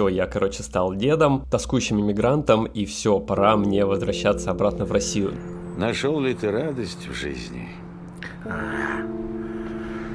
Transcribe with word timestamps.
все, 0.00 0.08
я, 0.08 0.26
короче, 0.26 0.62
стал 0.62 0.94
дедом, 0.94 1.44
тоскующим 1.50 2.00
иммигрантом, 2.00 2.64
и 2.64 2.86
все, 2.86 3.20
пора 3.20 3.54
мне 3.58 3.84
возвращаться 3.84 4.50
обратно 4.50 4.86
в 4.86 4.92
Россию. 4.92 5.34
Нашел 5.76 6.18
ли 6.20 6.32
ты 6.32 6.50
радость 6.50 7.06
в 7.06 7.12
жизни? 7.12 7.68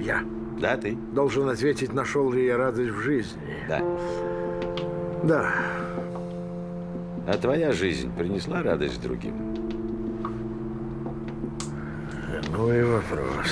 Я 0.01 0.21
Да, 0.59 0.75
ты? 0.77 0.97
должен 1.13 1.47
ответить, 1.49 1.93
нашел 1.93 2.31
ли 2.31 2.47
я 2.47 2.57
радость 2.57 2.93
в 2.95 2.99
жизни. 2.99 3.57
Да. 3.69 3.79
Да, 5.23 5.51
А 7.27 7.37
твоя 7.39 7.71
жизнь 7.71 8.11
принесла 8.17 8.63
радость 8.63 8.99
другим? 9.03 9.35
ну 12.57 12.73
и 12.73 12.81
вопрос. 12.81 13.47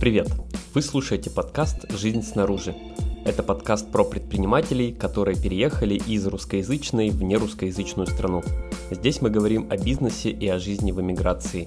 Привет! 0.00 0.28
Вы 0.72 0.82
слушаете 0.82 1.30
подкаст 1.30 1.90
«Жизнь 1.90 2.22
снаружи». 2.22 2.76
Это 3.24 3.42
подкаст 3.42 3.90
про 3.90 4.04
предпринимателей, 4.04 4.92
которые 4.92 5.36
переехали 5.36 5.94
из 5.94 6.24
русскоязычной 6.28 7.10
в 7.10 7.24
нерусскоязычную 7.24 8.06
страну. 8.06 8.44
Здесь 8.92 9.20
мы 9.20 9.30
говорим 9.30 9.66
о 9.68 9.76
бизнесе 9.76 10.30
и 10.30 10.46
о 10.46 10.60
жизни 10.60 10.92
в 10.92 11.00
эмиграции. 11.00 11.66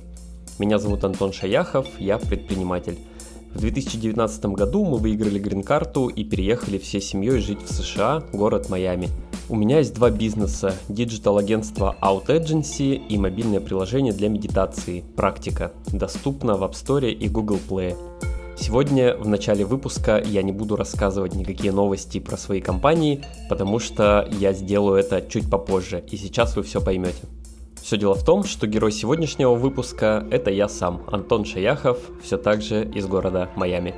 Меня 0.57 0.79
зовут 0.79 1.03
Антон 1.03 1.33
Шаяхов, 1.33 1.85
я 1.99 2.17
предприниматель. 2.17 2.97
В 3.53 3.59
2019 3.59 4.45
году 4.45 4.85
мы 4.85 4.95
выиграли 4.95 5.37
грин-карту 5.37 6.07
и 6.07 6.23
переехали 6.23 6.77
всей 6.77 7.01
семьей 7.01 7.39
жить 7.39 7.61
в 7.61 7.73
США, 7.73 8.23
город 8.31 8.69
Майами. 8.69 9.09
У 9.49 9.57
меня 9.57 9.79
есть 9.79 9.93
два 9.93 10.11
бизнеса– 10.11 10.73
digital 10.87 11.35
агентство 11.35 11.97
Out 12.01 12.27
Agency 12.27 12.95
и 12.95 13.17
мобильное 13.17 13.59
приложение 13.59 14.13
для 14.13 14.29
медитации 14.29 15.03
«Практика», 15.17 15.73
доступно 15.91 16.55
в 16.55 16.63
App 16.63 16.71
Store 16.71 17.11
и 17.11 17.27
Google 17.27 17.59
Play. 17.69 17.97
Сегодня 18.55 19.15
в 19.17 19.27
начале 19.27 19.65
выпуска 19.65 20.21
я 20.23 20.43
не 20.43 20.51
буду 20.51 20.75
рассказывать 20.75 21.33
никакие 21.33 21.71
новости 21.71 22.19
про 22.19 22.37
свои 22.37 22.61
компании, 22.61 23.23
потому 23.49 23.79
что 23.79 24.27
я 24.39 24.53
сделаю 24.53 24.97
это 24.97 25.21
чуть 25.27 25.49
попозже, 25.49 26.03
и 26.09 26.17
сейчас 26.17 26.55
вы 26.55 26.63
все 26.63 26.79
поймете. 26.79 27.23
Все 27.81 27.97
дело 27.97 28.13
в 28.13 28.23
том, 28.23 28.43
что 28.43 28.67
герой 28.67 28.91
сегодняшнего 28.91 29.55
выпуска– 29.55 30.25
это 30.31 30.51
я 30.51 30.69
сам, 30.69 31.01
Антон 31.11 31.45
Шаяхов, 31.45 31.97
все 32.23 32.37
так 32.37 32.61
же 32.61 32.85
из 32.85 33.05
города 33.07 33.49
Майами. 33.55 33.95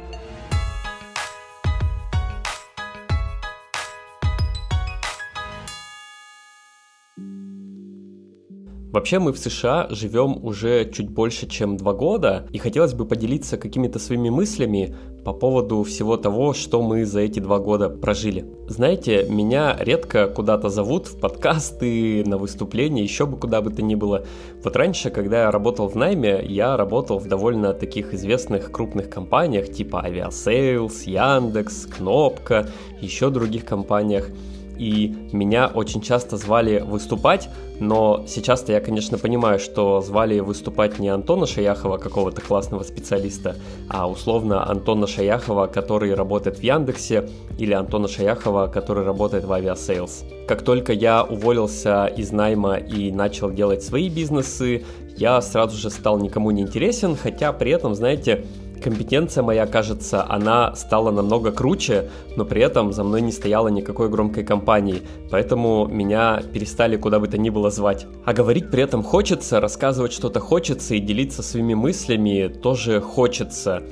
Вообще 8.95 9.19
мы 9.19 9.33
в 9.33 9.37
США 9.37 9.87
живем 9.89 10.39
уже 10.41 10.89
чуть 10.89 11.09
больше, 11.09 11.49
чем 11.49 11.75
два 11.75 11.91
года, 11.91 12.47
и 12.53 12.57
хотелось 12.57 12.93
бы 12.93 13.03
поделиться 13.05 13.57
какими-то 13.57 13.99
своими 13.99 14.29
мыслями 14.29 14.95
по 15.25 15.33
поводу 15.33 15.83
всего 15.83 16.15
того, 16.15 16.53
что 16.53 16.81
мы 16.81 17.03
за 17.05 17.19
эти 17.19 17.41
два 17.41 17.59
года 17.59 17.89
прожили. 17.89 18.45
Знаете, 18.69 19.27
меня 19.27 19.75
редко 19.77 20.29
куда-то 20.29 20.69
зовут 20.69 21.07
в 21.07 21.19
подкасты, 21.19 22.23
на 22.25 22.37
выступления, 22.37 23.03
еще 23.03 23.25
бы 23.25 23.35
куда 23.35 23.59
бы 23.61 23.69
то 23.69 23.81
ни 23.81 23.95
было. 23.95 24.23
Вот 24.63 24.77
раньше, 24.77 25.09
когда 25.09 25.41
я 25.41 25.51
работал 25.51 25.89
в 25.89 25.95
найме, 25.95 26.41
я 26.47 26.77
работал 26.77 27.19
в 27.19 27.27
довольно 27.27 27.73
таких 27.73 28.13
известных 28.13 28.71
крупных 28.71 29.09
компаниях, 29.09 29.73
типа 29.73 30.05
Aviasales, 30.07 31.03
Яндекс, 31.05 31.87
Кнопка, 31.87 32.69
еще 33.01 33.29
других 33.29 33.65
компаниях 33.65 34.29
и 34.77 35.15
меня 35.31 35.67
очень 35.67 36.01
часто 36.01 36.37
звали 36.37 36.79
выступать, 36.79 37.49
но 37.79 38.23
сейчас-то 38.27 38.71
я, 38.71 38.79
конечно, 38.79 39.17
понимаю, 39.17 39.59
что 39.59 40.01
звали 40.01 40.39
выступать 40.39 40.99
не 40.99 41.09
Антона 41.09 41.45
Шаяхова, 41.45 41.97
какого-то 41.97 42.41
классного 42.41 42.83
специалиста, 42.83 43.55
а 43.89 44.09
условно 44.09 44.69
Антона 44.69 45.07
Шаяхова, 45.07 45.67
который 45.67 46.13
работает 46.13 46.59
в 46.59 46.63
Яндексе, 46.63 47.29
или 47.57 47.73
Антона 47.73 48.07
Шаяхова, 48.07 48.67
который 48.67 49.03
работает 49.03 49.45
в 49.45 49.51
Aviasales. 49.51 50.45
Как 50.47 50.61
только 50.61 50.93
я 50.93 51.23
уволился 51.23 52.05
из 52.07 52.31
найма 52.31 52.75
и 52.75 53.11
начал 53.11 53.51
делать 53.51 53.83
свои 53.83 54.09
бизнесы, 54.09 54.83
я 55.17 55.41
сразу 55.41 55.77
же 55.77 55.89
стал 55.89 56.19
никому 56.19 56.51
не 56.51 56.61
интересен, 56.61 57.15
хотя 57.15 57.53
при 57.53 57.71
этом, 57.71 57.95
знаете, 57.95 58.45
компетенция 58.81 59.43
моя, 59.43 59.65
кажется, 59.65 60.25
она 60.27 60.75
стала 60.75 61.11
намного 61.11 61.51
круче, 61.51 62.09
но 62.35 62.45
при 62.45 62.61
этом 62.61 62.93
за 62.93 63.03
мной 63.03 63.21
не 63.21 63.31
стояло 63.31 63.67
никакой 63.69 64.09
громкой 64.09 64.43
компании, 64.43 65.01
поэтому 65.29 65.87
меня 65.87 66.41
перестали 66.53 66.97
куда 66.97 67.19
бы 67.19 67.27
то 67.27 67.37
ни 67.37 67.49
было 67.49 67.69
звать. 67.69 68.07
А 68.25 68.33
говорить 68.33 68.69
при 68.71 68.83
этом 68.83 69.03
хочется, 69.03 69.59
рассказывать 69.59 70.13
что-то 70.13 70.39
хочется 70.39 70.95
и 70.95 70.99
делиться 70.99 71.43
своими 71.43 71.73
мыслями 71.73 72.47
тоже 72.47 73.01
хочется. 73.01 73.83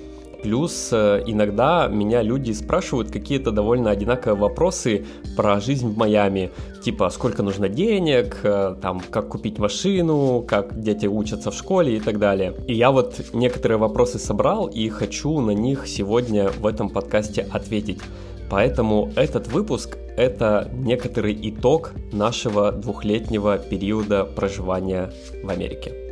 Плюс 0.43 0.89
э, 0.91 1.23
иногда 1.25 1.87
меня 1.87 2.21
люди 2.21 2.51
спрашивают 2.51 3.09
какие-то 3.09 3.51
довольно 3.51 3.89
одинаковые 3.89 4.39
вопросы 4.39 5.05
про 5.37 5.61
жизнь 5.61 5.87
в 5.87 5.97
Майами. 5.97 6.51
Типа, 6.83 7.09
сколько 7.09 7.43
нужно 7.43 7.69
денег, 7.69 8.39
э, 8.43 8.75
там, 8.81 9.01
как 9.09 9.29
купить 9.29 9.57
машину, 9.57 10.43
как 10.45 10.81
дети 10.81 11.05
учатся 11.05 11.49
в 11.49 11.55
школе 11.55 11.95
и 11.95 11.99
так 12.01 12.19
далее. 12.19 12.53
И 12.67 12.73
я 12.73 12.91
вот 12.91 13.21
некоторые 13.31 13.77
вопросы 13.77 14.19
собрал 14.19 14.67
и 14.67 14.89
хочу 14.89 15.39
на 15.39 15.51
них 15.51 15.87
сегодня 15.87 16.49
в 16.49 16.67
этом 16.67 16.89
подкасте 16.89 17.47
ответить. 17.49 18.01
Поэтому 18.49 19.11
этот 19.15 19.47
выпуск– 19.47 19.97
это 20.17 20.69
некоторый 20.73 21.37
итог 21.49 21.93
нашего 22.11 22.73
двухлетнего 22.73 23.57
периода 23.57 24.25
проживания 24.25 25.09
в 25.41 25.49
Америке. 25.49 26.02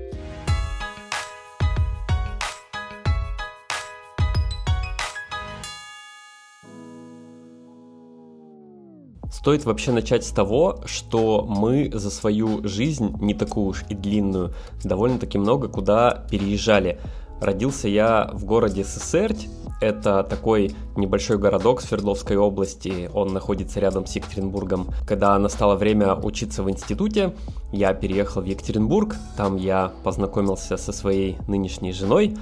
Стоит 9.42 9.66
вообще 9.66 9.92
начать 9.92 10.24
с 10.24 10.30
того, 10.30 10.82
что 10.86 11.44
мы 11.50 11.90
за 11.92 12.12
свою 12.12 12.60
жизнь, 12.68 13.16
не 13.20 13.34
такую 13.34 13.70
уж 13.70 13.84
и 13.90 13.96
длинную, 13.96 14.54
довольно-таки 14.84 15.40
много 15.40 15.68
куда 15.68 16.26
переезжали. 16.30 17.00
Родился 17.42 17.88
я 17.88 18.30
в 18.34 18.46
городе 18.46 18.84
Сесерть, 18.84 19.50
это 19.82 20.22
такой 20.22 20.76
небольшой 20.96 21.40
городок 21.40 21.82
Свердловской 21.82 22.38
области, 22.38 23.10
он 23.16 23.34
находится 23.34 23.80
рядом 23.80 24.06
с 24.06 24.16
Екатеринбургом. 24.16 24.92
Когда 25.08 25.40
настало 25.40 25.76
время 25.76 26.14
учиться 26.14 26.62
в 26.62 26.70
институте, 26.70 27.34
я 27.72 27.96
переехал 27.96 28.44
в 28.44 28.46
Екатеринбург, 28.46 29.16
там 29.38 29.56
я 29.56 29.92
познакомился 30.04 30.78
со 30.78 30.92
своей 30.92 31.40
нынешней 31.48 31.94
женой, 31.94 32.38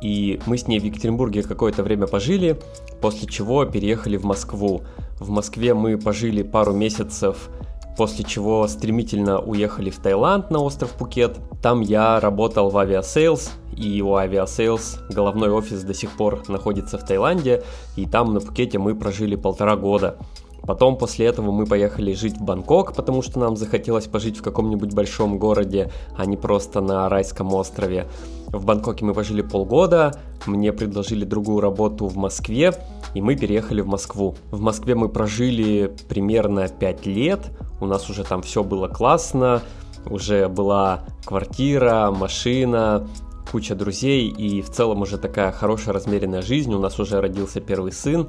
и 0.00 0.40
мы 0.46 0.58
с 0.58 0.66
ней 0.66 0.78
в 0.78 0.84
Екатеринбурге 0.84 1.42
какое-то 1.42 1.82
время 1.82 2.06
пожили, 2.06 2.58
после 3.00 3.28
чего 3.28 3.64
переехали 3.64 4.16
в 4.16 4.24
Москву. 4.24 4.82
В 5.18 5.30
Москве 5.30 5.74
мы 5.74 5.98
пожили 5.98 6.42
пару 6.42 6.72
месяцев, 6.72 7.48
после 7.96 8.24
чего 8.24 8.66
стремительно 8.68 9.40
уехали 9.40 9.90
в 9.90 9.98
Таиланд 9.98 10.50
на 10.50 10.60
остров 10.60 10.92
Пхукет. 10.92 11.38
Там 11.60 11.80
я 11.80 12.20
работал 12.20 12.70
в 12.70 12.78
Aviasales, 12.78 13.50
и 13.76 14.00
у 14.02 14.14
Aviasales 14.14 15.00
головной 15.10 15.50
офис 15.50 15.82
до 15.82 15.94
сих 15.94 16.16
пор 16.16 16.42
находится 16.48 16.98
в 16.98 17.04
Таиланде, 17.04 17.64
и 17.96 18.06
там 18.06 18.34
на 18.34 18.40
Пхукете 18.40 18.78
мы 18.78 18.94
прожили 18.94 19.34
полтора 19.34 19.76
года. 19.76 20.16
Потом 20.62 20.96
после 20.96 21.26
этого 21.26 21.50
мы 21.50 21.66
поехали 21.66 22.12
жить 22.12 22.36
в 22.36 22.42
Бангкок, 22.42 22.94
потому 22.94 23.22
что 23.22 23.38
нам 23.38 23.56
захотелось 23.56 24.06
пожить 24.06 24.38
в 24.38 24.42
каком-нибудь 24.42 24.92
большом 24.92 25.38
городе, 25.38 25.90
а 26.16 26.26
не 26.26 26.36
просто 26.36 26.80
на 26.80 27.08
райском 27.08 27.54
острове. 27.54 28.06
В 28.48 28.64
Бангкоке 28.64 29.04
мы 29.04 29.14
пожили 29.14 29.42
полгода, 29.42 30.14
мне 30.46 30.72
предложили 30.72 31.24
другую 31.24 31.60
работу 31.60 32.06
в 32.06 32.16
Москве, 32.16 32.74
и 33.14 33.20
мы 33.20 33.36
переехали 33.36 33.80
в 33.80 33.86
Москву. 33.86 34.34
В 34.50 34.60
Москве 34.60 34.94
мы 34.94 35.08
прожили 35.08 35.92
примерно 36.08 36.68
5 36.68 37.06
лет, 37.06 37.40
у 37.80 37.86
нас 37.86 38.08
уже 38.10 38.24
там 38.24 38.42
все 38.42 38.64
было 38.64 38.88
классно, 38.88 39.62
уже 40.06 40.48
была 40.48 41.04
квартира, 41.24 42.10
машина, 42.10 43.06
куча 43.50 43.74
друзей 43.74 44.28
и 44.28 44.62
в 44.62 44.70
целом 44.70 45.02
уже 45.02 45.18
такая 45.18 45.52
хорошая 45.52 45.94
размеренная 45.94 46.42
жизнь, 46.42 46.72
у 46.72 46.78
нас 46.78 46.98
уже 47.00 47.20
родился 47.20 47.60
первый 47.60 47.92
сын, 47.92 48.28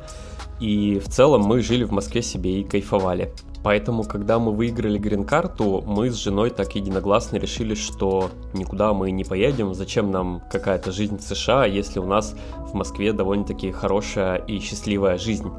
и 0.60 1.00
в 1.00 1.10
целом 1.10 1.42
мы 1.42 1.62
жили 1.62 1.84
в 1.84 1.92
Москве 1.92 2.22
себе 2.22 2.62
и 2.62 2.64
кайфовали. 2.64 3.34
Поэтому, 3.64 4.04
когда 4.04 4.40
мы 4.40 4.54
выиграли 4.54 4.98
грин-карту, 4.98 5.84
мы 5.86 6.10
с 6.10 6.16
женой 6.16 6.50
так 6.50 6.76
единогласно 6.76 7.38
решили, 7.38 7.76
что 7.76 8.30
никуда 8.54 8.94
мы 8.94 9.12
не 9.12 9.24
поедем, 9.24 9.74
зачем 9.74 10.12
нам 10.12 10.42
какая-то 10.52 10.92
жизнь 10.92 11.18
в 11.18 11.22
США, 11.22 11.66
если 11.66 12.00
у 12.00 12.06
нас 12.06 12.36
в 12.58 12.74
Москве 12.74 13.14
довольно-таки 13.14 13.72
хорошая 13.72 14.38
и 14.38 14.60
счастливая 14.60 15.18
жизнь. 15.18 15.50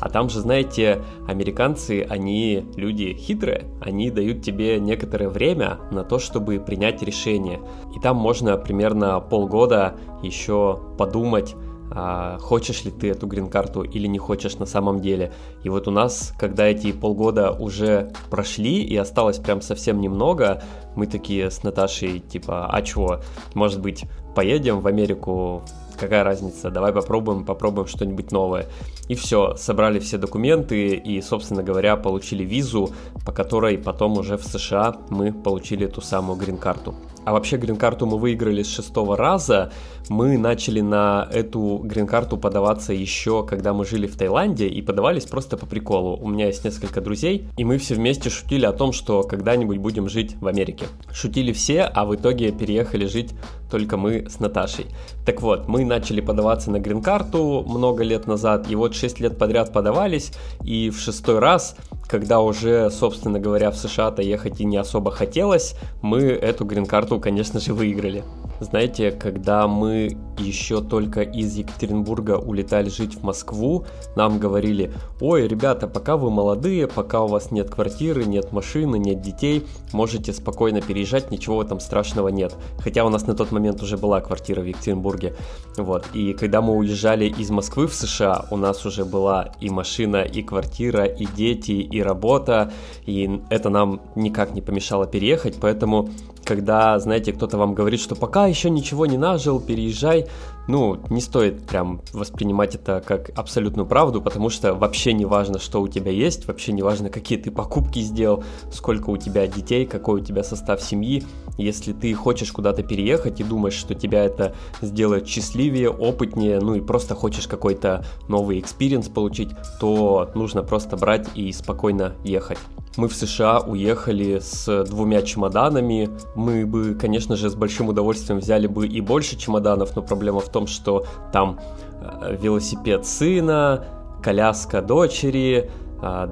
А 0.00 0.08
там 0.08 0.30
же, 0.30 0.40
знаете, 0.40 1.02
американцы, 1.28 2.06
они 2.08 2.66
люди 2.76 3.14
хитрые, 3.14 3.66
они 3.80 4.10
дают 4.10 4.42
тебе 4.42 4.80
некоторое 4.80 5.28
время 5.28 5.78
на 5.90 6.04
то, 6.04 6.18
чтобы 6.18 6.58
принять 6.60 7.02
решение. 7.02 7.60
И 7.94 8.00
там 8.00 8.16
можно 8.16 8.56
примерно 8.56 9.20
полгода 9.20 9.96
еще 10.22 10.80
подумать, 10.98 11.54
а, 11.90 12.38
хочешь 12.38 12.84
ли 12.84 12.90
ты 12.90 13.10
эту 13.10 13.26
грин-карту 13.26 13.82
или 13.82 14.06
не 14.06 14.18
хочешь 14.18 14.56
на 14.58 14.66
самом 14.66 15.00
деле. 15.00 15.32
И 15.62 15.68
вот 15.68 15.88
у 15.88 15.90
нас, 15.90 16.32
когда 16.38 16.66
эти 16.66 16.92
полгода 16.92 17.52
уже 17.52 18.12
прошли 18.30 18.82
и 18.82 18.96
осталось 18.96 19.38
прям 19.38 19.60
совсем 19.60 20.00
немного, 20.00 20.62
мы 20.96 21.06
такие 21.06 21.50
с 21.50 21.62
Наташей 21.62 22.20
типа, 22.20 22.66
а 22.70 22.82
чего, 22.82 23.20
может 23.54 23.80
быть, 23.80 24.04
поедем 24.34 24.80
в 24.80 24.86
Америку 24.86 25.62
какая 25.98 26.24
разница, 26.24 26.70
давай 26.70 26.92
попробуем, 26.92 27.44
попробуем 27.44 27.86
что-нибудь 27.86 28.32
новое. 28.32 28.66
И 29.08 29.14
все, 29.14 29.54
собрали 29.56 29.98
все 29.98 30.18
документы 30.18 30.94
и, 30.94 31.20
собственно 31.20 31.62
говоря, 31.62 31.96
получили 31.96 32.44
визу, 32.44 32.90
по 33.24 33.32
которой 33.32 33.78
потом 33.78 34.18
уже 34.18 34.36
в 34.36 34.44
США 34.44 34.96
мы 35.10 35.32
получили 35.32 35.86
ту 35.86 36.00
самую 36.00 36.38
грин-карту. 36.38 36.94
А 37.24 37.32
вообще 37.32 37.56
грин-карту 37.56 38.06
мы 38.06 38.18
выиграли 38.18 38.62
с 38.62 38.68
шестого 38.68 39.16
раза. 39.16 39.72
Мы 40.08 40.36
начали 40.36 40.80
на 40.80 41.26
эту 41.32 41.80
грин-карту 41.82 42.36
подаваться 42.36 42.92
еще, 42.92 43.46
когда 43.46 43.72
мы 43.72 43.86
жили 43.86 44.06
в 44.06 44.16
Таиланде, 44.16 44.68
и 44.68 44.82
подавались 44.82 45.24
просто 45.24 45.56
по 45.56 45.64
приколу. 45.64 46.18
У 46.20 46.28
меня 46.28 46.46
есть 46.46 46.64
несколько 46.64 47.00
друзей, 47.00 47.48
и 47.56 47.64
мы 47.64 47.78
все 47.78 47.94
вместе 47.94 48.28
шутили 48.28 48.66
о 48.66 48.72
том, 48.72 48.92
что 48.92 49.22
когда-нибудь 49.22 49.78
будем 49.78 50.08
жить 50.08 50.36
в 50.40 50.46
Америке. 50.46 50.86
Шутили 51.12 51.52
все, 51.52 51.82
а 51.82 52.04
в 52.04 52.14
итоге 52.14 52.52
переехали 52.52 53.06
жить 53.06 53.30
только 53.70 53.96
мы 53.96 54.28
с 54.28 54.38
Наташей. 54.38 54.86
Так 55.24 55.40
вот, 55.40 55.66
мы 55.66 55.84
начали 55.84 56.20
подаваться 56.20 56.70
на 56.70 56.78
грин-карту 56.78 57.64
много 57.66 58.04
лет 58.04 58.26
назад, 58.26 58.70
и 58.70 58.76
вот 58.76 58.94
6 58.94 59.20
лет 59.20 59.38
подряд 59.38 59.72
подавались, 59.72 60.32
и 60.62 60.90
в 60.90 60.98
шестой 60.98 61.38
раз 61.38 61.76
когда 62.06 62.40
уже, 62.40 62.90
собственно 62.90 63.40
говоря, 63.40 63.70
в 63.70 63.76
США-то 63.76 64.22
ехать 64.22 64.60
и 64.60 64.64
не 64.64 64.76
особо 64.76 65.10
хотелось, 65.10 65.74
мы 66.02 66.20
эту 66.20 66.64
грин-карту, 66.64 67.13
конечно 67.20 67.60
же, 67.60 67.74
выиграли. 67.74 68.24
Знаете, 68.60 69.10
когда 69.10 69.66
мы 69.66 70.16
еще 70.38 70.80
только 70.80 71.22
из 71.22 71.56
Екатеринбурга 71.56 72.38
улетали 72.38 72.88
жить 72.88 73.16
в 73.16 73.22
Москву, 73.22 73.84
нам 74.16 74.38
говорили, 74.38 74.92
ой, 75.20 75.48
ребята, 75.48 75.88
пока 75.88 76.16
вы 76.16 76.30
молодые, 76.30 76.86
пока 76.86 77.22
у 77.22 77.26
вас 77.26 77.50
нет 77.50 77.70
квартиры, 77.70 78.24
нет 78.24 78.52
машины, 78.52 78.96
нет 78.96 79.20
детей, 79.20 79.66
можете 79.92 80.32
спокойно 80.32 80.80
переезжать, 80.80 81.30
ничего 81.30 81.62
этом 81.62 81.80
страшного 81.80 82.28
нет. 82.28 82.54
Хотя 82.78 83.04
у 83.04 83.08
нас 83.08 83.26
на 83.26 83.34
тот 83.34 83.50
момент 83.52 83.82
уже 83.82 83.96
была 83.96 84.20
квартира 84.20 84.60
в 84.60 84.64
Екатеринбурге. 84.64 85.34
Вот. 85.76 86.06
И 86.14 86.32
когда 86.32 86.62
мы 86.62 86.74
уезжали 86.74 87.26
из 87.26 87.50
Москвы 87.50 87.86
в 87.86 87.94
США, 87.94 88.46
у 88.50 88.56
нас 88.56 88.86
уже 88.86 89.04
была 89.04 89.52
и 89.60 89.68
машина, 89.68 90.22
и 90.22 90.42
квартира, 90.42 91.04
и 91.04 91.26
дети, 91.26 91.72
и 91.72 92.02
работа, 92.02 92.72
и 93.06 93.40
это 93.50 93.68
нам 93.68 94.00
никак 94.14 94.54
не 94.54 94.60
помешало 94.60 95.06
переехать, 95.06 95.56
поэтому 95.60 96.08
когда, 96.44 96.98
знаете, 96.98 97.32
кто-то 97.32 97.58
вам 97.58 97.74
говорит, 97.74 98.00
что 98.00 98.14
пока 98.14 98.46
еще 98.46 98.70
ничего 98.70 99.06
не 99.06 99.18
нажил, 99.18 99.60
переезжай, 99.60 100.26
ну, 100.66 100.98
не 101.10 101.20
стоит 101.20 101.66
прям 101.66 102.00
воспринимать 102.12 102.74
это 102.74 103.02
как 103.06 103.30
абсолютную 103.38 103.86
правду, 103.86 104.22
потому 104.22 104.48
что 104.48 104.74
вообще 104.74 105.12
не 105.12 105.26
важно, 105.26 105.58
что 105.58 105.82
у 105.82 105.88
тебя 105.88 106.10
есть, 106.10 106.46
вообще 106.46 106.72
не 106.72 106.82
важно, 106.82 107.10
какие 107.10 107.38
ты 107.38 107.50
покупки 107.50 107.98
сделал, 108.00 108.44
сколько 108.72 109.10
у 109.10 109.16
тебя 109.16 109.46
детей, 109.46 109.84
какой 109.86 110.20
у 110.20 110.24
тебя 110.24 110.42
состав 110.42 110.80
семьи. 110.80 111.22
Если 111.58 111.92
ты 111.92 112.14
хочешь 112.14 112.50
куда-то 112.50 112.82
переехать 112.82 113.40
и 113.40 113.44
думаешь, 113.44 113.74
что 113.74 113.94
тебя 113.94 114.24
это 114.24 114.54
сделает 114.80 115.28
счастливее, 115.28 115.90
опытнее, 115.90 116.60
ну 116.60 116.74
и 116.74 116.80
просто 116.80 117.14
хочешь 117.14 117.46
какой-то 117.46 118.04
новый 118.28 118.58
experience 118.58 119.08
получить, 119.08 119.50
то 119.80 120.30
нужно 120.34 120.62
просто 120.62 120.96
брать 120.96 121.28
и 121.34 121.52
спокойно 121.52 122.14
ехать. 122.24 122.58
Мы 122.96 123.08
в 123.08 123.14
США 123.14 123.60
уехали 123.60 124.38
с 124.38 124.84
двумя 124.84 125.22
чемоданами. 125.22 126.10
Мы 126.36 126.64
бы, 126.64 126.94
конечно 126.94 127.36
же, 127.36 127.50
с 127.50 127.54
большим 127.54 127.88
удовольствием 127.88 128.38
взяли 128.38 128.68
бы 128.68 128.86
и 128.86 129.00
больше 129.00 129.36
чемоданов, 129.36 129.96
но 129.96 130.02
проблема 130.02 130.40
в 130.40 130.48
том, 130.48 130.66
что 130.66 131.04
там 131.32 131.58
э, 132.00 132.36
велосипед 132.40 133.04
сына, 133.04 133.84
коляска 134.22 134.80
дочери, 134.80 135.70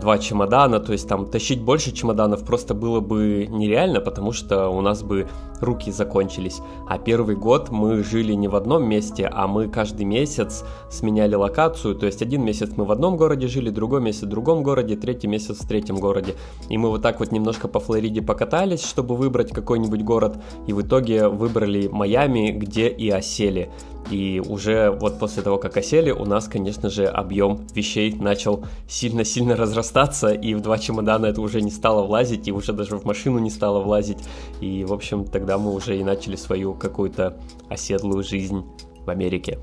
два 0.01 0.19
чемодана, 0.19 0.81
то 0.81 0.93
есть 0.93 1.09
там 1.09 1.27
тащить 1.27 1.63
больше 1.63 1.93
чемоданов 1.93 2.45
просто 2.45 2.75
было 2.75 3.01
бы 3.01 3.47
нереально, 3.49 4.01
потому 4.01 4.33
что 4.33 4.69
у 4.69 4.81
нас 4.81 5.03
бы 5.03 5.29
руки 5.61 5.91
закончились. 5.91 6.61
А 6.89 6.99
первый 6.99 7.37
год 7.37 7.71
мы 7.71 8.03
жили 8.03 8.33
не 8.33 8.49
в 8.49 8.57
одном 8.57 8.85
месте, 8.85 9.31
а 9.33 9.47
мы 9.47 9.69
каждый 9.69 10.05
месяц 10.05 10.65
сменяли 10.91 11.35
локацию, 11.35 11.95
то 11.95 12.07
есть 12.07 12.21
один 12.23 12.45
месяц 12.45 12.71
мы 12.77 12.85
в 12.85 12.93
одном 12.93 13.17
городе 13.17 13.47
жили, 13.47 13.71
другой 13.71 14.01
месяц 14.01 14.23
в 14.23 14.29
другом 14.29 14.63
городе, 14.63 14.97
третий 14.97 15.29
месяц 15.29 15.59
в 15.61 15.69
третьем 15.69 15.97
городе. 15.97 16.35
И 16.69 16.77
мы 16.77 16.91
вот 16.91 17.03
так 17.03 17.21
вот 17.21 17.33
немножко 17.33 17.69
по 17.69 17.81
Флориде 17.81 18.23
покатались, 18.23 18.85
чтобы 18.85 19.17
выбрать 19.17 19.53
какой-нибудь 19.53 20.03
город, 20.03 20.37
и 20.67 20.73
в 20.73 20.83
итоге 20.83 21.29
выбрали 21.29 21.89
Майами, 21.89 22.51
где 22.51 22.89
и 22.89 23.09
осели. 23.11 23.71
И 24.11 24.43
уже 24.45 24.91
вот 24.91 25.19
после 25.19 25.43
того, 25.43 25.59
как 25.59 25.77
осели, 25.77 26.11
у 26.11 26.25
нас, 26.25 26.49
конечно 26.49 26.91
же, 26.91 27.07
объем 27.07 27.67
вещей 27.75 28.13
начал 28.13 28.65
сильно-сильно 28.89 29.57
разрастаться, 29.57 30.33
и 30.33 30.55
в 30.55 30.61
два 30.61 30.79
чемодана 30.79 31.27
это 31.27 31.41
уже 31.41 31.63
не 31.63 31.71
стало 31.71 32.03
влазить, 32.03 32.49
и 32.49 32.53
уже 32.53 32.73
даже 32.73 32.97
в 32.97 33.05
машину 33.05 33.39
не 33.39 33.51
стало 33.51 33.81
влазить. 33.81 34.19
И, 34.61 34.85
в 34.85 34.93
общем, 34.93 35.25
тогда 35.25 35.57
мы 35.59 35.73
уже 35.73 35.99
и 35.99 36.05
начали 36.05 36.37
свою 36.37 36.75
какую-то 36.75 37.41
оседлую 37.69 38.23
жизнь 38.23 38.65
в 39.05 39.11
Америке. 39.11 39.59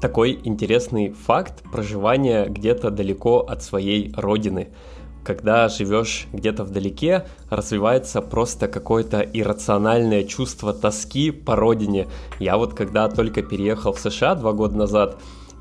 Такой 0.00 0.40
интересный 0.44 1.10
факт 1.10 1.62
проживания 1.70 2.46
где-то 2.46 2.90
далеко 2.90 3.40
от 3.40 3.62
своей 3.62 4.10
родины– 4.16 4.68
когда 5.24 5.68
живешь 5.68 6.26
где-то 6.32 6.64
вдалеке, 6.64 7.26
развивается 7.50 8.22
просто 8.22 8.68
какое-то 8.68 9.20
иррациональное 9.20 10.24
чувство 10.24 10.72
тоски 10.72 11.30
по 11.30 11.56
родине. 11.56 12.08
Я 12.38 12.56
вот 12.56 12.74
когда 12.74 13.08
только 13.08 13.42
переехал 13.42 13.92
в 13.92 14.00
США 14.00 14.34
два 14.34 14.52
года 14.52 14.76
назад, 14.76 15.18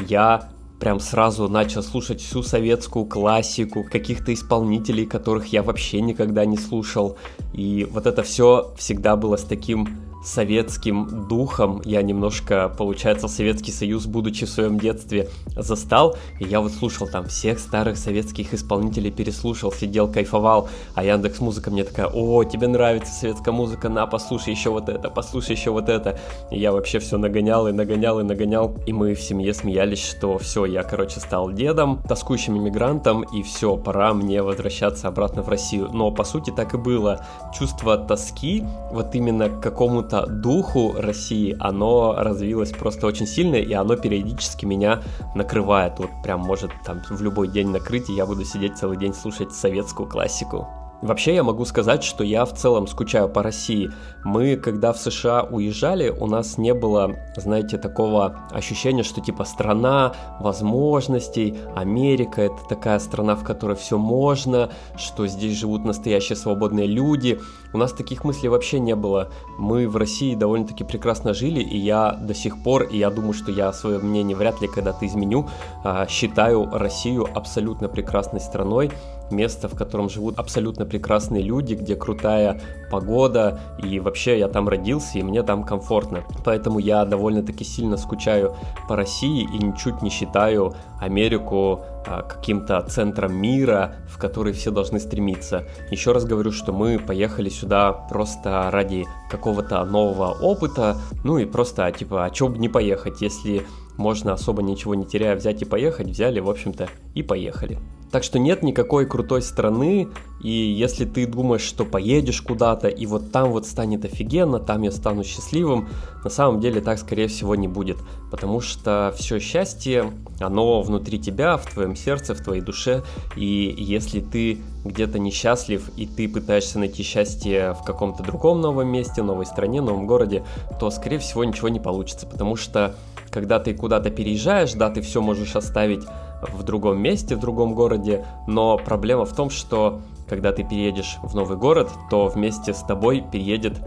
я 0.07 0.50
прям 0.79 1.00
сразу 1.00 1.47
начал 1.50 1.83
слушать 1.83 2.21
всю 2.21 2.41
советскую 2.41 3.06
классику, 3.06 3.83
каких-то 3.83 4.33
исполнителей, 4.33 5.06
которых 5.06 5.47
я 5.47 5.61
вообще 5.61 6.01
никогда 6.01 6.45
не 6.45 6.57
слушал. 6.57 7.17
И 7.53 7.88
вот 7.91 8.07
это 8.07 8.23
все 8.23 8.73
всегда 8.77 9.15
было 9.15 9.35
с 9.35 9.44
таким 9.44 9.88
советским 10.24 11.27
духом. 11.27 11.81
Я 11.86 12.01
немножко, 12.01 12.74
получается, 12.77 13.27
Советский 13.27 13.71
Союз, 13.71 14.06
будучи 14.06 14.45
в 14.45 14.50
своем 14.50 14.80
детстве, 14.80 15.30
застал. 15.56 16.18
И 16.39 16.45
я 16.45 16.62
вот 16.62 16.71
слушал 16.71 17.07
там 17.07 17.27
всех 17.27 17.60
старых 17.60 17.98
советских 17.98 18.54
исполнителей, 18.54 19.12
переслушал, 19.12 19.71
сидел, 19.71 20.12
кайфовал. 20.12 20.69
А 20.95 21.04
Яндекс 21.04 21.39
Музыка 21.39 21.71
мне 21.71 21.83
такая, 21.83 22.07
о, 22.07 22.44
тебе 22.44 22.68
нравится 22.68 23.13
советская 23.13 23.54
музыка, 23.54 23.89
на, 23.89 24.06
послушай 24.07 24.51
еще 24.51 24.69
вот 24.69 24.89
это, 24.89 25.10
послушай 25.10 25.56
еще 25.56 25.71
вот 25.71 25.89
это. 25.89 26.19
И 26.51 26.60
я 26.60 26.71
вообще 26.71 27.00
все 27.00 27.18
нагонял 27.18 27.68
и 27.68 27.71
нагонял 27.71 28.19
и 28.19 28.24
нагонял. 28.24 28.75
И 28.86 28.94
мы 28.94 29.16
в 29.16 29.21
семье 29.21 29.54
смеялись, 29.54 30.04
что 30.04 30.38
все, 30.38 30.66
я, 30.66 30.83
короче, 30.83 31.19
стал 31.19 31.51
дедом, 31.51 32.01
тоскующим 32.07 32.57
иммигрантом, 32.57 33.21
и 33.21 33.44
все, 33.44 33.77
пора 33.77 34.13
мне 34.13 34.42
возвращаться 34.42 35.07
обратно 35.07 35.44
в 35.44 35.50
Россию. 35.50 35.89
Но, 35.94 36.12
по 36.12 36.24
сути, 36.24 36.51
так 36.51 36.74
и 36.74 36.77
было. 36.77 37.25
Чувство 37.57 37.98
тоски, 37.98 38.63
вот 38.92 39.16
именно 39.16 39.50
к 39.50 39.62
какому 39.62 40.04
какому-то 40.09 40.25
духу 40.27 40.94
России, 40.97 41.56
оно 41.59 42.16
развилось 42.18 42.71
просто 42.71 43.07
очень 43.07 43.28
сильно, 43.28 43.56
и 43.56 43.73
оно 43.73 43.95
периодически 43.95 44.66
меня 44.66 45.01
накрывает. 45.35 45.99
Вот 45.99 46.09
прям 46.23 46.42
может 46.42 46.71
там 46.85 47.01
в 47.09 47.21
любой 47.21 47.47
день 47.47 47.69
накрыть, 47.69 48.09
и 48.09 48.13
я 48.13 48.25
буду 48.25 48.44
сидеть 48.44 48.78
целый 48.78 48.97
день 48.97 49.13
слушать 49.13 49.51
советскую 49.54 50.07
классику. 50.07 50.68
Вообще 51.01 51.35
я 51.35 51.44
могу 51.44 51.63
сказать, 51.63 52.03
что 52.03 52.25
я 52.25 52.44
в 52.44 52.53
целом 52.53 52.85
скучаю 52.85 53.29
по 53.29 53.41
России. 53.41 53.89
Мы, 54.25 54.57
когда 54.57 54.91
в 54.91 54.97
США 54.97 55.44
уезжали, 55.44 56.09
у 56.09 56.27
нас 56.27 56.57
не 56.57 56.73
было, 56.73 57.15
знаете, 57.37 57.77
такого 57.77 58.37
ощущения, 58.51 59.03
что 59.03 59.21
типа 59.21 59.45
страна 59.45 60.13
возможностей, 60.41 61.57
Америка 61.73 62.41
это 62.41 62.57
такая 62.68 62.99
страна, 62.99 63.35
в 63.35 63.45
которой 63.45 63.77
все 63.77 63.97
можно, 63.97 64.71
что 64.97 65.25
здесь 65.27 65.57
живут 65.57 65.85
настоящие 65.85 66.35
свободные 66.35 66.87
люди. 66.87 67.39
У 67.73 67.77
нас 67.77 67.94
таких 67.94 68.25
мыслей 68.25 68.49
вообще 68.49 68.79
не 68.79 68.95
было. 68.95 69.31
Мы 69.57 69.87
в 69.87 69.95
России 69.95 70.35
довольно-таки 70.35 70.83
прекрасно 70.83 71.33
жили, 71.33 71.61
и 71.61 71.77
я 71.77 72.11
до 72.11 72.33
сих 72.33 72.61
пор, 72.61 72.83
и 72.83 72.97
я 72.97 73.09
думаю, 73.09 73.33
что 73.33 73.51
я 73.51 73.71
свое 73.71 73.99
мнение 73.99 74.35
вряд 74.35 74.59
ли 74.61 74.68
когда-то 74.68 75.06
изменю, 75.06 75.47
а, 75.85 76.07
считаю 76.07 76.69
Россию 76.69 77.27
абсолютно 77.33 77.87
прекрасной 77.87 78.41
страной 78.41 78.91
место, 79.31 79.68
в 79.68 79.76
котором 79.76 80.09
живут 80.09 80.40
абсолютно 80.40 80.86
прекрасные 80.86 81.44
люди, 81.44 81.74
где 81.74 81.95
крутая 81.95 82.62
погода, 82.90 83.59
и 83.83 84.00
вообще 84.00 84.40
я 84.40 84.48
там 84.48 84.68
родился, 84.68 85.19
и 85.19 85.24
мне 85.24 85.44
там 85.44 85.64
комфортно. 85.64 86.24
Поэтому 86.44 86.80
я 86.80 87.06
довольно-таки 87.06 87.64
сильно 87.64 87.98
скучаю 87.98 88.56
по 88.88 88.95
России 88.95 89.44
и 89.44 89.64
ничуть 89.64 90.02
не 90.02 90.09
считаю 90.09 90.74
Америку 91.00 91.81
а, 92.06 92.24
каким-то 92.24 92.81
центром 92.81 93.36
мира, 93.36 93.95
в 94.07 94.18
который 94.18 94.54
все 94.54 94.71
должны 94.71 95.00
стремиться. 95.00 95.66
Еще 95.92 96.12
раз 96.12 96.26
говорю, 96.26 96.52
что 96.52 96.74
мы 96.74 97.00
поехали 97.00 97.50
сюда 97.50 97.94
просто 97.94 98.69
ради 98.71 99.06
какого-то 99.30 99.83
нового 99.86 100.31
опыта, 100.42 100.98
ну 101.24 101.38
и 101.38 101.45
просто 101.45 101.92
типа, 101.92 102.26
а 102.26 102.30
чё 102.30 102.48
бы 102.48 102.57
не 102.57 102.69
поехать, 102.69 103.21
если 103.21 103.66
можно 104.00 104.33
особо 104.33 104.64
ничего 104.64 104.95
не 104.95 105.06
теряя 105.06 105.36
взять 105.36 105.62
и 105.62 105.66
поехать, 105.66 106.07
взяли, 106.07 106.40
в 106.40 106.50
общем-то, 106.50 106.88
и 107.14 107.21
поехали. 107.21 107.78
Так 108.11 108.23
что 108.23 108.39
нет 108.39 108.63
никакой 108.63 109.06
крутой 109.06 109.44
страны, 109.44 110.07
и 110.42 110.49
если 110.49 111.06
ты 111.06 111.28
думаешь, 111.28 111.61
что 111.61 111.85
поедешь 111.85 112.42
куда-то, 112.42 112.87
и 112.87 113.06
вот 113.06 113.31
там 113.31 113.51
вот 113.51 113.68
станет 113.68 114.04
офигенно, 114.04 114.59
там 114.59 114.81
я 114.81 114.92
стану 114.92 115.23
счастливым, 115.23 115.89
на 116.23 116.30
самом 116.31 116.59
деле 116.59 116.81
так, 116.81 116.97
скорее 116.97 117.28
всего, 117.28 117.56
не 117.56 117.68
будет. 117.68 117.97
Потому 118.31 118.61
что 118.61 119.13
все 119.16 119.39
счастье, 119.39 120.11
оно 120.39 120.81
внутри 120.81 121.19
тебя, 121.19 121.57
в 121.57 121.71
твоем 121.71 121.95
сердце, 121.95 122.33
в 122.33 122.44
твоей 122.44 122.61
душе. 122.61 123.04
И 123.35 123.75
если 123.78 124.21
ты 124.21 124.59
где-то 124.85 125.19
несчастлив, 125.19 125.92
и 125.95 126.07
ты 126.07 126.28
пытаешься 126.28 126.80
найти 126.80 127.04
счастье 127.04 127.75
в 127.80 127.83
каком-то 127.83 128.23
другом 128.23 128.59
новом 128.61 128.87
месте, 128.87 129.21
новой 129.21 129.45
стране, 129.45 129.81
новом 129.81 130.07
городе, 130.07 130.44
то, 130.80 130.89
скорее 130.89 131.19
всего, 131.19 131.44
ничего 131.44 131.69
не 131.69 131.80
получится. 131.80 132.25
Потому 132.25 132.56
что, 132.56 132.95
когда 133.30 133.59
ты 133.59 133.75
куда-то 133.75 134.09
переезжаешь, 134.09 134.73
да, 134.73 134.89
ты 134.89 135.01
все 135.01 135.21
можешь 135.21 135.56
оставить 135.56 136.04
в 136.42 136.64
другом 136.64 137.02
месте, 137.02 137.36
в 137.36 137.40
другом 137.40 137.74
городе, 137.74 138.26
но 138.48 138.78
проблема 138.78 139.26
в 139.26 139.36
том, 139.36 139.50
что 139.50 140.02
когда 140.28 140.52
ты 140.52 140.64
переедешь 140.64 141.18
в 141.24 141.36
новый 141.36 141.58
город, 141.58 141.90
то 142.10 142.28
вместе 142.28 142.74
с 142.74 142.81
тобой 142.81 143.24
переедет 143.31 143.81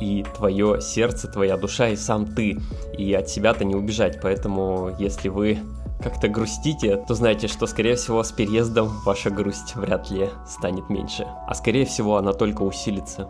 и 0.00 0.24
твое 0.36 0.80
сердце, 0.80 1.28
твоя 1.28 1.56
душа, 1.56 1.88
и 1.88 1.96
сам 1.96 2.26
ты. 2.26 2.58
И 2.98 3.12
от 3.14 3.28
себя-то 3.28 3.64
не 3.64 3.74
убежать. 3.74 4.20
Поэтому, 4.20 4.90
если 4.98 5.28
вы 5.28 5.58
как-то 6.02 6.28
грустите, 6.28 6.96
то 6.96 7.14
знайте, 7.14 7.48
что, 7.48 7.66
скорее 7.66 7.96
всего, 7.96 8.22
с 8.22 8.32
переездом 8.32 8.88
ваша 9.04 9.30
грусть 9.30 9.74
вряд 9.76 10.10
ли 10.10 10.28
станет 10.46 10.90
меньше. 10.90 11.26
А 11.46 11.54
скорее 11.54 11.86
всего, 11.86 12.16
она 12.16 12.32
только 12.32 12.62
усилится. 12.62 13.28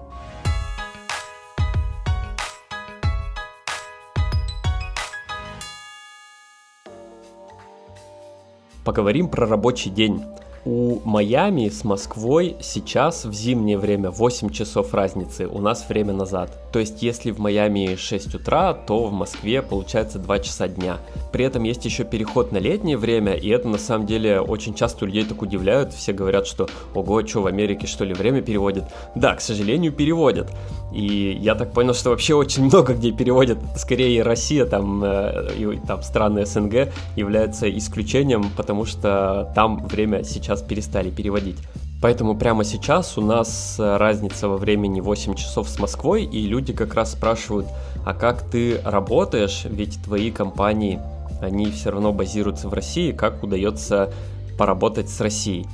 Поговорим 8.87 9.27
про 9.27 9.49
рабочий 9.49 9.91
день. 9.91 10.23
У 10.65 11.01
Майами 11.05 11.69
с 11.69 11.83
Москвой 11.83 12.57
сейчас 12.61 13.25
в 13.25 13.33
зимнее 13.33 13.79
время 13.79 14.13
8 14.13 14.51
часов 14.51 14.95
разницы, 14.95 15.49
у 15.49 15.61
нас 15.61 15.89
время 15.89 16.13
назад. 16.13 16.57
То 16.73 16.79
есть 16.79 17.03
если 17.03 17.33
в 17.33 17.41
Майами 17.41 17.97
6 17.97 18.37
утра, 18.37 18.75
то 18.75 19.07
в 19.07 19.13
Москве 19.13 19.61
получается 19.63 20.21
2 20.21 20.39
часа 20.39 20.69
дня. 20.69 20.99
При 21.33 21.45
этом 21.45 21.65
есть 21.65 21.85
еще 21.85 22.05
переход 22.05 22.53
на 22.53 22.59
летнее 22.59 22.97
время, 22.97 23.35
и 23.35 23.49
это 23.49 23.69
на 23.69 23.79
самом 23.79 24.07
деле 24.07 24.41
очень 24.41 24.75
часто 24.75 25.05
людей 25.05 25.25
так 25.25 25.43
удивляют. 25.43 25.93
Все 25.93 26.13
говорят, 26.13 26.47
что 26.47 26.69
ого, 26.95 27.27
что 27.27 27.43
в 27.43 27.47
Америке 27.49 27.89
что 27.89 28.05
ли 28.05 28.15
время 28.15 28.41
переводят? 28.41 28.85
Да, 29.17 29.35
к 29.35 29.41
сожалению, 29.41 29.93
переводят. 29.93 30.51
И 30.93 31.39
я 31.41 31.55
так 31.55 31.73
понял, 31.73 31.95
что 31.95 32.11
вообще 32.11 32.35
очень 32.35 32.65
много 32.67 32.95
где 32.95 33.13
переводят. 33.13 33.59
Скорее 33.77 34.23
Россия, 34.23 34.65
там, 34.67 35.03
э, 35.05 35.53
и, 35.59 35.79
там 35.87 36.03
страны 36.03 36.47
СНГ 36.47 36.93
являются 37.17 37.69
исключением, 37.69 38.51
потому 38.57 38.85
что 38.85 39.53
там 39.55 39.87
время 39.87 40.25
сейчас 40.25 40.63
перестали 40.63 41.11
переводить. 41.11 41.57
Поэтому 42.03 42.37
прямо 42.37 42.63
сейчас 42.63 43.17
у 43.17 43.23
нас 43.23 43.77
э, 43.79 43.97
разница 43.97 44.49
во 44.49 44.59
времени 44.59 45.01
8 45.01 45.35
часов 45.35 45.69
с 45.69 45.79
Москвой, 45.79 46.25
и 46.25 46.47
люди 46.47 46.73
как 46.73 46.95
раз 46.95 47.13
спрашивают, 47.13 47.67
а 48.05 48.13
как 48.13 48.43
ты 48.43 48.81
работаешь, 48.85 49.65
ведь 49.65 50.03
твои 50.05 50.31
компании, 50.31 51.01
они 51.41 51.71
все 51.71 51.91
равно 51.91 52.13
базируются 52.13 52.69
в 52.69 52.75
России, 52.75 53.13
как 53.13 53.43
удается 53.43 54.13
поработать 54.59 55.09
с 55.09 55.21
Россией? 55.21 55.67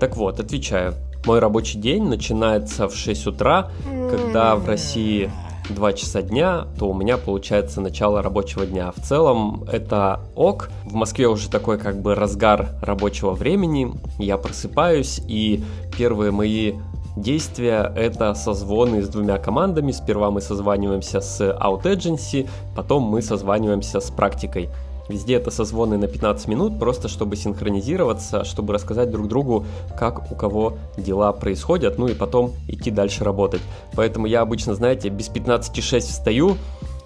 Так 0.00 0.16
вот, 0.16 0.40
отвечаю. 0.40 0.94
Мой 1.28 1.40
рабочий 1.40 1.78
день 1.78 2.04
начинается 2.04 2.88
в 2.88 2.96
6 2.96 3.26
утра, 3.26 3.70
когда 3.84 4.56
в 4.56 4.66
России 4.66 5.30
2 5.68 5.92
часа 5.92 6.22
дня, 6.22 6.66
то 6.78 6.88
у 6.88 6.94
меня 6.94 7.18
получается 7.18 7.82
начало 7.82 8.22
рабочего 8.22 8.64
дня. 8.64 8.92
В 8.92 9.02
целом 9.02 9.64
это 9.70 10.20
ок. 10.34 10.70
В 10.86 10.94
Москве 10.94 11.28
уже 11.28 11.50
такой 11.50 11.76
как 11.76 12.00
бы 12.00 12.14
разгар 12.14 12.70
рабочего 12.80 13.32
времени. 13.32 13.92
Я 14.18 14.38
просыпаюсь 14.38 15.20
и 15.28 15.62
первые 15.98 16.30
мои 16.30 16.76
действия— 17.14 17.92
это 17.96 18.32
созвоны 18.32 19.02
с 19.02 19.08
двумя 19.08 19.36
командами. 19.36 19.92
Сперва 19.92 20.30
мы 20.30 20.40
созваниваемся 20.40 21.20
с 21.20 21.42
Out 21.42 21.82
Agency, 21.82 22.48
потом 22.74 23.02
мы 23.02 23.20
созваниваемся 23.20 24.00
с 24.00 24.10
практикой. 24.10 24.70
Везде 25.08 25.34
это 25.34 25.50
созвоны 25.50 25.96
на 25.96 26.06
15 26.06 26.48
минут, 26.48 26.78
просто 26.78 27.08
чтобы 27.08 27.36
синхронизироваться, 27.36 28.44
чтобы 28.44 28.74
рассказать 28.74 29.10
друг 29.10 29.28
другу, 29.28 29.64
как 29.98 30.30
у 30.30 30.34
кого 30.34 30.76
дела 30.96 31.32
происходят, 31.32 31.98
ну 31.98 32.08
и 32.08 32.14
потом 32.14 32.52
идти 32.68 32.90
дальше 32.90 33.24
работать. 33.24 33.62
Поэтому 33.94 34.26
я 34.26 34.42
обычно, 34.42 34.74
знаете, 34.74 35.08
без 35.08 35.28
15.6 35.28 36.00
встаю, 36.00 36.56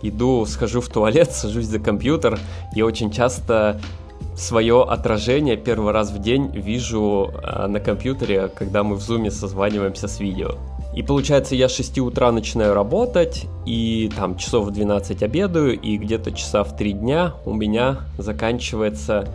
иду, 0.02 0.44
схожу 0.46 0.80
в 0.80 0.88
туалет, 0.88 1.32
сажусь 1.32 1.66
за 1.66 1.78
компьютер 1.78 2.38
и 2.74 2.82
очень 2.82 3.10
часто 3.10 3.80
свое 4.36 4.82
отражение 4.82 5.56
первый 5.56 5.92
раз 5.92 6.10
в 6.10 6.18
день 6.18 6.50
вижу 6.52 7.32
э, 7.42 7.66
на 7.66 7.80
компьютере, 7.80 8.48
когда 8.48 8.82
мы 8.82 8.96
в 8.96 9.00
зуме 9.00 9.30
созваниваемся 9.30 10.08
с 10.08 10.20
видео. 10.20 10.56
И 10.94 11.02
получается, 11.02 11.54
я 11.54 11.68
с 11.68 11.74
6 11.74 11.98
утра 12.00 12.30
начинаю 12.32 12.74
работать, 12.74 13.46
и 13.64 14.10
там 14.14 14.36
часов 14.36 14.66
в 14.66 14.70
12 14.72 15.22
обедаю, 15.22 15.78
и 15.78 15.96
где-то 15.96 16.32
часа 16.32 16.64
в 16.64 16.76
3 16.76 16.92
дня 16.92 17.34
у 17.46 17.54
меня 17.54 18.00
заканчивается, 18.18 19.26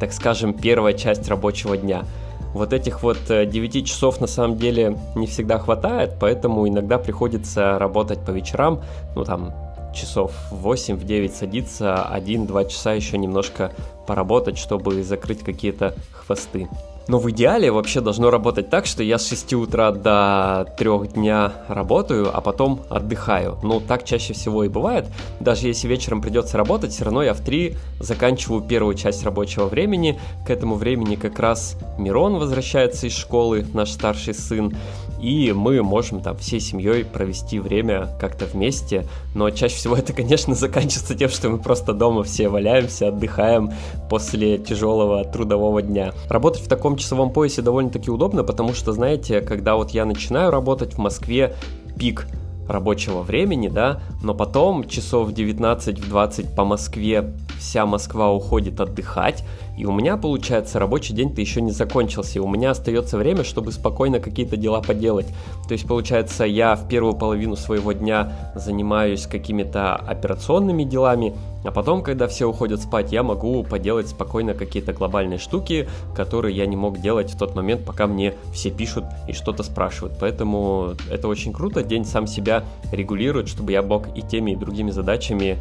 так 0.00 0.12
скажем, 0.12 0.54
первая 0.54 0.94
часть 0.94 1.28
рабочего 1.28 1.76
дня. 1.76 2.04
Вот 2.52 2.72
этих 2.72 3.02
вот 3.02 3.18
9 3.28 3.76
э, 3.76 3.82
часов 3.82 4.20
на 4.20 4.26
самом 4.26 4.56
деле 4.56 4.96
не 5.14 5.26
всегда 5.26 5.58
хватает, 5.58 6.14
поэтому 6.20 6.68
иногда 6.68 6.98
приходится 6.98 7.78
работать 7.78 8.24
по 8.24 8.30
вечерам, 8.30 8.80
ну 9.14 9.24
там 9.24 9.52
часов 9.94 10.32
в 10.50 10.68
8-9 10.68 11.32
садиться, 11.32 12.08
1-2 12.12 12.70
часа 12.70 12.92
еще 12.92 13.18
немножко 13.18 13.72
поработать, 14.06 14.58
чтобы 14.58 15.02
закрыть 15.04 15.40
какие-то 15.40 15.94
хвосты. 16.12 16.68
Но 17.06 17.18
в 17.18 17.30
идеале 17.30 17.70
вообще 17.70 18.00
должно 18.00 18.30
работать 18.30 18.70
так, 18.70 18.86
что 18.86 19.02
я 19.02 19.18
с 19.18 19.28
6 19.28 19.54
утра 19.54 19.90
до 19.92 20.66
3 20.78 21.08
дня 21.14 21.52
работаю, 21.68 22.30
а 22.34 22.40
потом 22.40 22.80
отдыхаю. 22.88 23.58
Ну, 23.62 23.80
так 23.80 24.04
чаще 24.04 24.32
всего 24.32 24.64
и 24.64 24.68
бывает. 24.68 25.06
Даже 25.40 25.68
если 25.68 25.86
вечером 25.86 26.22
придется 26.22 26.56
работать, 26.56 26.92
все 26.92 27.04
равно 27.04 27.22
я 27.22 27.34
в 27.34 27.40
3 27.40 27.76
заканчиваю 28.00 28.62
первую 28.62 28.94
часть 28.94 29.22
рабочего 29.24 29.66
времени. 29.66 30.18
К 30.46 30.50
этому 30.50 30.76
времени 30.76 31.16
как 31.16 31.38
раз 31.38 31.76
Мирон 31.98 32.38
возвращается 32.38 33.06
из 33.06 33.14
школы, 33.14 33.66
наш 33.74 33.90
старший 33.90 34.34
сын 34.34 34.74
и 35.20 35.52
мы 35.52 35.82
можем 35.82 36.20
там 36.20 36.36
всей 36.36 36.60
семьей 36.60 37.04
провести 37.04 37.58
время 37.58 38.08
как-то 38.20 38.46
вместе, 38.46 39.06
но 39.34 39.50
чаще 39.50 39.76
всего 39.76 39.96
это, 39.96 40.12
конечно, 40.12 40.54
заканчивается 40.54 41.14
тем, 41.14 41.28
что 41.28 41.48
мы 41.50 41.58
просто 41.58 41.92
дома 41.92 42.22
все 42.22 42.48
валяемся, 42.48 43.08
отдыхаем 43.08 43.72
после 44.08 44.58
тяжелого 44.58 45.24
трудового 45.24 45.82
дня. 45.82 46.12
Работать 46.28 46.62
в 46.62 46.68
таком 46.68 46.96
часовом 46.96 47.30
поясе 47.30 47.62
довольно-таки 47.62 48.10
удобно, 48.10 48.44
потому 48.44 48.74
что, 48.74 48.92
знаете, 48.92 49.40
когда 49.40 49.76
вот 49.76 49.90
я 49.90 50.04
начинаю 50.04 50.50
работать 50.50 50.94
в 50.94 50.98
Москве, 50.98 51.54
пик 51.98 52.26
рабочего 52.68 53.22
времени, 53.22 53.68
да, 53.68 54.00
но 54.22 54.34
потом 54.34 54.88
часов 54.88 55.30
19-20 55.30 56.54
по 56.54 56.64
Москве 56.64 57.34
вся 57.58 57.86
Москва 57.86 58.32
уходит 58.32 58.80
отдыхать, 58.80 59.44
и 59.76 59.84
у 59.86 59.92
меня, 59.92 60.16
получается, 60.16 60.78
рабочий 60.78 61.14
день-то 61.14 61.40
еще 61.40 61.60
не 61.60 61.72
закончился, 61.72 62.38
и 62.38 62.42
у 62.42 62.48
меня 62.48 62.70
остается 62.70 63.18
время, 63.18 63.42
чтобы 63.42 63.72
спокойно 63.72 64.20
какие-то 64.20 64.56
дела 64.56 64.80
поделать. 64.80 65.26
То 65.66 65.72
есть, 65.72 65.86
получается, 65.86 66.44
я 66.44 66.76
в 66.76 66.88
первую 66.88 67.14
половину 67.14 67.56
своего 67.56 67.92
дня 67.92 68.52
занимаюсь 68.54 69.26
какими-то 69.26 69.96
операционными 69.96 70.84
делами, 70.84 71.34
а 71.64 71.72
потом, 71.72 72.02
когда 72.02 72.28
все 72.28 72.46
уходят 72.46 72.82
спать, 72.82 73.10
я 73.10 73.22
могу 73.22 73.64
поделать 73.64 74.08
спокойно 74.08 74.54
какие-то 74.54 74.92
глобальные 74.92 75.38
штуки, 75.38 75.88
которые 76.14 76.56
я 76.56 76.66
не 76.66 76.76
мог 76.76 77.00
делать 77.00 77.30
в 77.30 77.38
тот 77.38 77.56
момент, 77.56 77.84
пока 77.84 78.06
мне 78.06 78.34
все 78.52 78.70
пишут 78.70 79.04
и 79.26 79.32
что-то 79.32 79.62
спрашивают. 79.62 80.18
Поэтому 80.20 80.92
это 81.10 81.26
очень 81.26 81.52
круто, 81.52 81.82
день 81.82 82.04
сам 82.04 82.26
себя 82.26 82.64
регулирует, 82.92 83.48
чтобы 83.48 83.72
я 83.72 83.82
мог 83.82 84.06
и 84.16 84.22
теми, 84.22 84.52
и 84.52 84.56
другими 84.56 84.90
задачами 84.90 85.58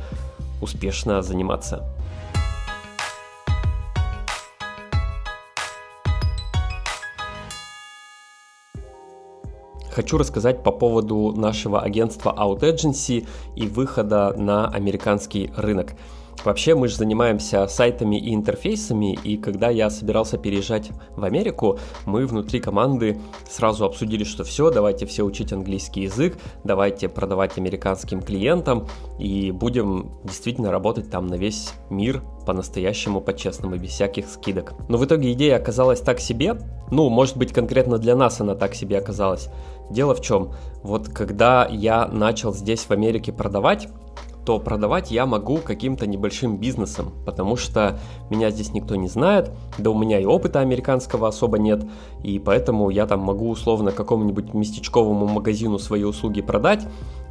успешно 0.62 1.22
заниматься. 1.22 1.84
Хочу 9.94 10.18
рассказать 10.18 10.64
по 10.64 10.72
поводу 10.72 11.34
нашего 11.36 11.80
агентства 11.80 12.36
Out 12.36 12.62
Agency 12.62 13.28
и 13.56 13.68
выхода 13.68 14.34
на 14.36 14.68
американский 14.68 15.52
рынок. 15.56 15.94
Вообще 16.44 16.74
мы 16.74 16.88
же 16.88 16.98
занимаемся 16.98 17.68
сайтами 17.68 18.18
и 18.18 18.34
интерфейсами, 18.34 19.14
и 19.24 19.38
когда 19.38 19.70
я 19.70 19.92
собирался 19.92 20.38
переезжать 20.38 20.90
в 21.16 21.24
Америку, 21.24 21.78
мы 22.06 22.26
внутри 22.26 22.60
команды 22.60 23.20
сразу 23.48 23.86
обсудили, 23.86 24.24
что 24.24 24.44
все, 24.44 24.72
давайте 24.72 25.06
все 25.06 25.24
учить 25.24 25.54
английский 25.54 26.02
язык, 26.02 26.38
давайте 26.64 27.08
продавать 27.08 27.58
американским 27.58 28.22
клиентам, 28.22 28.88
и 29.20 29.52
будем 29.52 30.12
действительно 30.24 30.72
работать 30.72 31.10
там 31.12 31.28
на 31.28 31.36
весь 31.36 31.74
мир 31.90 32.24
по-настоящему, 32.46 33.22
по-честному, 33.22 33.78
без 33.78 33.92
всяких 33.92 34.28
скидок. 34.28 34.74
Но 34.90 34.98
в 34.98 35.06
итоге 35.06 35.32
идея 35.32 35.56
оказалась 35.56 36.02
так 36.02 36.20
себе, 36.20 36.58
ну, 36.92 37.10
может 37.10 37.38
быть, 37.38 37.54
конкретно 37.54 37.98
для 37.98 38.16
нас 38.16 38.42
она 38.42 38.56
так 38.56 38.76
себе 38.76 38.98
оказалась. 38.98 39.50
Дело 39.90 40.16
в 40.16 40.22
чем, 40.22 40.52
вот 40.82 41.10
когда 41.10 41.68
я 41.68 42.08
начал 42.08 42.54
здесь 42.54 42.86
в 42.86 42.92
Америке 42.92 43.32
продавать, 43.32 43.90
то 44.46 44.60
продавать 44.60 45.12
я 45.12 45.26
могу 45.26 45.58
каким-то 45.58 46.06
небольшим 46.06 46.58
бизнесом, 46.58 47.14
потому 47.26 47.56
что 47.56 48.00
меня 48.30 48.50
здесь 48.50 48.74
никто 48.74 48.96
не 48.96 49.08
знает, 49.08 49.52
да 49.78 49.90
у 49.90 49.98
меня 49.98 50.20
и 50.20 50.26
опыта 50.26 50.60
американского 50.60 51.30
особо 51.30 51.60
нет, 51.60 51.86
и 52.24 52.40
поэтому 52.40 52.90
я 52.90 53.06
там 53.08 53.22
могу 53.22 53.50
условно 53.50 53.92
какому-нибудь 53.92 54.54
местечковому 54.54 55.28
магазину 55.28 55.80
свои 55.80 56.04
услуги 56.04 56.42
продать, 56.42 56.86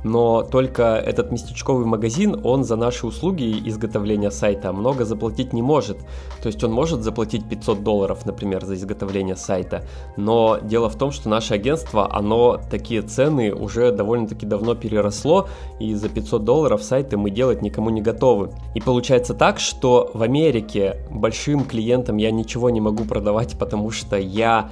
но 0.04 0.42
только 0.42 0.96
этот 0.96 1.30
местечковый 1.30 1.86
магазин, 1.86 2.40
он 2.44 2.64
за 2.64 2.76
наши 2.76 3.06
услуги 3.06 3.62
изготовления 3.68 4.30
сайта 4.30 4.72
много 4.72 5.04
заплатить 5.04 5.52
не 5.52 5.62
может. 5.62 5.98
То 6.42 6.46
есть 6.46 6.62
он 6.64 6.72
может 6.72 7.02
заплатить 7.02 7.48
500 7.48 7.82
долларов, 7.82 8.26
например, 8.26 8.64
за 8.64 8.74
изготовление 8.74 9.36
сайта, 9.36 9.84
но 10.16 10.58
дело 10.62 10.88
в 10.88 10.96
том, 10.96 11.12
что 11.12 11.28
наше 11.28 11.54
агентство, 11.54 12.14
оно 12.14 12.60
такие 12.70 13.02
цены 13.02 13.54
уже 13.54 13.92
довольно-таки 13.92 14.46
давно 14.46 14.74
переросло, 14.74 15.48
и 15.78 15.94
за 15.94 16.08
500 16.08 16.44
долларов 16.44 16.82
сайты 16.82 17.16
мы 17.16 17.30
делать 17.30 17.62
никому 17.62 17.90
не 17.90 18.02
готовы. 18.02 18.50
И 18.74 18.80
получается 18.80 19.34
так, 19.34 19.60
что 19.60 20.10
в 20.14 20.22
Америке 20.22 20.96
большим 21.10 21.64
клиентам 21.64 22.16
я 22.16 22.30
ничего 22.30 22.70
не 22.70 22.80
могу 22.80 23.04
продавать, 23.04 23.58
потому 23.58 23.90
что 23.90 24.16
я 24.16 24.70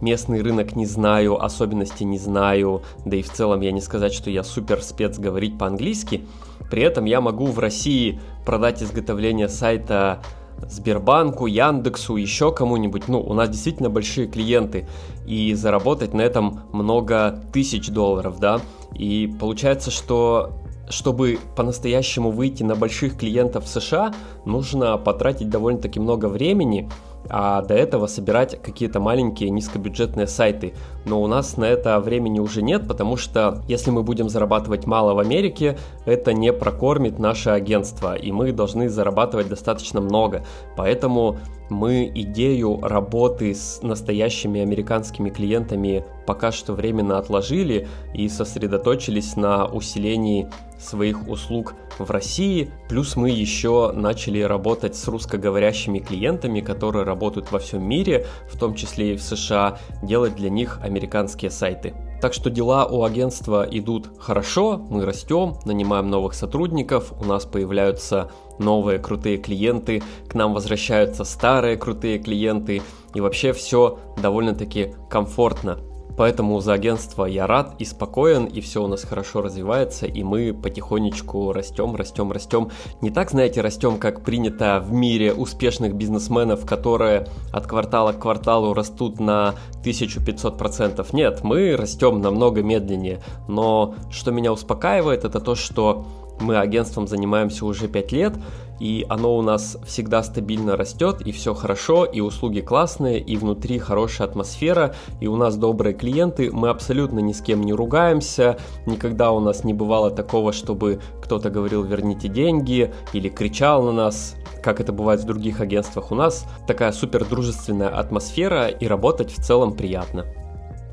местный 0.00 0.42
рынок 0.42 0.76
не 0.76 0.86
знаю, 0.86 1.42
особенности 1.42 2.04
не 2.04 2.18
знаю, 2.18 2.82
да 3.04 3.16
и 3.16 3.22
в 3.22 3.30
целом 3.30 3.60
я 3.60 3.72
не 3.72 3.80
сказать, 3.80 4.12
что 4.12 4.30
я 4.30 4.44
супер 4.44 4.82
спец 4.82 5.18
говорить 5.18 5.58
по-английски. 5.58 6.24
При 6.70 6.82
этом 6.82 7.04
я 7.04 7.20
могу 7.20 7.46
в 7.46 7.58
России 7.58 8.20
продать 8.44 8.82
изготовление 8.82 9.48
сайта 9.48 10.22
Сбербанку, 10.66 11.46
Яндексу, 11.46 12.16
еще 12.16 12.52
кому-нибудь. 12.52 13.08
Ну, 13.08 13.20
у 13.20 13.32
нас 13.32 13.48
действительно 13.48 13.90
большие 13.90 14.26
клиенты, 14.26 14.88
и 15.26 15.54
заработать 15.54 16.14
на 16.14 16.22
этом 16.22 16.62
много 16.72 17.42
тысяч 17.52 17.88
долларов, 17.88 18.40
да. 18.40 18.60
И 18.94 19.32
получается, 19.38 19.90
что 19.90 20.52
чтобы 20.88 21.38
по-настоящему 21.54 22.30
выйти 22.30 22.62
на 22.62 22.74
больших 22.74 23.18
клиентов 23.18 23.64
в 23.64 23.68
США, 23.68 24.14
нужно 24.44 24.96
потратить 24.96 25.50
довольно-таки 25.50 26.00
много 26.00 26.26
времени, 26.26 26.88
а 27.28 27.62
до 27.62 27.74
этого 27.74 28.06
собирать 28.06 28.60
какие-то 28.62 29.00
маленькие 29.00 29.50
низкобюджетные 29.50 30.26
сайты. 30.26 30.74
Но 31.04 31.22
у 31.22 31.26
нас 31.26 31.56
на 31.56 31.64
это 31.64 32.00
времени 32.00 32.38
уже 32.38 32.62
нет, 32.62 32.86
потому 32.86 33.16
что 33.16 33.62
если 33.68 33.90
мы 33.90 34.02
будем 34.02 34.28
зарабатывать 34.28 34.86
мало 34.86 35.14
в 35.14 35.18
Америке, 35.18 35.78
это 36.04 36.32
не 36.32 36.52
прокормит 36.52 37.18
наше 37.18 37.50
агентство, 37.50 38.14
и 38.14 38.32
мы 38.32 38.52
должны 38.52 38.88
зарабатывать 38.88 39.48
достаточно 39.48 40.00
много. 40.00 40.44
Поэтому 40.76 41.38
мы 41.70 42.10
идею 42.14 42.80
работы 42.80 43.54
с 43.54 43.82
настоящими 43.82 44.60
американскими 44.60 45.28
клиентами 45.30 46.04
пока 46.26 46.52
что 46.52 46.74
временно 46.74 47.18
отложили 47.18 47.88
и 48.14 48.28
сосредоточились 48.28 49.36
на 49.36 49.66
усилении 49.66 50.48
своих 50.78 51.26
услуг 51.28 51.74
в 51.98 52.10
России. 52.10 52.70
Плюс 52.88 53.16
мы 53.16 53.30
еще 53.30 53.92
начали 53.92 54.40
работать 54.40 54.94
с 54.94 55.08
русскоговорящими 55.08 55.98
клиентами, 55.98 56.60
которые 56.60 57.04
работают 57.08 57.50
во 57.50 57.58
всем 57.58 57.82
мире, 57.82 58.26
в 58.48 58.56
том 58.56 58.74
числе 58.74 59.14
и 59.14 59.16
в 59.16 59.22
США, 59.22 59.78
делать 60.02 60.36
для 60.36 60.50
них 60.50 60.78
американские 60.82 61.50
сайты. 61.50 61.94
Так 62.20 62.34
что 62.34 62.50
дела 62.50 62.86
у 62.86 63.04
агентства 63.04 63.66
идут 63.70 64.10
хорошо, 64.18 64.76
мы 64.90 65.04
растем, 65.04 65.54
нанимаем 65.64 66.08
новых 66.08 66.34
сотрудников, 66.34 67.12
у 67.20 67.24
нас 67.24 67.44
появляются 67.44 68.30
новые 68.58 68.98
крутые 68.98 69.38
клиенты, 69.38 70.02
к 70.28 70.34
нам 70.34 70.52
возвращаются 70.52 71.24
старые 71.24 71.76
крутые 71.76 72.18
клиенты, 72.18 72.82
и 73.14 73.20
вообще 73.20 73.52
все 73.52 73.98
довольно-таки 74.20 74.94
комфортно. 75.08 75.78
Поэтому 76.16 76.58
за 76.60 76.72
агентство 76.72 77.24
я 77.24 77.46
рад 77.46 77.74
и 77.78 77.84
спокоен, 77.84 78.46
и 78.46 78.60
все 78.60 78.82
у 78.82 78.86
нас 78.88 79.04
хорошо 79.04 79.40
развивается, 79.42 80.06
и 80.06 80.22
мы 80.22 80.52
потихонечку 80.52 81.52
растем, 81.52 81.94
растем, 81.94 82.32
растем. 82.32 82.70
Не 83.00 83.10
так, 83.10 83.30
знаете, 83.30 83.60
растем, 83.60 83.98
как 83.98 84.24
принято 84.24 84.82
в 84.84 84.92
мире 84.92 85.32
успешных 85.32 85.94
бизнесменов, 85.94 86.66
которые 86.66 87.26
от 87.52 87.66
квартала 87.66 88.12
к 88.12 88.18
кварталу 88.20 88.74
растут 88.74 89.20
на 89.20 89.54
1500%. 89.84 91.06
Нет, 91.12 91.44
мы 91.44 91.76
растем 91.76 92.20
намного 92.20 92.62
медленнее. 92.62 93.20
Но 93.46 93.94
что 94.10 94.30
меня 94.30 94.52
успокаивает, 94.52 95.24
это 95.24 95.40
то, 95.40 95.54
что 95.54 96.06
мы 96.40 96.58
агентством 96.58 97.06
занимаемся 97.06 97.66
уже 97.66 97.88
5 97.88 98.12
лет, 98.12 98.34
и 98.80 99.04
оно 99.08 99.36
у 99.36 99.42
нас 99.42 99.76
всегда 99.86 100.22
стабильно 100.22 100.76
растет, 100.76 101.20
и 101.22 101.32
все 101.32 101.54
хорошо, 101.54 102.04
и 102.04 102.20
услуги 102.20 102.60
классные, 102.60 103.20
и 103.20 103.36
внутри 103.36 103.78
хорошая 103.78 104.28
атмосфера, 104.28 104.94
и 105.20 105.26
у 105.26 105.36
нас 105.36 105.56
добрые 105.56 105.94
клиенты, 105.94 106.50
мы 106.52 106.68
абсолютно 106.68 107.18
ни 107.18 107.32
с 107.32 107.40
кем 107.40 107.62
не 107.62 107.72
ругаемся, 107.72 108.58
никогда 108.86 109.32
у 109.32 109.40
нас 109.40 109.64
не 109.64 109.74
бывало 109.74 110.10
такого, 110.10 110.52
чтобы 110.52 111.00
кто-то 111.22 111.50
говорил 111.50 111.82
«верните 111.82 112.28
деньги» 112.28 112.92
или 113.12 113.28
кричал 113.28 113.82
на 113.82 113.92
нас, 113.92 114.36
как 114.62 114.80
это 114.80 114.92
бывает 114.92 115.20
в 115.20 115.24
других 115.24 115.60
агентствах. 115.60 116.12
У 116.12 116.14
нас 116.14 116.46
такая 116.66 116.92
супер 116.92 117.24
дружественная 117.24 117.88
атмосфера, 117.88 118.68
и 118.68 118.86
работать 118.86 119.32
в 119.32 119.44
целом 119.44 119.72
приятно. 119.72 120.24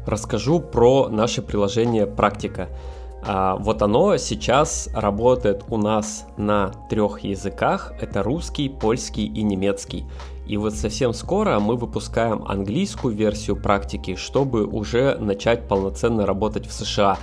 Расскажу 0.07 0.59
про 0.59 1.09
наше 1.09 1.41
приложение 1.41 2.05
«Практика». 2.05 2.69
А, 3.27 3.55
вот 3.55 3.81
оно 3.81 4.17
сейчас 4.17 4.87
работает 4.93 5.63
у 5.69 5.77
нас 5.77 6.27
на 6.37 6.71
трех 6.89 7.21
языках. 7.21 7.93
Это 7.99 8.21
русский, 8.21 8.69
польский 8.69 9.25
и 9.25 9.41
немецкий. 9.41 10.05
И 10.47 10.57
вот 10.57 10.75
совсем 10.75 11.13
скоро 11.13 11.59
мы 11.59 11.75
выпускаем 11.75 12.43
английскую 12.47 13.15
версию 13.15 13.55
практики, 13.55 14.15
чтобы 14.15 14.65
уже 14.65 15.17
начать 15.17 15.67
полноценно 15.67 16.25
работать 16.25 16.67
в 16.67 16.71
США. 16.71 17.17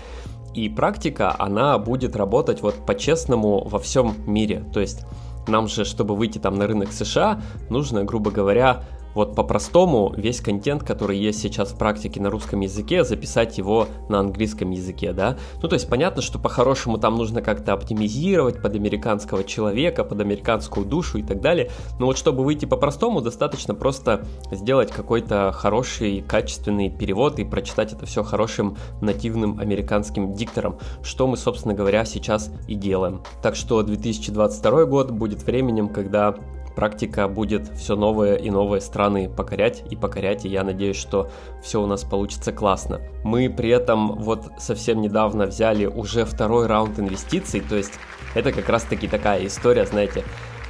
И 0.54 0.68
практика, 0.68 1.34
она 1.38 1.78
будет 1.78 2.16
работать 2.16 2.62
вот 2.62 2.74
по-честному 2.84 3.64
во 3.64 3.78
всем 3.78 4.14
мире. 4.26 4.64
То 4.74 4.80
есть 4.80 5.06
нам 5.46 5.68
же, 5.68 5.84
чтобы 5.84 6.16
выйти 6.16 6.38
там 6.38 6.56
на 6.56 6.66
рынок 6.66 6.92
США, 6.92 7.40
нужно, 7.70 8.04
грубо 8.04 8.32
говоря, 8.32 8.82
вот 9.14 9.34
по-простому 9.34 10.12
весь 10.16 10.40
контент, 10.40 10.82
который 10.82 11.18
есть 11.18 11.40
сейчас 11.40 11.72
в 11.72 11.78
практике 11.78 12.20
на 12.20 12.30
русском 12.30 12.60
языке, 12.60 13.04
записать 13.04 13.58
его 13.58 13.86
на 14.08 14.20
английском 14.20 14.70
языке, 14.70 15.12
да. 15.12 15.36
Ну, 15.62 15.68
то 15.68 15.74
есть 15.74 15.88
понятно, 15.88 16.22
что 16.22 16.38
по-хорошему 16.38 16.98
там 16.98 17.16
нужно 17.16 17.42
как-то 17.42 17.72
оптимизировать 17.72 18.60
под 18.62 18.74
американского 18.74 19.44
человека, 19.44 20.04
под 20.04 20.20
американскую 20.20 20.86
душу 20.86 21.18
и 21.18 21.22
так 21.22 21.40
далее. 21.40 21.70
Но 21.98 22.06
вот 22.06 22.18
чтобы 22.18 22.44
выйти 22.44 22.64
по-простому, 22.64 23.20
достаточно 23.20 23.74
просто 23.74 24.24
сделать 24.50 24.90
какой-то 24.90 25.52
хороший, 25.52 26.22
качественный 26.22 26.90
перевод 26.90 27.38
и 27.38 27.44
прочитать 27.44 27.92
это 27.92 28.06
все 28.06 28.22
хорошим 28.22 28.76
нативным 29.00 29.58
американским 29.58 30.32
диктором, 30.32 30.78
что 31.02 31.26
мы, 31.26 31.36
собственно 31.36 31.74
говоря, 31.74 32.04
сейчас 32.04 32.50
и 32.68 32.74
делаем. 32.74 33.22
Так 33.42 33.56
что 33.56 33.82
2022 33.82 34.84
год 34.86 35.10
будет 35.10 35.42
временем, 35.42 35.88
когда 35.88 36.34
практика 36.74 37.28
будет 37.28 37.68
все 37.76 37.96
новые 37.96 38.38
и 38.38 38.50
новые 38.50 38.80
страны 38.80 39.28
покорять 39.28 39.84
и 39.90 39.96
покорять, 39.96 40.44
и 40.44 40.48
я 40.48 40.64
надеюсь, 40.64 40.96
что 40.96 41.30
все 41.62 41.80
у 41.80 41.86
нас 41.86 42.04
получится 42.04 42.52
классно. 42.52 43.00
Мы 43.24 43.50
при 43.50 43.70
этом 43.70 44.16
вот 44.16 44.44
совсем 44.58 45.00
недавно 45.00 45.46
взяли 45.46 45.86
уже 45.86 46.24
второй 46.24 46.66
раунд 46.66 46.98
инвестиций, 46.98 47.60
то 47.60 47.76
есть 47.76 47.92
это 48.34 48.52
как 48.52 48.68
раз 48.68 48.84
таки 48.84 49.08
такая 49.08 49.46
история, 49.46 49.86
знаете, 49.86 50.24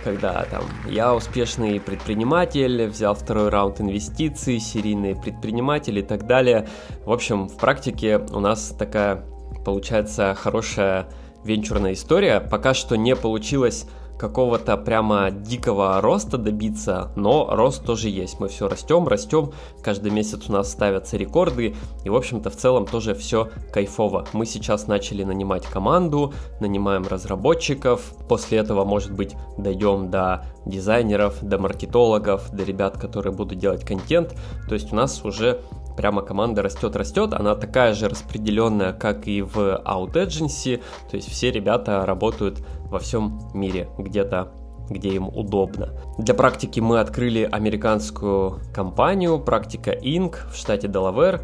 когда 0.04 0.44
там 0.50 0.64
я 0.88 1.14
успешный 1.14 1.80
предприниматель, 1.80 2.86
взял 2.88 3.14
второй 3.14 3.48
раунд 3.48 3.80
инвестиций, 3.80 4.58
серийный 4.58 5.14
предприниматель 5.14 5.98
и 5.98 6.02
так 6.02 6.26
далее. 6.26 6.68
В 7.04 7.12
общем, 7.12 7.48
в 7.48 7.56
практике 7.56 8.18
у 8.18 8.40
нас 8.40 8.74
такая 8.78 9.24
получается 9.64 10.34
хорошая 10.34 11.08
венчурная 11.44 11.92
история. 11.92 12.40
Пока 12.40 12.74
что 12.74 12.96
не 12.96 13.14
получилось 13.16 13.86
какого-то 14.18 14.76
прямо 14.76 15.30
дикого 15.30 16.00
роста 16.00 16.38
добиться, 16.38 17.10
но 17.16 17.48
рост 17.50 17.84
тоже 17.84 18.08
есть. 18.08 18.38
Мы 18.38 18.48
все 18.48 18.68
растем, 18.68 19.08
растем, 19.08 19.52
каждый 19.82 20.10
месяц 20.10 20.48
у 20.48 20.52
нас 20.52 20.70
ставятся 20.70 21.16
рекорды, 21.16 21.74
и, 22.04 22.08
в 22.08 22.14
общем-то, 22.14 22.50
в 22.50 22.56
целом 22.56 22.86
тоже 22.86 23.14
все 23.14 23.50
кайфово. 23.72 24.26
Мы 24.32 24.46
сейчас 24.46 24.86
начали 24.86 25.24
нанимать 25.24 25.66
команду, 25.66 26.32
нанимаем 26.60 27.06
разработчиков, 27.06 28.14
после 28.28 28.58
этого, 28.58 28.84
может 28.84 29.12
быть, 29.12 29.34
дойдем 29.58 30.10
до 30.10 30.46
дизайнеров, 30.66 31.42
до 31.42 31.58
маркетологов, 31.58 32.50
до 32.52 32.64
ребят, 32.64 32.98
которые 32.98 33.32
будут 33.32 33.58
делать 33.58 33.84
контент. 33.84 34.34
То 34.68 34.74
есть 34.74 34.92
у 34.92 34.96
нас 34.96 35.24
уже 35.24 35.60
прямо 35.96 36.22
команда 36.22 36.62
растет-растет, 36.62 37.34
она 37.34 37.54
такая 37.54 37.94
же 37.94 38.08
распределенная, 38.08 38.92
как 38.92 39.26
и 39.28 39.42
в 39.42 39.58
Out 39.84 40.14
Agency, 40.14 40.82
то 41.10 41.16
есть 41.16 41.30
все 41.30 41.50
ребята 41.50 42.06
работают 42.06 42.64
во 42.92 42.98
всем 42.98 43.40
мире, 43.54 43.88
где-то 43.98 44.52
где 44.90 45.10
им 45.10 45.28
удобно. 45.28 45.90
Для 46.18 46.34
практики 46.34 46.80
мы 46.80 47.00
открыли 47.00 47.48
американскую 47.50 48.60
компанию 48.74 49.38
Практика 49.38 49.92
Inc. 49.92 50.36
в 50.50 50.56
штате 50.56 50.88
Делавер. 50.88 51.40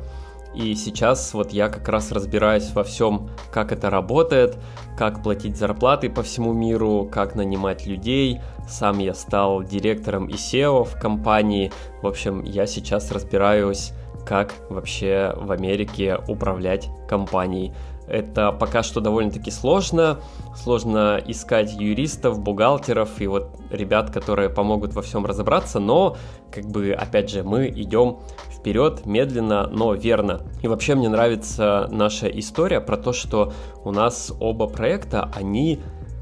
И 0.55 0.75
сейчас 0.75 1.35
вот 1.35 1.53
я 1.53 1.69
как 1.69 1.89
раз 1.89 2.11
разбираюсь 2.11 2.73
во 2.73 2.83
всем, 2.83 3.31
как 3.53 3.71
это 3.71 3.91
работает, 3.91 4.59
как 4.97 5.23
платить 5.23 5.57
зарплаты 5.57 6.11
по 6.11 6.23
всему 6.23 6.53
миру, 6.53 7.09
как 7.11 7.35
нанимать 7.35 7.87
людей. 7.87 8.41
Сам 8.69 8.99
я 8.99 9.15
стал 9.15 9.63
директором 9.63 10.27
и 10.27 10.35
SEO 10.35 10.85
в 10.85 10.99
компании. 10.99 11.71
В 12.03 12.07
общем, 12.07 12.43
я 12.43 12.67
сейчас 12.67 13.13
разбираюсь 13.13 13.93
как 14.27 14.53
вообще 14.69 15.33
в 15.37 15.53
Америке 15.53 16.19
управлять 16.29 16.91
компанией. 17.09 17.73
Это 18.09 18.53
пока 18.53 18.83
что 18.83 19.01
довольно-таки 19.01 19.51
сложно. 19.51 20.21
Сложно 20.57 21.21
искать 21.27 21.73
юристов, 21.75 22.41
бухгалтеров 22.41 23.21
и 23.21 23.27
вот 23.27 23.51
ребят, 23.71 24.11
которые 24.11 24.49
помогут 24.49 24.95
во 24.95 25.03
всем 25.03 25.27
разобраться, 25.27 25.79
но, 25.79 26.17
как 26.51 26.65
бы, 26.67 26.93
опять 26.93 27.31
же, 27.31 27.43
мы 27.43 27.69
идем 27.69 28.19
вперед, 28.51 29.07
медленно, 29.07 29.69
но 29.69 29.95
верно. 29.95 30.43
И 30.63 30.69
вообще 30.69 30.95
мне 30.95 31.09
нравится 31.09 31.89
наша 31.91 32.27
история 32.29 32.81
про 32.81 32.97
то, 32.97 33.13
что 33.13 33.53
у 33.85 33.93
нас 33.93 34.33
оба 34.41 34.67
проекта, 34.67 35.31
они 35.35 35.81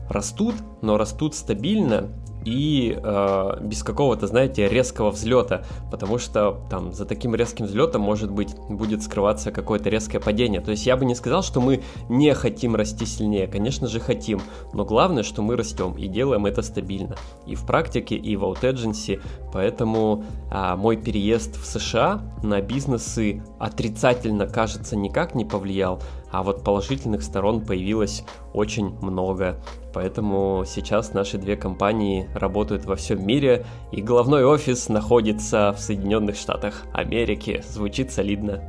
растут, 0.08 0.54
но 0.82 0.96
растут 0.96 1.34
стабильно, 1.34 2.08
и 2.46 2.96
э, 2.96 3.58
без 3.60 3.82
какого-то, 3.82 4.28
знаете, 4.28 4.68
резкого 4.68 5.10
взлета, 5.10 5.64
потому 5.90 6.18
что 6.18 6.60
там 6.70 6.92
за 6.92 7.04
таким 7.04 7.34
резким 7.34 7.66
взлетом 7.66 8.02
может 8.02 8.30
быть 8.30 8.54
будет 8.68 9.02
скрываться 9.02 9.50
какое-то 9.50 9.90
резкое 9.90 10.20
падение. 10.20 10.60
То 10.60 10.70
есть 10.70 10.86
я 10.86 10.96
бы 10.96 11.04
не 11.04 11.16
сказал, 11.16 11.42
что 11.42 11.60
мы 11.60 11.82
не 12.08 12.32
хотим 12.34 12.76
расти 12.76 13.04
сильнее, 13.04 13.48
конечно 13.48 13.88
же 13.88 13.98
хотим, 13.98 14.40
но 14.72 14.84
главное, 14.84 15.24
что 15.24 15.42
мы 15.42 15.56
растем 15.56 15.94
и 15.94 16.06
делаем 16.06 16.46
это 16.46 16.62
стабильно. 16.62 17.16
И 17.46 17.56
в 17.56 17.66
практике, 17.66 18.14
и 18.14 18.36
в 18.36 18.44
аутедженси, 18.44 19.20
поэтому 19.52 20.24
э, 20.52 20.76
мой 20.76 20.96
переезд 20.96 21.56
в 21.56 21.66
США 21.66 22.22
на 22.44 22.60
бизнесы 22.60 23.42
отрицательно, 23.58 24.46
кажется, 24.46 24.94
никак 24.94 25.34
не 25.34 25.44
повлиял, 25.44 26.00
а 26.36 26.42
вот 26.42 26.62
положительных 26.62 27.22
сторон 27.22 27.64
появилось 27.64 28.22
очень 28.52 28.90
много. 29.00 29.58
Поэтому 29.94 30.64
сейчас 30.66 31.14
наши 31.14 31.38
две 31.38 31.56
компании 31.56 32.28
работают 32.34 32.84
во 32.84 32.94
всем 32.94 33.26
мире, 33.26 33.64
и 33.90 34.02
головной 34.02 34.44
офис 34.44 34.90
находится 34.90 35.72
в 35.72 35.80
Соединенных 35.80 36.36
Штатах 36.36 36.82
Америки. 36.92 37.64
Звучит 37.66 38.12
солидно. 38.12 38.60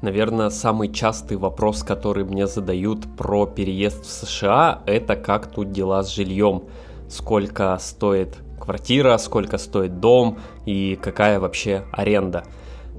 Наверное, 0.00 0.50
самый 0.50 0.92
частый 0.92 1.36
вопрос, 1.36 1.84
который 1.84 2.24
мне 2.24 2.48
задают 2.48 3.06
про 3.16 3.46
переезд 3.46 4.04
в 4.04 4.10
США, 4.10 4.82
это 4.86 5.14
как 5.14 5.46
тут 5.46 5.70
дела 5.70 6.02
с 6.02 6.12
жильем 6.12 6.64
сколько 7.12 7.76
стоит 7.78 8.38
квартира, 8.58 9.16
сколько 9.18 9.58
стоит 9.58 10.00
дом 10.00 10.38
и 10.64 10.98
какая 11.00 11.38
вообще 11.38 11.84
аренда. 11.92 12.44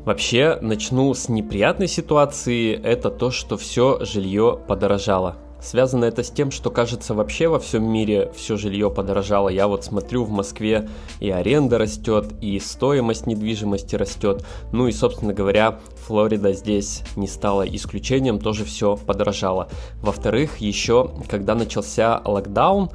Вообще, 0.06 0.60
начну 0.62 1.14
с 1.14 1.30
неприятной 1.30 1.88
ситуации, 1.88 2.74
это 2.74 3.10
то, 3.10 3.32
что 3.32 3.58
все 3.58 4.04
жилье 4.04 4.60
подорожало. 4.68 5.38
Связано 5.62 6.04
это 6.04 6.24
с 6.24 6.30
тем, 6.30 6.52
что, 6.52 6.70
кажется, 6.70 7.14
вообще 7.14 7.48
во 7.48 7.58
всем 7.58 7.86
мире 7.86 8.30
все 8.36 8.58
жилье 8.58 8.92
подорожало. 8.92 9.48
Я 9.48 9.70
вот 9.70 9.86
смотрю 9.86 10.26
в 10.26 10.30
Москве 10.30 10.90
и 11.22 11.30
аренда 11.30 11.78
растет, 11.78 12.34
и 12.42 12.60
стоимость 12.60 13.28
недвижимости 13.28 13.96
растет. 13.96 14.46
Ну 14.74 14.88
и, 14.88 14.92
собственно 14.92 15.34
говоря, 15.34 15.80
Флорида 16.06 16.52
здесь 16.52 17.04
не 17.16 17.28
стала 17.28 17.64
исключением, 17.64 18.40
тоже 18.40 18.66
все 18.66 18.98
подорожало. 18.98 19.70
Во-вторых, 20.02 20.58
еще, 20.58 21.12
когда 21.30 21.56
начался 21.56 22.22
локдаун, 22.26 22.90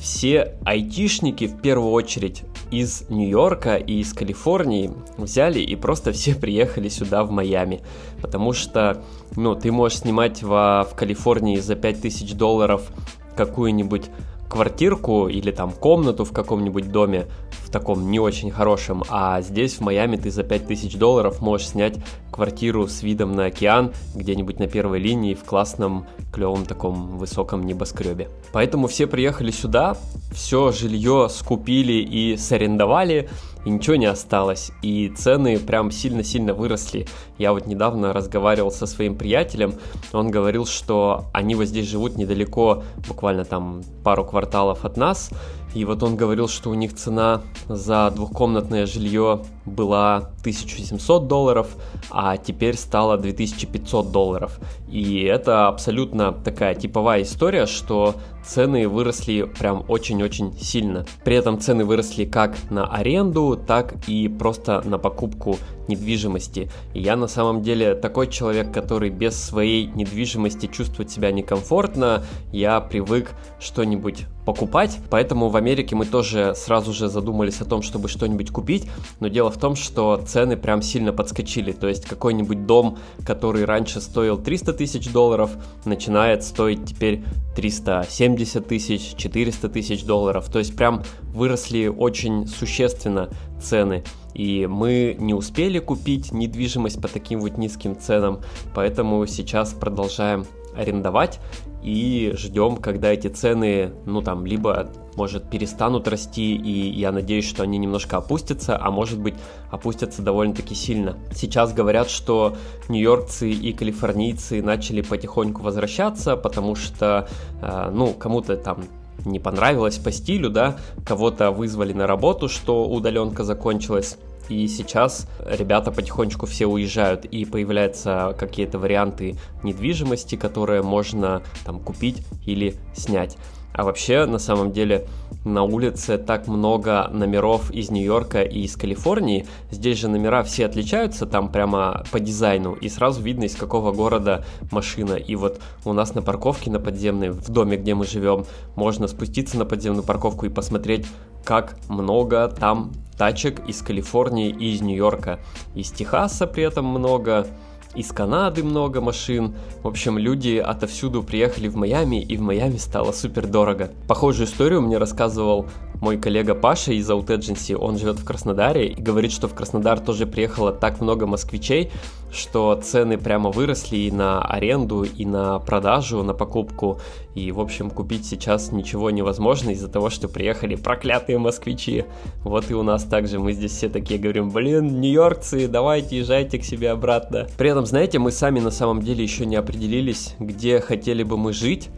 все 0.00 0.54
айтишники 0.64 1.46
в 1.46 1.60
первую 1.60 1.92
очередь 1.92 2.42
из 2.70 3.04
Нью-Йорка 3.08 3.76
и 3.76 4.00
из 4.00 4.12
Калифорнии 4.14 4.90
взяли 5.18 5.60
и 5.60 5.76
просто 5.76 6.12
все 6.12 6.34
приехали 6.40 6.88
сюда 6.88 7.22
в 7.24 7.30
Майами. 7.30 7.82
Потому 8.22 8.52
что, 8.52 9.02
ну, 9.36 9.54
ты 9.54 9.70
можешь 9.70 9.98
снимать 9.98 10.42
во, 10.42 10.86
в 10.90 10.94
Калифорнии 10.94 11.56
за 11.56 11.74
5000 11.74 12.32
долларов 12.34 12.90
какую-нибудь 13.36 14.06
квартирку 14.48 15.28
или 15.28 15.52
там 15.52 15.70
комнату 15.70 16.24
в 16.24 16.32
каком-нибудь 16.32 16.90
доме 16.90 17.26
в 17.50 17.70
таком 17.70 18.10
не 18.10 18.18
очень 18.18 18.50
хорошем, 18.50 19.04
а 19.08 19.40
здесь 19.40 19.74
в 19.74 19.80
Майами 19.80 20.16
ты 20.16 20.30
за 20.30 20.42
5000 20.42 20.96
долларов 20.96 21.40
можешь 21.40 21.68
снять 21.68 21.96
квартиру 22.30 22.88
с 22.88 23.02
видом 23.02 23.32
на 23.32 23.46
океан 23.46 23.92
где-нибудь 24.14 24.58
на 24.58 24.66
первой 24.66 24.98
линии 24.98 25.34
в 25.34 25.44
классном, 25.44 26.06
клевом 26.32 26.64
таком 26.64 27.18
высоком 27.18 27.66
небоскребе. 27.66 28.28
Поэтому 28.52 28.86
все 28.86 29.06
приехали 29.06 29.50
сюда, 29.50 29.96
все 30.32 30.72
жилье 30.72 31.28
скупили 31.28 31.94
и 31.94 32.36
сарендовали, 32.36 33.28
и 33.64 33.70
ничего 33.70 33.96
не 33.96 34.06
осталось, 34.06 34.72
и 34.82 35.12
цены 35.14 35.58
прям 35.58 35.90
сильно-сильно 35.90 36.54
выросли. 36.54 37.06
Я 37.36 37.52
вот 37.52 37.66
недавно 37.66 38.12
разговаривал 38.12 38.70
со 38.70 38.86
своим 38.86 39.16
приятелем, 39.16 39.74
он 40.12 40.30
говорил, 40.30 40.66
что 40.66 41.26
они 41.32 41.54
вот 41.54 41.66
здесь 41.66 41.86
живут 41.86 42.16
недалеко, 42.16 42.84
буквально 43.06 43.44
там 43.44 43.82
пару 44.02 44.24
кварталов 44.24 44.84
от 44.84 44.96
нас, 44.96 45.30
и 45.74 45.84
вот 45.84 46.02
он 46.02 46.16
говорил, 46.16 46.48
что 46.48 46.70
у 46.70 46.74
них 46.74 46.94
цена 46.94 47.42
за 47.68 48.10
двухкомнатное 48.10 48.86
жилье 48.86 49.42
была 49.64 50.16
1700 50.40 51.28
долларов, 51.28 51.68
а 52.10 52.36
теперь 52.36 52.76
стала 52.76 53.16
2500 53.16 54.10
долларов. 54.10 54.58
И 54.88 55.22
это 55.22 55.68
абсолютно 55.68 56.32
такая 56.32 56.74
типовая 56.74 57.22
история, 57.22 57.66
что 57.66 58.16
цены 58.44 58.88
выросли 58.88 59.42
прям 59.42 59.84
очень-очень 59.86 60.52
сильно. 60.58 61.06
При 61.24 61.36
этом 61.36 61.60
цены 61.60 61.84
выросли 61.84 62.24
как 62.24 62.56
на 62.70 62.86
аренду, 62.86 63.56
так 63.64 63.94
и 64.08 64.28
просто 64.28 64.82
на 64.84 64.98
покупку 64.98 65.56
недвижимости. 65.88 66.70
И 66.94 67.00
я 67.00 67.16
на 67.16 67.28
самом 67.28 67.62
деле 67.62 67.94
такой 67.94 68.28
человек, 68.28 68.72
который 68.72 69.10
без 69.10 69.40
своей 69.40 69.86
недвижимости 69.86 70.66
чувствует 70.66 71.10
себя 71.10 71.30
некомфортно. 71.32 72.24
Я 72.52 72.80
привык 72.80 73.32
что-нибудь 73.58 74.26
покупать, 74.44 74.98
поэтому 75.10 75.48
в 75.48 75.56
Америке 75.56 75.94
мы 75.94 76.06
тоже 76.06 76.54
сразу 76.56 76.92
же 76.92 77.08
задумались 77.08 77.60
о 77.60 77.64
том, 77.64 77.82
чтобы 77.82 78.08
что-нибудь 78.08 78.50
купить, 78.50 78.88
но 79.20 79.28
дело 79.28 79.50
в 79.50 79.58
том, 79.58 79.76
что 79.76 80.16
цены 80.26 80.56
прям 80.56 80.82
сильно 80.82 81.12
подскочили, 81.12 81.72
то 81.72 81.88
есть 81.88 82.06
какой-нибудь 82.06 82.66
дом, 82.66 82.98
который 83.24 83.64
раньше 83.64 84.00
стоил 84.00 84.38
300 84.38 84.72
тысяч 84.72 85.10
долларов, 85.12 85.50
начинает 85.84 86.42
стоить 86.42 86.84
теперь 86.84 87.22
370 87.54 88.66
тысяч, 88.66 89.14
400 89.16 89.68
тысяч 89.68 90.04
долларов, 90.04 90.50
то 90.50 90.58
есть 90.58 90.76
прям 90.76 91.02
выросли 91.32 91.86
очень 91.86 92.46
существенно 92.46 93.28
цены. 93.60 94.04
И 94.34 94.66
мы 94.66 95.16
не 95.18 95.34
успели 95.34 95.80
купить 95.80 96.32
недвижимость 96.32 97.02
по 97.02 97.08
таким 97.08 97.40
вот 97.40 97.58
низким 97.58 97.98
ценам, 97.98 98.40
поэтому 98.74 99.26
сейчас 99.26 99.74
продолжаем 99.74 100.46
арендовать 100.74 101.40
и 101.82 102.32
ждем, 102.36 102.76
когда 102.76 103.12
эти 103.12 103.28
цены, 103.28 103.92
ну 104.06 104.20
там, 104.22 104.44
либо, 104.44 104.90
может, 105.16 105.48
перестанут 105.48 106.08
расти, 106.08 106.54
и 106.54 106.90
я 106.90 107.12
надеюсь, 107.12 107.48
что 107.48 107.62
они 107.62 107.78
немножко 107.78 108.18
опустятся, 108.18 108.78
а 108.80 108.90
может 108.90 109.18
быть, 109.18 109.34
опустятся 109.70 110.22
довольно-таки 110.22 110.74
сильно. 110.74 111.16
Сейчас 111.34 111.72
говорят, 111.72 112.10
что 112.10 112.56
нью-йоркцы 112.88 113.50
и 113.50 113.72
калифорнийцы 113.72 114.62
начали 114.62 115.00
потихоньку 115.00 115.62
возвращаться, 115.62 116.36
потому 116.36 116.74
что, 116.74 117.28
э, 117.62 117.90
ну, 117.92 118.12
кому-то 118.12 118.56
там 118.56 118.84
не 119.24 119.38
понравилось 119.38 119.98
по 119.98 120.12
стилю, 120.12 120.50
да, 120.50 120.76
кого-то 121.04 121.50
вызвали 121.50 121.92
на 121.92 122.06
работу, 122.06 122.48
что 122.48 122.86
удаленка 122.88 123.44
закончилась, 123.44 124.18
и 124.50 124.66
сейчас 124.68 125.26
ребята 125.46 125.92
потихонечку 125.92 126.46
все 126.46 126.66
уезжают, 126.66 127.24
и 127.24 127.44
появляются 127.44 128.34
какие-то 128.38 128.78
варианты 128.78 129.36
недвижимости, 129.62 130.36
которые 130.36 130.82
можно 130.82 131.42
там 131.64 131.80
купить 131.80 132.22
или 132.44 132.74
снять. 132.94 133.36
А 133.72 133.84
вообще, 133.84 134.26
на 134.26 134.38
самом 134.38 134.72
деле, 134.72 135.06
на 135.44 135.62
улице 135.62 136.18
так 136.18 136.48
много 136.48 137.08
номеров 137.12 137.70
из 137.70 137.90
Нью-Йорка 137.90 138.42
и 138.42 138.62
из 138.62 138.76
Калифорнии. 138.76 139.46
Здесь 139.70 139.98
же 139.98 140.08
номера 140.08 140.42
все 140.42 140.66
отличаются 140.66 141.24
там 141.24 141.50
прямо 141.50 142.04
по 142.10 142.20
дизайну, 142.20 142.74
и 142.74 142.88
сразу 142.88 143.22
видно, 143.22 143.44
из 143.44 143.54
какого 143.54 143.92
города 143.92 144.44
машина. 144.70 145.14
И 145.14 145.36
вот 145.36 145.60
у 145.84 145.92
нас 145.92 146.14
на 146.14 146.22
парковке 146.22 146.70
на 146.70 146.80
подземной, 146.80 147.30
в 147.30 147.48
доме, 147.48 147.76
где 147.76 147.94
мы 147.94 148.04
живем, 148.04 148.44
можно 148.74 149.06
спуститься 149.06 149.56
на 149.56 149.64
подземную 149.64 150.04
парковку 150.04 150.46
и 150.46 150.50
посмотреть, 150.50 151.06
как 151.44 151.76
много 151.88 152.48
там 152.48 152.92
тачек 153.16 153.60
из 153.68 153.82
Калифорнии 153.82 154.48
и 154.48 154.72
из 154.72 154.80
Нью-Йорка. 154.80 155.40
Из 155.74 155.90
Техаса 155.90 156.46
при 156.46 156.64
этом 156.64 156.86
много, 156.86 157.46
из 157.94 158.12
Канады 158.12 158.62
много 158.62 159.00
машин. 159.00 159.54
В 159.82 159.88
общем, 159.88 160.16
люди 160.16 160.56
отовсюду 160.56 161.22
приехали 161.22 161.68
в 161.68 161.76
Майами, 161.76 162.22
и 162.22 162.36
в 162.36 162.40
Майами 162.40 162.76
стало 162.76 163.12
супер 163.12 163.46
дорого. 163.46 163.90
Похожую 164.08 164.46
историю 164.46 164.80
мне 164.80 164.96
рассказывал 164.96 165.66
мой 166.00 166.16
коллега 166.16 166.54
Паша 166.54 166.92
из 166.92 167.10
Out 167.10 167.26
Agency, 167.26 167.76
он 167.76 167.98
живет 167.98 168.18
в 168.18 168.24
Краснодаре 168.24 168.88
и 168.88 169.00
говорит, 169.00 169.32
что 169.32 169.48
в 169.48 169.54
Краснодар 169.54 170.00
тоже 170.00 170.26
приехало 170.26 170.72
так 170.72 171.00
много 171.02 171.26
москвичей, 171.26 171.92
что 172.32 172.74
цены 172.82 173.18
прямо 173.18 173.50
выросли 173.50 173.96
и 173.96 174.10
на 174.10 174.42
аренду, 174.42 175.04
и 175.04 175.24
на 175.24 175.58
продажу, 175.58 176.22
на 176.22 176.34
покупку. 176.34 177.00
И, 177.34 177.52
в 177.52 177.60
общем, 177.60 177.90
купить 177.90 178.26
сейчас 178.26 178.72
ничего 178.72 179.10
невозможно 179.10 179.70
из-за 179.70 179.88
того, 179.88 180.10
что 180.10 180.28
приехали 180.28 180.74
проклятые 180.74 181.38
москвичи. 181.38 182.04
Вот 182.42 182.70
и 182.70 182.74
у 182.74 182.82
нас 182.82 183.04
также 183.04 183.38
мы 183.38 183.52
здесь 183.52 183.72
все 183.72 183.88
такие 183.88 184.18
говорим, 184.18 184.50
блин, 184.50 185.00
нью-йоркцы, 185.00 185.68
давайте 185.68 186.18
езжайте 186.18 186.58
к 186.58 186.64
себе 186.64 186.90
обратно. 186.90 187.46
При 187.56 187.70
этом, 187.70 187.86
знаете, 187.86 188.18
мы 188.18 188.30
сами 188.30 188.60
на 188.60 188.70
самом 188.70 189.00
деле 189.00 189.22
еще 189.22 189.46
не 189.46 189.56
определились, 189.56 190.34
где 190.38 190.80
хотели 190.80 191.22
бы 191.22 191.36
мы 191.36 191.52
жить, 191.52 191.88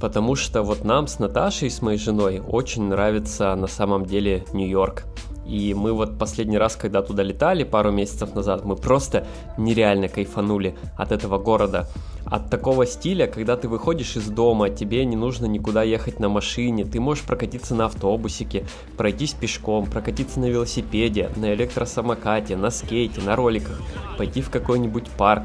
потому 0.00 0.34
что 0.34 0.62
вот 0.62 0.84
нам 0.84 1.06
с 1.06 1.18
Наташей, 1.18 1.70
с 1.70 1.82
моей 1.82 1.98
женой, 1.98 2.40
очень 2.40 2.84
нравится 2.84 3.54
на 3.54 3.66
самом 3.66 4.06
деле 4.06 4.44
Нью-Йорк. 4.52 5.04
И 5.48 5.72
мы 5.72 5.92
вот 5.92 6.18
последний 6.18 6.58
раз, 6.58 6.76
когда 6.76 7.02
туда 7.02 7.22
летали, 7.22 7.64
пару 7.64 7.90
месяцев 7.90 8.34
назад, 8.34 8.64
мы 8.64 8.76
просто 8.76 9.26
нереально 9.56 10.08
кайфанули 10.08 10.76
от 10.96 11.10
этого 11.10 11.38
города. 11.38 11.88
От 12.26 12.50
такого 12.50 12.84
стиля, 12.84 13.26
когда 13.26 13.56
ты 13.56 13.68
выходишь 13.68 14.16
из 14.16 14.28
дома, 14.28 14.68
тебе 14.68 15.06
не 15.06 15.16
нужно 15.16 15.46
никуда 15.46 15.82
ехать 15.82 16.20
на 16.20 16.28
машине, 16.28 16.84
ты 16.84 17.00
можешь 17.00 17.24
прокатиться 17.24 17.74
на 17.74 17.86
автобусике, 17.86 18.66
пройтись 18.98 19.32
пешком, 19.32 19.86
прокатиться 19.86 20.38
на 20.38 20.44
велосипеде, 20.44 21.30
на 21.36 21.54
электросамокате, 21.54 22.56
на 22.56 22.70
скейте, 22.70 23.22
на 23.22 23.34
роликах, 23.34 23.80
пойти 24.18 24.42
в 24.42 24.50
какой-нибудь 24.50 25.08
парк 25.16 25.44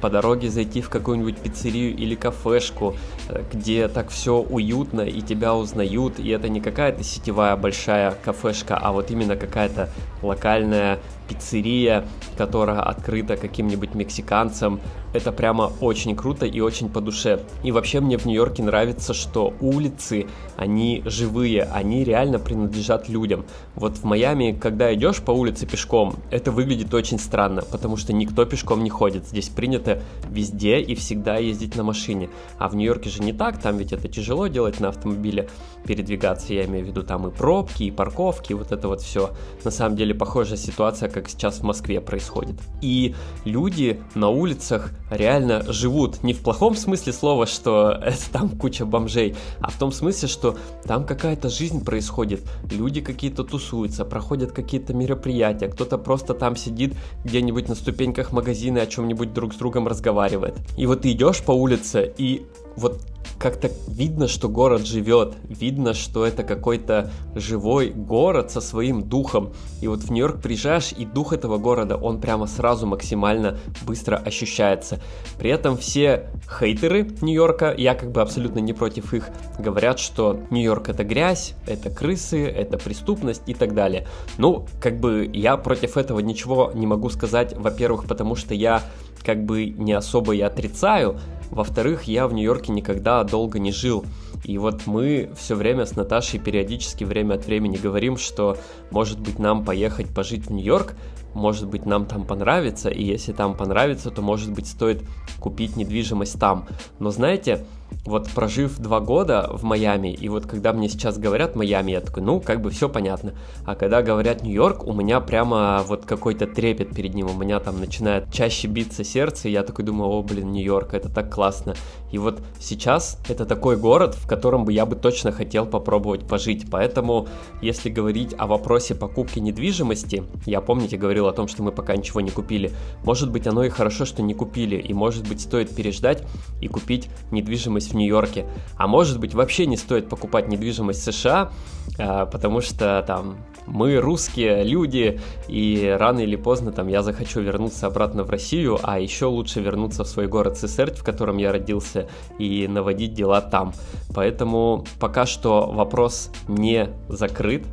по 0.00 0.10
дороге 0.10 0.50
зайти 0.50 0.80
в 0.80 0.88
какую-нибудь 0.88 1.38
пиццерию 1.38 1.94
или 1.96 2.14
кафешку, 2.14 2.96
э, 3.28 3.42
где 3.52 3.88
так 3.88 4.10
все 4.10 4.36
уютно 4.38 5.02
и 5.02 5.20
тебя 5.20 5.54
узнают, 5.54 6.18
и 6.18 6.28
это 6.30 6.48
не 6.48 6.60
какая-то 6.60 7.02
сетевая 7.04 7.56
большая 7.56 8.16
кафешка, 8.24 8.76
а 8.76 8.92
вот 8.92 9.10
именно 9.10 9.36
какая-то 9.36 9.90
локальная 10.22 10.98
пиццерия, 11.30 12.04
которая 12.36 12.80
открыта 12.80 13.36
каким-нибудь 13.36 13.94
мексиканцем. 13.94 14.80
Это 15.12 15.32
прямо 15.32 15.72
очень 15.80 16.14
круто 16.14 16.46
и 16.46 16.60
очень 16.60 16.88
по 16.88 17.00
душе. 17.00 17.40
И 17.64 17.72
вообще 17.72 18.00
мне 18.00 18.16
в 18.16 18.26
Нью-Йорке 18.26 18.62
нравится, 18.62 19.14
что 19.14 19.54
улицы, 19.60 20.26
они 20.56 21.02
живые, 21.04 21.64
они 21.64 22.04
реально 22.04 22.38
принадлежат 22.38 23.08
людям. 23.08 23.44
Вот 23.74 23.98
в 23.98 24.04
Майами, 24.04 24.52
когда 24.52 24.92
идешь 24.94 25.20
по 25.20 25.32
улице 25.32 25.66
пешком, 25.66 26.14
это 26.30 26.52
выглядит 26.52 26.94
очень 26.94 27.18
странно, 27.18 27.62
потому 27.62 27.96
что 27.96 28.12
никто 28.12 28.44
пешком 28.44 28.84
не 28.84 28.90
ходит. 28.90 29.26
Здесь 29.26 29.48
принято 29.48 30.02
везде 30.28 30.80
и 30.80 30.94
всегда 30.94 31.36
ездить 31.38 31.76
на 31.76 31.82
машине. 31.82 32.28
А 32.58 32.68
в 32.68 32.76
Нью-Йорке 32.76 33.10
же 33.10 33.22
не 33.22 33.32
так, 33.32 33.60
там 33.60 33.78
ведь 33.78 33.92
это 33.92 34.08
тяжело 34.08 34.46
делать 34.46 34.80
на 34.80 34.88
автомобиле, 34.88 35.48
передвигаться, 35.84 36.54
я 36.54 36.64
имею 36.66 36.84
в 36.84 36.88
виду 36.88 37.02
там 37.02 37.26
и 37.26 37.30
пробки, 37.30 37.84
и 37.84 37.90
парковки, 37.90 38.52
и 38.52 38.54
вот 38.54 38.70
это 38.72 38.88
вот 38.88 39.00
все. 39.00 39.30
На 39.64 39.70
самом 39.70 39.96
деле 39.96 40.14
похожая 40.14 40.56
ситуация, 40.56 41.08
как 41.08 41.19
сейчас 41.28 41.58
в 41.58 41.62
Москве 41.62 42.00
происходит. 42.00 42.56
И 42.80 43.14
люди 43.44 44.00
на 44.14 44.28
улицах 44.28 44.92
реально 45.10 45.62
живут 45.72 46.22
не 46.22 46.32
в 46.32 46.40
плохом 46.40 46.74
смысле 46.74 47.12
слова, 47.12 47.46
что 47.46 47.90
это 48.02 48.30
там 48.32 48.48
куча 48.50 48.84
бомжей, 48.84 49.36
а 49.60 49.70
в 49.70 49.78
том 49.78 49.92
смысле, 49.92 50.28
что 50.28 50.56
там 50.84 51.04
какая-то 51.04 51.48
жизнь 51.48 51.84
происходит, 51.84 52.42
люди 52.70 53.00
какие-то 53.00 53.44
тусуются, 53.44 54.04
проходят 54.04 54.52
какие-то 54.52 54.94
мероприятия, 54.94 55.68
кто-то 55.68 55.98
просто 55.98 56.34
там 56.34 56.56
сидит 56.56 56.94
где-нибудь 57.24 57.68
на 57.68 57.74
ступеньках 57.74 58.32
магазина 58.32 58.78
и 58.78 58.82
о 58.82 58.86
чем-нибудь 58.86 59.32
друг 59.32 59.54
с 59.54 59.56
другом 59.56 59.88
разговаривает. 59.88 60.56
И 60.76 60.86
вот 60.86 61.02
ты 61.02 61.12
идешь 61.12 61.42
по 61.42 61.52
улице, 61.52 62.12
и 62.16 62.46
вот 62.76 63.00
как-то 63.40 63.70
видно, 63.88 64.28
что 64.28 64.50
город 64.50 64.86
живет, 64.86 65.34
видно, 65.48 65.94
что 65.94 66.26
это 66.26 66.42
какой-то 66.42 67.10
живой 67.34 67.88
город 67.88 68.50
со 68.50 68.60
своим 68.60 69.02
духом. 69.02 69.54
И 69.80 69.88
вот 69.88 70.00
в 70.00 70.10
Нью-Йорк 70.10 70.42
приезжаешь, 70.42 70.92
и 70.92 71.06
дух 71.06 71.32
этого 71.32 71.56
города, 71.56 71.96
он 71.96 72.20
прямо 72.20 72.46
сразу 72.46 72.86
максимально 72.86 73.56
быстро 73.86 74.16
ощущается. 74.16 75.00
При 75.38 75.50
этом 75.50 75.78
все 75.78 76.28
хейтеры 76.46 77.10
Нью-Йорка, 77.22 77.74
я 77.76 77.94
как 77.94 78.12
бы 78.12 78.20
абсолютно 78.20 78.58
не 78.58 78.74
против 78.74 79.14
их, 79.14 79.30
говорят, 79.58 79.98
что 79.98 80.38
Нью-Йорк 80.50 80.90
это 80.90 81.02
грязь, 81.02 81.54
это 81.66 81.88
крысы, 81.88 82.44
это 82.44 82.76
преступность 82.76 83.42
и 83.46 83.54
так 83.54 83.74
далее. 83.74 84.06
Ну, 84.36 84.66
как 84.82 85.00
бы 85.00 85.28
я 85.32 85.56
против 85.56 85.96
этого 85.96 86.20
ничего 86.20 86.72
не 86.74 86.86
могу 86.86 87.08
сказать, 87.08 87.56
во-первых, 87.56 88.04
потому 88.04 88.34
что 88.34 88.52
я 88.52 88.82
как 89.24 89.44
бы 89.44 89.66
не 89.66 89.92
особо 89.92 90.34
и 90.34 90.40
отрицаю, 90.40 91.18
во-вторых, 91.50 92.04
я 92.04 92.26
в 92.26 92.32
Нью-Йорке 92.32 92.72
никогда 92.72 93.24
долго 93.24 93.58
не 93.58 93.72
жил. 93.72 94.04
И 94.44 94.56
вот 94.58 94.86
мы 94.86 95.30
все 95.36 95.54
время 95.54 95.84
с 95.84 95.96
Наташей 95.96 96.40
периодически 96.40 97.04
время 97.04 97.34
от 97.34 97.46
времени 97.46 97.76
говорим, 97.76 98.16
что 98.16 98.56
может 98.90 99.20
быть 99.20 99.38
нам 99.38 99.64
поехать 99.64 100.08
пожить 100.14 100.46
в 100.46 100.52
Нью-Йорк, 100.52 100.94
может 101.34 101.68
быть 101.68 101.86
нам 101.86 102.06
там 102.06 102.24
понравится, 102.24 102.88
и 102.88 103.04
если 103.04 103.32
там 103.32 103.56
понравится, 103.56 104.10
то 104.10 104.22
может 104.22 104.52
быть 104.52 104.66
стоит 104.66 105.02
купить 105.38 105.76
недвижимость 105.76 106.38
там. 106.38 106.66
Но 106.98 107.10
знаете, 107.10 107.64
вот 108.04 108.30
прожив 108.30 108.78
два 108.78 109.00
года 109.00 109.48
в 109.52 109.62
Майами, 109.62 110.08
и 110.08 110.28
вот 110.28 110.46
когда 110.46 110.72
мне 110.72 110.88
сейчас 110.88 111.18
говорят 111.18 111.54
Майами, 111.54 111.92
я 111.92 112.00
такой, 112.00 112.22
ну, 112.22 112.40
как 112.40 112.62
бы 112.62 112.70
все 112.70 112.88
понятно. 112.88 113.34
А 113.64 113.74
когда 113.74 114.02
говорят 114.02 114.42
Нью-Йорк, 114.42 114.86
у 114.86 114.92
меня 114.92 115.20
прямо 115.20 115.82
вот 115.86 116.06
какой-то 116.06 116.46
трепет 116.46 116.94
перед 116.94 117.14
ним, 117.14 117.28
у 117.30 117.34
меня 117.34 117.60
там 117.60 117.78
начинает 117.78 118.32
чаще 118.32 118.68
биться 118.68 119.04
сердце, 119.04 119.48
и 119.48 119.52
я 119.52 119.62
такой 119.62 119.84
думаю, 119.84 120.10
о, 120.10 120.22
блин, 120.22 120.52
Нью-Йорк, 120.52 120.94
это 120.94 121.08
так 121.08 121.32
классно. 121.32 121.74
И 122.10 122.18
вот 122.18 122.40
сейчас 122.58 123.18
это 123.28 123.44
такой 123.44 123.76
город, 123.76 124.14
в 124.14 124.26
котором 124.26 124.64
бы 124.64 124.72
я 124.72 124.86
бы 124.86 124.96
точно 124.96 125.30
хотел 125.30 125.66
попробовать 125.66 126.26
пожить. 126.26 126.66
Поэтому, 126.70 127.28
если 127.62 127.90
говорить 127.90 128.34
о 128.36 128.46
вопросе 128.46 128.94
покупки 128.94 129.38
недвижимости, 129.38 130.24
я, 130.46 130.60
помните, 130.60 130.96
говорил 130.96 131.28
о 131.28 131.32
том, 131.32 131.48
что 131.48 131.62
мы 131.62 131.70
пока 131.70 131.96
ничего 131.96 132.20
не 132.20 132.30
купили, 132.30 132.72
может 133.04 133.30
быть, 133.30 133.46
оно 133.46 133.64
и 133.64 133.68
хорошо, 133.68 134.04
что 134.04 134.22
не 134.22 134.34
купили, 134.34 134.76
и 134.76 134.92
может 134.94 135.28
быть, 135.28 135.40
стоит 135.40 135.74
переждать 135.74 136.24
и 136.60 136.68
купить 136.68 137.08
недвижимость 137.30 137.79
в 137.88 137.94
Нью-Йорке. 137.94 138.46
А 138.76 138.86
может 138.86 139.18
быть, 139.18 139.34
вообще 139.34 139.66
не 139.66 139.76
стоит 139.76 140.08
покупать 140.08 140.48
недвижимость 140.48 141.00
в 141.00 141.12
США, 141.12 141.52
а, 141.98 142.26
потому 142.26 142.60
что 142.60 143.02
там 143.06 143.38
мы 143.66 143.96
русские 143.98 144.64
люди, 144.64 145.20
и 145.48 145.96
рано 145.98 146.20
или 146.20 146.36
поздно 146.36 146.72
там 146.72 146.88
я 146.88 147.02
захочу 147.02 147.40
вернуться 147.40 147.86
обратно 147.86 148.24
в 148.24 148.30
Россию, 148.30 148.78
а 148.82 148.98
еще 148.98 149.26
лучше 149.26 149.60
вернуться 149.60 150.04
в 150.04 150.08
свой 150.08 150.26
город 150.26 150.58
Сесерть, 150.58 150.98
в 150.98 151.04
котором 151.04 151.36
я 151.38 151.52
родился, 151.52 152.08
и 152.38 152.66
наводить 152.68 153.14
дела 153.14 153.40
там. 153.40 153.72
Поэтому 154.14 154.84
пока 154.98 155.26
что 155.26 155.70
вопрос 155.70 156.30
не 156.48 156.88
закрыт, 157.08 157.64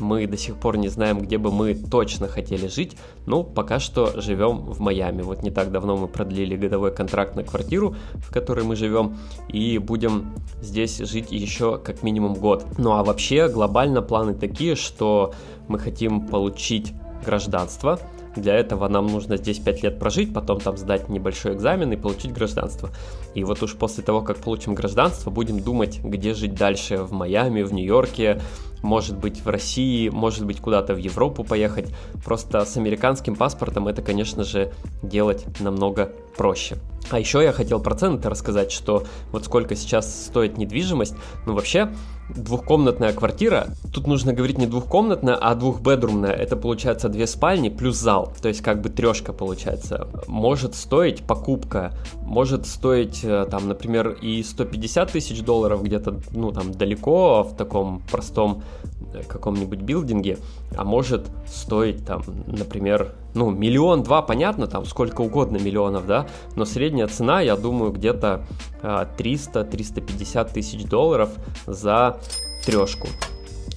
мы 0.00 0.26
до 0.26 0.36
сих 0.36 0.56
пор 0.56 0.76
не 0.76 0.88
знаем, 0.88 1.20
где 1.20 1.38
бы 1.38 1.50
мы 1.50 1.74
точно 1.74 2.28
хотели 2.28 2.66
жить, 2.66 2.96
но 3.26 3.42
пока 3.42 3.80
что 3.80 4.20
живем 4.20 4.58
в 4.58 4.80
Майами. 4.80 5.22
Вот 5.22 5.42
не 5.42 5.50
так 5.50 5.70
давно 5.70 5.96
мы 5.96 6.08
продлили 6.08 6.56
годовой 6.56 6.92
контракт 6.92 7.36
на 7.36 7.42
квартиру, 7.42 7.96
в 8.14 8.32
которой 8.32 8.64
мы 8.64 8.76
живем, 8.76 9.16
и 9.48 9.78
будем 9.78 10.34
здесь 10.60 10.98
жить 10.98 11.32
еще 11.32 11.78
как 11.78 12.02
минимум 12.02 12.34
год. 12.34 12.64
Ну 12.78 12.92
а 12.92 13.04
вообще 13.04 13.48
глобально 13.48 14.02
планы 14.02 14.34
такие, 14.34 14.74
что 14.74 15.32
мы 15.68 15.78
хотим 15.78 16.26
получить 16.26 16.92
гражданство, 17.24 17.98
для 18.36 18.54
этого 18.54 18.88
нам 18.88 19.06
нужно 19.06 19.36
здесь 19.36 19.58
5 19.58 19.82
лет 19.82 19.98
прожить, 19.98 20.34
потом 20.34 20.60
там 20.60 20.76
сдать 20.76 21.08
небольшой 21.08 21.54
экзамен 21.54 21.92
и 21.92 21.96
получить 21.96 22.32
гражданство. 22.32 22.90
И 23.34 23.44
вот 23.44 23.62
уж 23.62 23.76
после 23.76 24.02
того, 24.02 24.22
как 24.22 24.38
получим 24.38 24.74
гражданство, 24.74 25.30
будем 25.30 25.60
думать, 25.60 26.00
где 26.02 26.34
жить 26.34 26.54
дальше, 26.54 26.98
в 26.98 27.12
Майами, 27.12 27.62
в 27.62 27.72
Нью-Йорке, 27.72 28.40
может 28.84 29.18
быть 29.18 29.44
в 29.44 29.48
России, 29.48 30.10
может 30.10 30.44
быть 30.44 30.60
куда-то 30.60 30.94
в 30.94 30.98
Европу 30.98 31.42
поехать. 31.42 31.88
Просто 32.24 32.64
с 32.64 32.76
американским 32.76 33.34
паспортом 33.34 33.88
это, 33.88 34.02
конечно 34.02 34.44
же, 34.44 34.72
делать 35.02 35.44
намного 35.58 36.12
проще. 36.36 36.76
А 37.10 37.18
еще 37.18 37.42
я 37.42 37.52
хотел 37.52 37.80
проценты 37.80 38.28
рассказать, 38.28 38.72
что 38.72 39.04
вот 39.32 39.44
сколько 39.44 39.74
сейчас 39.74 40.26
стоит 40.26 40.56
недвижимость. 40.56 41.14
Ну 41.46 41.54
вообще, 41.54 41.90
двухкомнатная 42.34 43.12
квартира, 43.12 43.68
тут 43.92 44.06
нужно 44.06 44.32
говорить 44.32 44.58
не 44.58 44.66
двухкомнатная, 44.66 45.34
а 45.34 45.54
двухбедрумная. 45.54 46.32
Это 46.32 46.56
получается 46.56 47.08
две 47.08 47.26
спальни 47.26 47.68
плюс 47.68 47.96
зал, 47.96 48.32
то 48.40 48.48
есть 48.48 48.62
как 48.62 48.80
бы 48.80 48.88
трешка 48.88 49.32
получается. 49.32 50.08
Может 50.26 50.74
стоить 50.74 51.22
покупка, 51.24 51.92
может 52.22 52.66
стоить 52.66 53.20
э, 53.22 53.46
там, 53.50 53.68
например, 53.68 54.10
и 54.10 54.42
150 54.42 55.12
тысяч 55.12 55.42
долларов 55.42 55.82
где-то, 55.82 56.20
ну 56.32 56.52
там 56.52 56.72
далеко 56.72 57.42
в 57.42 57.54
таком 57.56 58.02
простом 58.10 58.62
каком-нибудь 59.28 59.80
билдинге, 59.80 60.38
а 60.76 60.84
может 60.84 61.30
стоить 61.46 62.04
там, 62.04 62.22
например, 62.46 63.12
ну, 63.34 63.50
миллион-два, 63.50 64.22
понятно, 64.22 64.66
там 64.66 64.84
сколько 64.86 65.20
угодно 65.20 65.56
миллионов, 65.56 66.06
да, 66.06 66.26
но 66.56 66.64
средняя 66.64 67.08
цена, 67.08 67.40
я 67.40 67.56
думаю, 67.56 67.92
где-то 67.92 68.44
300-350 68.82 70.36
а, 70.36 70.44
тысяч 70.44 70.84
долларов 70.84 71.30
за 71.66 72.18
трешку. 72.64 73.08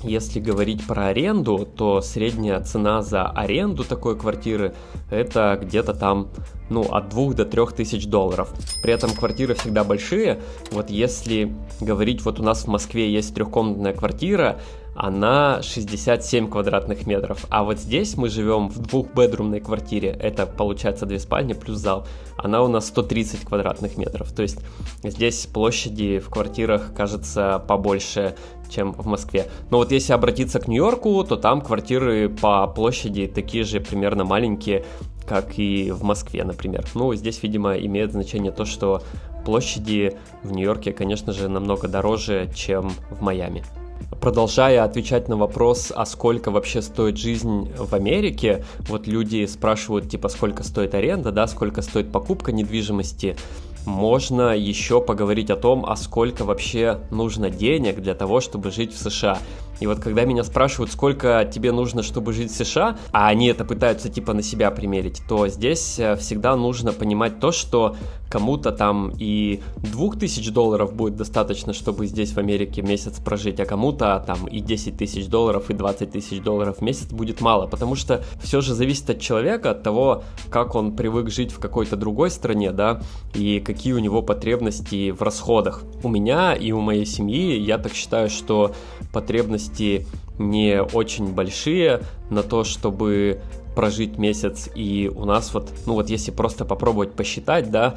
Если 0.03 0.39
говорить 0.39 0.85
про 0.85 1.07
аренду, 1.07 1.67
то 1.75 2.01
средняя 2.01 2.61
цена 2.61 3.01
за 3.01 3.25
аренду 3.25 3.83
такой 3.83 4.17
квартиры 4.17 4.75
это 5.09 5.59
где-то 5.61 5.93
там, 5.93 6.29
ну, 6.69 6.83
от 6.83 7.09
2 7.09 7.33
до 7.33 7.45
3 7.45 7.65
тысяч 7.75 8.05
долларов. 8.05 8.53
При 8.83 8.93
этом 8.93 9.09
квартиры 9.11 9.55
всегда 9.55 9.83
большие. 9.83 10.39
Вот 10.71 10.91
если 10.91 11.51
говорить, 11.81 12.23
вот 12.23 12.39
у 12.39 12.43
нас 12.43 12.65
в 12.65 12.67
Москве 12.67 13.11
есть 13.11 13.33
трехкомнатная 13.33 13.93
квартира, 13.93 14.59
она 14.97 15.61
67 15.61 16.49
квадратных 16.49 17.05
метров. 17.05 17.45
А 17.49 17.63
вот 17.63 17.77
здесь 17.77 18.17
мы 18.17 18.29
живем 18.29 18.67
в 18.67 18.79
двухбедрумной 18.79 19.59
квартире, 19.59 20.09
это 20.09 20.47
получается 20.47 21.05
две 21.05 21.19
спальни 21.19 21.53
плюс 21.53 21.77
зал. 21.77 22.07
Она 22.37 22.63
у 22.63 22.67
нас 22.67 22.87
130 22.87 23.41
квадратных 23.41 23.95
метров. 23.97 24.31
То 24.31 24.41
есть 24.41 24.59
здесь 25.03 25.45
площади 25.45 26.17
в 26.17 26.29
квартирах 26.29 26.93
кажется 26.95 27.63
побольше, 27.67 28.35
чем 28.71 28.93
в 28.93 29.05
Москве. 29.05 29.47
Но 29.69 29.77
вот 29.77 29.91
если 29.91 30.13
обратиться 30.13 30.59
к 30.59 30.67
Нью-Йорку, 30.67 31.23
то 31.23 31.35
там 31.35 31.61
квартиры 31.61 32.29
по 32.29 32.67
площади 32.67 33.27
такие 33.27 33.63
же 33.63 33.79
примерно 33.79 34.23
маленькие, 34.23 34.83
как 35.27 35.59
и 35.59 35.91
в 35.91 36.03
Москве, 36.03 36.43
например. 36.43 36.85
Ну, 36.95 37.13
здесь, 37.13 37.43
видимо, 37.43 37.75
имеет 37.75 38.13
значение 38.13 38.51
то, 38.51 38.65
что 38.65 39.03
площади 39.45 40.17
в 40.41 40.51
Нью-Йорке, 40.51 40.91
конечно 40.91 41.33
же, 41.33 41.49
намного 41.49 41.87
дороже, 41.87 42.49
чем 42.55 42.91
в 43.11 43.21
Майами. 43.21 43.63
Продолжая 44.21 44.83
отвечать 44.83 45.29
на 45.29 45.37
вопрос, 45.37 45.93
а 45.95 46.05
сколько 46.05 46.49
вообще 46.51 46.81
стоит 46.81 47.17
жизнь 47.17 47.71
в 47.77 47.93
Америке, 47.93 48.65
вот 48.79 49.07
люди 49.07 49.45
спрашивают, 49.45 50.09
типа, 50.09 50.27
сколько 50.29 50.63
стоит 50.63 50.95
аренда, 50.95 51.31
да, 51.31 51.47
сколько 51.47 51.81
стоит 51.81 52.11
покупка 52.11 52.51
недвижимости, 52.51 53.35
можно 53.87 54.55
еще 54.55 54.99
поговорить 54.99 55.49
о 55.49 55.55
том, 55.55 55.85
а 55.87 55.95
сколько 55.95 56.43
вообще 56.43 56.99
нужно 57.09 57.49
денег 57.49 58.01
для 58.01 58.15
того, 58.15 58.41
чтобы 58.41 58.69
жить 58.69 58.93
в 58.93 58.97
США. 58.97 59.39
И 59.79 59.87
вот 59.87 59.99
когда 59.99 60.25
меня 60.25 60.43
спрашивают, 60.43 60.91
сколько 60.91 61.49
тебе 61.49 61.71
нужно, 61.71 62.03
чтобы 62.03 62.33
жить 62.33 62.51
в 62.51 62.55
США, 62.55 62.97
а 63.11 63.27
они 63.27 63.47
это 63.47 63.63
пытаются 63.63 64.09
типа 64.09 64.33
на 64.33 64.41
себя 64.41 64.71
примерить, 64.71 65.21
то 65.29 65.47
здесь 65.47 65.99
э, 65.99 66.15
всегда 66.17 66.55
нужно 66.55 66.91
понимать 66.91 67.39
то, 67.39 67.51
что 67.51 67.95
кому-то 68.29 68.71
там 68.71 69.13
и 69.17 69.61
2000 69.77 70.51
долларов 70.51 70.93
будет 70.93 71.15
достаточно, 71.15 71.73
чтобы 71.73 72.07
здесь 72.07 72.31
в 72.31 72.37
Америке 72.37 72.81
месяц 72.81 73.19
прожить, 73.19 73.59
а 73.59 73.65
кому-то 73.65 74.23
там 74.25 74.47
и 74.47 74.59
10 74.59 74.97
тысяч 74.97 75.27
долларов, 75.27 75.69
и 75.69 75.73
20 75.73 76.11
тысяч 76.11 76.41
долларов 76.41 76.77
в 76.77 76.81
месяц 76.81 77.07
будет 77.07 77.41
мало, 77.41 77.67
потому 77.67 77.95
что 77.95 78.23
все 78.41 78.61
же 78.61 78.73
зависит 78.73 79.09
от 79.09 79.19
человека, 79.19 79.71
от 79.71 79.83
того, 79.83 80.23
как 80.49 80.75
он 80.75 80.95
привык 80.95 81.29
жить 81.29 81.51
в 81.51 81.59
какой-то 81.59 81.95
другой 81.95 82.29
стране, 82.29 82.71
да, 82.71 83.01
и 83.33 83.59
какие 83.59 83.93
у 83.93 83.99
него 83.99 84.21
потребности 84.21 85.11
в 85.11 85.21
расходах. 85.21 85.83
У 86.03 86.09
меня 86.09 86.53
и 86.53 86.71
у 86.71 86.81
моей 86.81 87.05
семьи, 87.05 87.57
я 87.57 87.77
так 87.77 87.93
считаю, 87.93 88.29
что 88.29 88.73
потребности 89.13 90.05
не 90.39 90.81
очень 90.81 91.33
большие 91.33 92.01
на 92.29 92.43
то, 92.43 92.63
чтобы 92.63 93.41
прожить 93.77 94.17
месяц. 94.17 94.69
И 94.73 95.11
у 95.15 95.23
нас 95.25 95.53
вот, 95.53 95.71
ну 95.85 95.93
вот 95.93 96.09
если 96.09 96.31
просто 96.31 96.65
попробовать 96.65 97.13
посчитать, 97.13 97.69
да, 97.69 97.95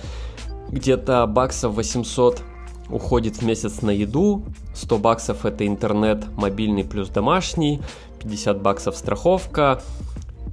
где-то 0.69 1.27
баксов 1.27 1.75
800 1.75 2.43
уходит 2.91 3.37
в 3.37 3.43
месяц 3.47 3.81
на 3.81 3.89
еду, 3.89 4.45
100 4.75 4.99
баксов 4.99 5.47
это 5.47 5.67
интернет 5.67 6.27
мобильный 6.37 6.85
плюс 6.85 7.09
домашний, 7.09 7.81
50 8.23 8.61
баксов 8.61 8.95
страховка, 8.95 9.81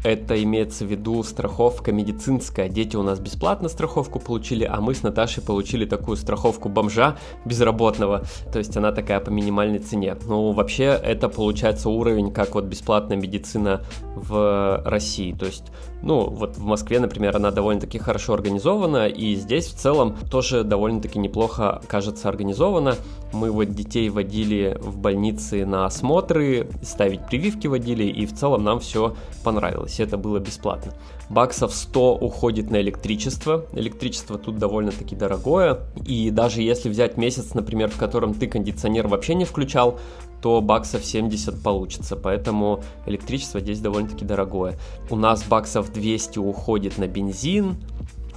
это 0.08 0.42
имеется 0.42 0.86
в 0.86 0.92
виду 0.92 1.22
страховка 1.24 1.92
медицинская. 1.92 2.70
Дети 2.70 2.96
у 2.96 3.04
нас 3.04 3.20
бесплатно 3.20 3.70
страховку 3.70 4.20
получили, 4.20 4.64
а 4.64 4.80
мы 4.82 4.94
с 4.96 5.04
Наташей 5.04 5.44
получили 5.44 5.86
такую 5.86 6.18
страховку 6.18 6.70
бомжа 6.70 7.18
безработного. 7.46 8.24
То 8.52 8.60
есть 8.60 8.76
она 8.78 8.92
такая 8.92 9.20
по 9.20 9.30
минимальной 9.30 9.80
цене. 9.80 10.16
Ну, 10.26 10.52
вообще, 10.52 10.86
это 10.86 11.30
получается 11.30 11.90
уровень, 11.90 12.32
как 12.32 12.56
вот 12.56 12.66
бесплатная 12.66 13.18
медицина 13.18 13.82
в 14.16 14.82
России. 14.86 15.34
То 15.34 15.46
есть, 15.46 15.66
ну, 16.02 16.30
вот 16.30 16.58
в 16.58 16.64
Москве, 16.64 17.00
например, 17.00 17.36
она 17.36 17.52
довольно-таки 17.52 17.98
хорошо 17.98 18.34
организована, 18.34 19.08
и 19.08 19.36
здесь 19.36 19.68
в 19.68 19.76
целом 19.76 20.16
тоже 20.30 20.64
довольно-таки 20.64 21.20
неплохо, 21.20 21.82
кажется, 21.88 22.30
организована. 22.30 22.96
Мы 23.34 23.52
вот 23.52 23.72
детей 23.74 24.10
водили 24.10 24.78
в 24.80 24.98
больницы 24.98 25.66
на 25.66 25.86
осмотры, 25.86 26.70
ставить 26.82 27.26
прививки 27.28 27.68
водили, 27.68 28.04
и 28.04 28.26
в 28.26 28.34
целом 28.34 28.64
нам 28.64 28.80
все 28.80 29.16
понравилось, 29.44 30.00
это 30.00 30.18
было 30.18 30.40
бесплатно. 30.40 30.94
Баксов 31.30 31.74
100 31.74 32.16
уходит 32.16 32.72
на 32.72 32.80
электричество, 32.80 33.66
электричество 33.74 34.38
тут 34.38 34.58
довольно-таки 34.58 35.16
дорогое, 35.16 35.80
и 36.06 36.30
даже 36.30 36.62
если 36.62 36.90
взять 36.90 37.18
месяц, 37.18 37.54
например, 37.54 37.90
в 37.90 37.98
котором 37.98 38.34
ты 38.34 38.48
кондиционер 38.48 39.08
вообще 39.08 39.36
не 39.36 39.44
включал, 39.44 40.00
то 40.42 40.62
баксов 40.62 41.04
70 41.04 41.62
получится, 41.62 42.16
поэтому 42.16 42.82
электричество 43.06 43.60
здесь 43.60 43.80
довольно-таки 43.80 44.26
дорогое. 44.26 44.78
У 45.10 45.16
нас 45.16 45.44
баксов 45.44 45.92
200 45.92 46.40
уходит 46.40 46.98
на 46.98 47.08
бензин, 47.08 47.78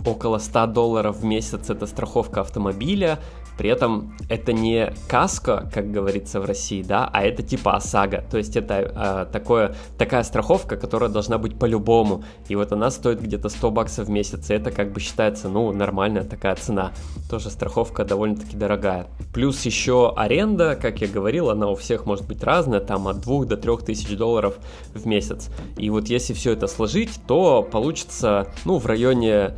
около 0.07 0.39
100 0.39 0.67
долларов 0.69 1.19
в 1.19 1.25
месяц 1.25 1.71
это 1.71 1.87
страховка 1.87 2.41
автомобиля, 2.41 3.19
при 3.61 3.69
этом 3.69 4.17
это 4.31 4.55
не 4.55 4.91
каска, 5.07 5.69
как 5.71 5.93
говорится 5.93 6.41
в 6.41 6.47
России, 6.47 6.83
да, 6.83 7.11
а 7.13 7.23
это 7.23 7.43
типа 7.43 7.77
ОСАГО. 7.77 8.25
То 8.31 8.39
есть 8.39 8.57
это 8.57 9.27
э, 9.29 9.31
такое, 9.31 9.75
такая 9.99 10.23
страховка, 10.23 10.79
которая 10.79 11.11
должна 11.11 11.37
быть 11.37 11.59
по-любому. 11.59 12.25
И 12.49 12.57
вот 12.57 12.73
она 12.73 12.91
стоит 12.91 13.21
где-то 13.21 13.51
100 13.51 13.71
баксов 13.71 14.07
в 14.07 14.11
месяц. 14.11 14.49
И 14.49 14.55
это 14.55 14.71
как 14.71 14.95
бы 14.95 15.01
считается, 15.01 15.51
ну, 15.51 15.73
нормальная 15.73 16.25
такая 16.25 16.57
цена. 16.57 16.93
Тоже 17.29 17.51
страховка 17.51 18.07
довольно-таки 18.07 18.57
дорогая. 18.57 19.09
Плюс 19.35 19.63
еще 19.67 20.15
аренда, 20.17 20.75
как 20.75 21.03
я 21.03 21.09
говорил, 21.09 21.51
она 21.51 21.69
у 21.69 21.75
всех 21.75 22.07
может 22.07 22.27
быть 22.27 22.43
разная, 22.43 22.81
там 22.81 23.09
от 23.09 23.21
2 23.21 23.45
до 23.45 23.59
3 23.59 23.77
тысяч 23.85 24.17
долларов 24.17 24.55
в 24.95 25.07
месяц. 25.07 25.51
И 25.77 25.91
вот 25.91 26.09
если 26.09 26.33
все 26.33 26.53
это 26.53 26.67
сложить, 26.67 27.11
то 27.27 27.63
получится, 27.63 28.47
ну, 28.65 28.79
в 28.79 28.87
районе 28.87 29.53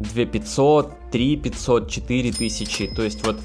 2500, 0.00 1.10
3500, 1.10 1.90
4000. 1.90 2.94
То 2.94 3.02
есть 3.02 3.26
вот 3.26 3.36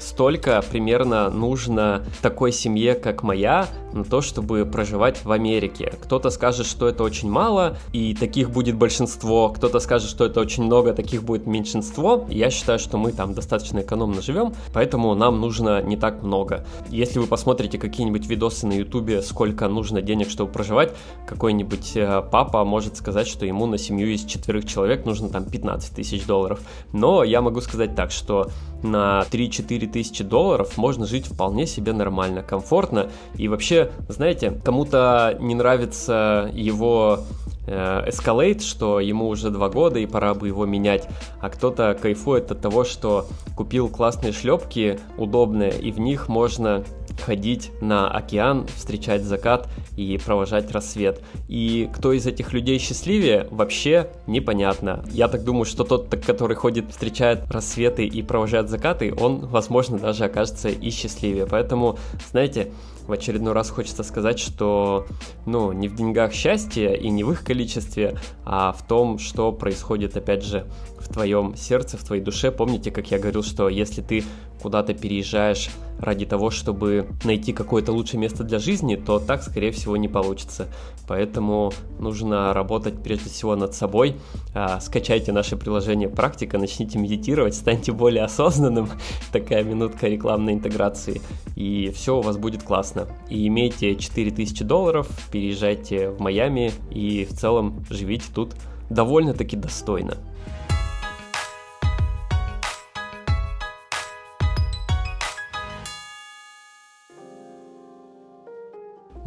столько 0.00 0.62
примерно 0.70 1.30
нужно 1.30 2.04
такой 2.22 2.52
семье, 2.52 2.94
как 2.94 3.22
моя, 3.22 3.68
на 3.92 4.04
то, 4.04 4.20
чтобы 4.20 4.64
проживать 4.66 5.24
в 5.24 5.32
Америке. 5.32 5.94
Кто-то 6.02 6.30
скажет, 6.30 6.66
что 6.66 6.88
это 6.88 7.02
очень 7.02 7.30
мало, 7.30 7.76
и 7.92 8.14
таких 8.14 8.50
будет 8.50 8.76
большинство, 8.76 9.48
кто-то 9.48 9.80
скажет, 9.80 10.10
что 10.10 10.24
это 10.24 10.40
очень 10.40 10.64
много, 10.64 10.92
таких 10.92 11.22
будет 11.22 11.46
меньшинство. 11.46 12.26
Я 12.28 12.50
считаю, 12.50 12.78
что 12.78 12.98
мы 12.98 13.12
там 13.12 13.34
достаточно 13.34 13.80
экономно 13.80 14.22
живем, 14.22 14.54
поэтому 14.72 15.14
нам 15.14 15.40
нужно 15.40 15.82
не 15.82 15.96
так 15.96 16.22
много. 16.22 16.66
Если 16.90 17.18
вы 17.18 17.26
посмотрите 17.26 17.78
какие-нибудь 17.78 18.26
видосы 18.26 18.66
на 18.66 18.74
ютубе, 18.74 19.22
сколько 19.22 19.68
нужно 19.68 20.02
денег, 20.02 20.30
чтобы 20.30 20.52
проживать, 20.52 20.94
какой-нибудь 21.26 21.92
э, 21.96 22.22
папа 22.30 22.64
может 22.64 22.96
сказать, 22.96 23.26
что 23.26 23.46
ему 23.46 23.66
на 23.66 23.78
семью 23.78 24.08
из 24.08 24.24
четверых 24.24 24.66
человек 24.66 25.04
нужно 25.04 25.28
там 25.28 25.44
15 25.44 25.94
тысяч 25.94 26.26
долларов. 26.26 26.60
Но 26.92 27.24
я 27.24 27.40
могу 27.40 27.60
сказать 27.60 27.94
так, 27.94 28.10
что 28.10 28.50
на 28.82 29.24
3-4 29.30 29.87
тысячи 29.88 30.22
долларов 30.22 30.76
можно 30.76 31.06
жить 31.06 31.26
вполне 31.26 31.66
себе 31.66 31.92
нормально, 31.92 32.42
комфортно. 32.42 33.10
И 33.34 33.48
вообще, 33.48 33.90
знаете, 34.08 34.52
кому-то 34.64 35.36
не 35.40 35.54
нравится 35.54 36.50
его 36.54 37.20
э, 37.66 38.08
Escalade, 38.08 38.60
что 38.60 39.00
ему 39.00 39.28
уже 39.28 39.50
два 39.50 39.68
года 39.68 39.98
и 39.98 40.06
пора 40.06 40.34
бы 40.34 40.48
его 40.48 40.66
менять, 40.66 41.08
а 41.40 41.50
кто-то 41.50 41.98
кайфует 42.00 42.50
от 42.50 42.60
того, 42.60 42.84
что 42.84 43.26
купил 43.56 43.88
классные 43.88 44.32
шлепки, 44.32 44.98
удобные, 45.16 45.72
и 45.78 45.90
в 45.90 46.00
них 46.00 46.28
можно 46.28 46.84
ходить 47.20 47.70
на 47.80 48.10
океан, 48.10 48.66
встречать 48.74 49.22
закат 49.22 49.68
и 49.96 50.18
провожать 50.24 50.70
рассвет. 50.70 51.20
И 51.48 51.88
кто 51.94 52.12
из 52.12 52.26
этих 52.26 52.52
людей 52.52 52.78
счастливее, 52.78 53.46
вообще 53.50 54.10
непонятно. 54.26 55.04
Я 55.10 55.28
так 55.28 55.44
думаю, 55.44 55.64
что 55.64 55.84
тот, 55.84 56.08
который 56.24 56.56
ходит, 56.56 56.90
встречает 56.90 57.50
рассветы 57.50 58.06
и 58.06 58.22
провожает 58.22 58.68
закаты, 58.68 59.14
он, 59.18 59.46
возможно, 59.46 59.98
даже 59.98 60.24
окажется 60.24 60.68
и 60.68 60.90
счастливее. 60.90 61.46
Поэтому, 61.46 61.98
знаете, 62.30 62.72
в 63.06 63.12
очередной 63.12 63.54
раз 63.54 63.70
хочется 63.70 64.02
сказать, 64.02 64.38
что, 64.38 65.06
ну, 65.46 65.72
не 65.72 65.88
в 65.88 65.94
деньгах 65.94 66.32
счастье 66.32 66.96
и 66.96 67.08
не 67.08 67.24
в 67.24 67.32
их 67.32 67.42
количестве, 67.42 68.18
а 68.44 68.72
в 68.72 68.86
том, 68.86 69.18
что 69.18 69.50
происходит, 69.50 70.16
опять 70.16 70.44
же, 70.44 70.66
в 71.08 71.12
твоем 71.12 71.56
сердце, 71.56 71.96
в 71.96 72.04
твоей 72.04 72.22
душе. 72.22 72.50
Помните, 72.50 72.90
как 72.90 73.10
я 73.10 73.18
говорил, 73.18 73.42
что 73.42 73.68
если 73.68 74.02
ты 74.02 74.24
куда-то 74.60 74.94
переезжаешь 74.94 75.70
ради 76.00 76.26
того, 76.26 76.50
чтобы 76.50 77.08
найти 77.24 77.52
какое-то 77.52 77.92
лучшее 77.92 78.20
место 78.20 78.44
для 78.44 78.58
жизни, 78.58 78.96
то 78.96 79.18
так, 79.18 79.42
скорее 79.42 79.72
всего, 79.72 79.96
не 79.96 80.08
получится. 80.08 80.68
Поэтому 81.06 81.72
нужно 81.98 82.52
работать 82.52 83.02
прежде 83.02 83.30
всего 83.30 83.56
над 83.56 83.74
собой. 83.74 84.16
А, 84.54 84.80
скачайте 84.80 85.32
наше 85.32 85.56
приложение 85.56 86.08
«Практика», 86.08 86.58
начните 86.58 86.98
медитировать, 86.98 87.54
станьте 87.54 87.92
более 87.92 88.24
осознанным. 88.24 88.90
Такая 89.32 89.64
минутка 89.64 90.08
рекламной 90.08 90.52
интеграции. 90.52 91.20
И 91.56 91.90
все 91.94 92.18
у 92.18 92.20
вас 92.20 92.36
будет 92.36 92.62
классно. 92.62 93.08
И 93.28 93.46
имейте 93.48 93.96
4000 93.96 94.64
долларов, 94.64 95.08
переезжайте 95.32 96.10
в 96.10 96.20
Майами 96.20 96.72
и 96.90 97.24
в 97.24 97.36
целом 97.36 97.84
живите 97.90 98.26
тут 98.34 98.54
довольно-таки 98.90 99.56
достойно. 99.56 100.16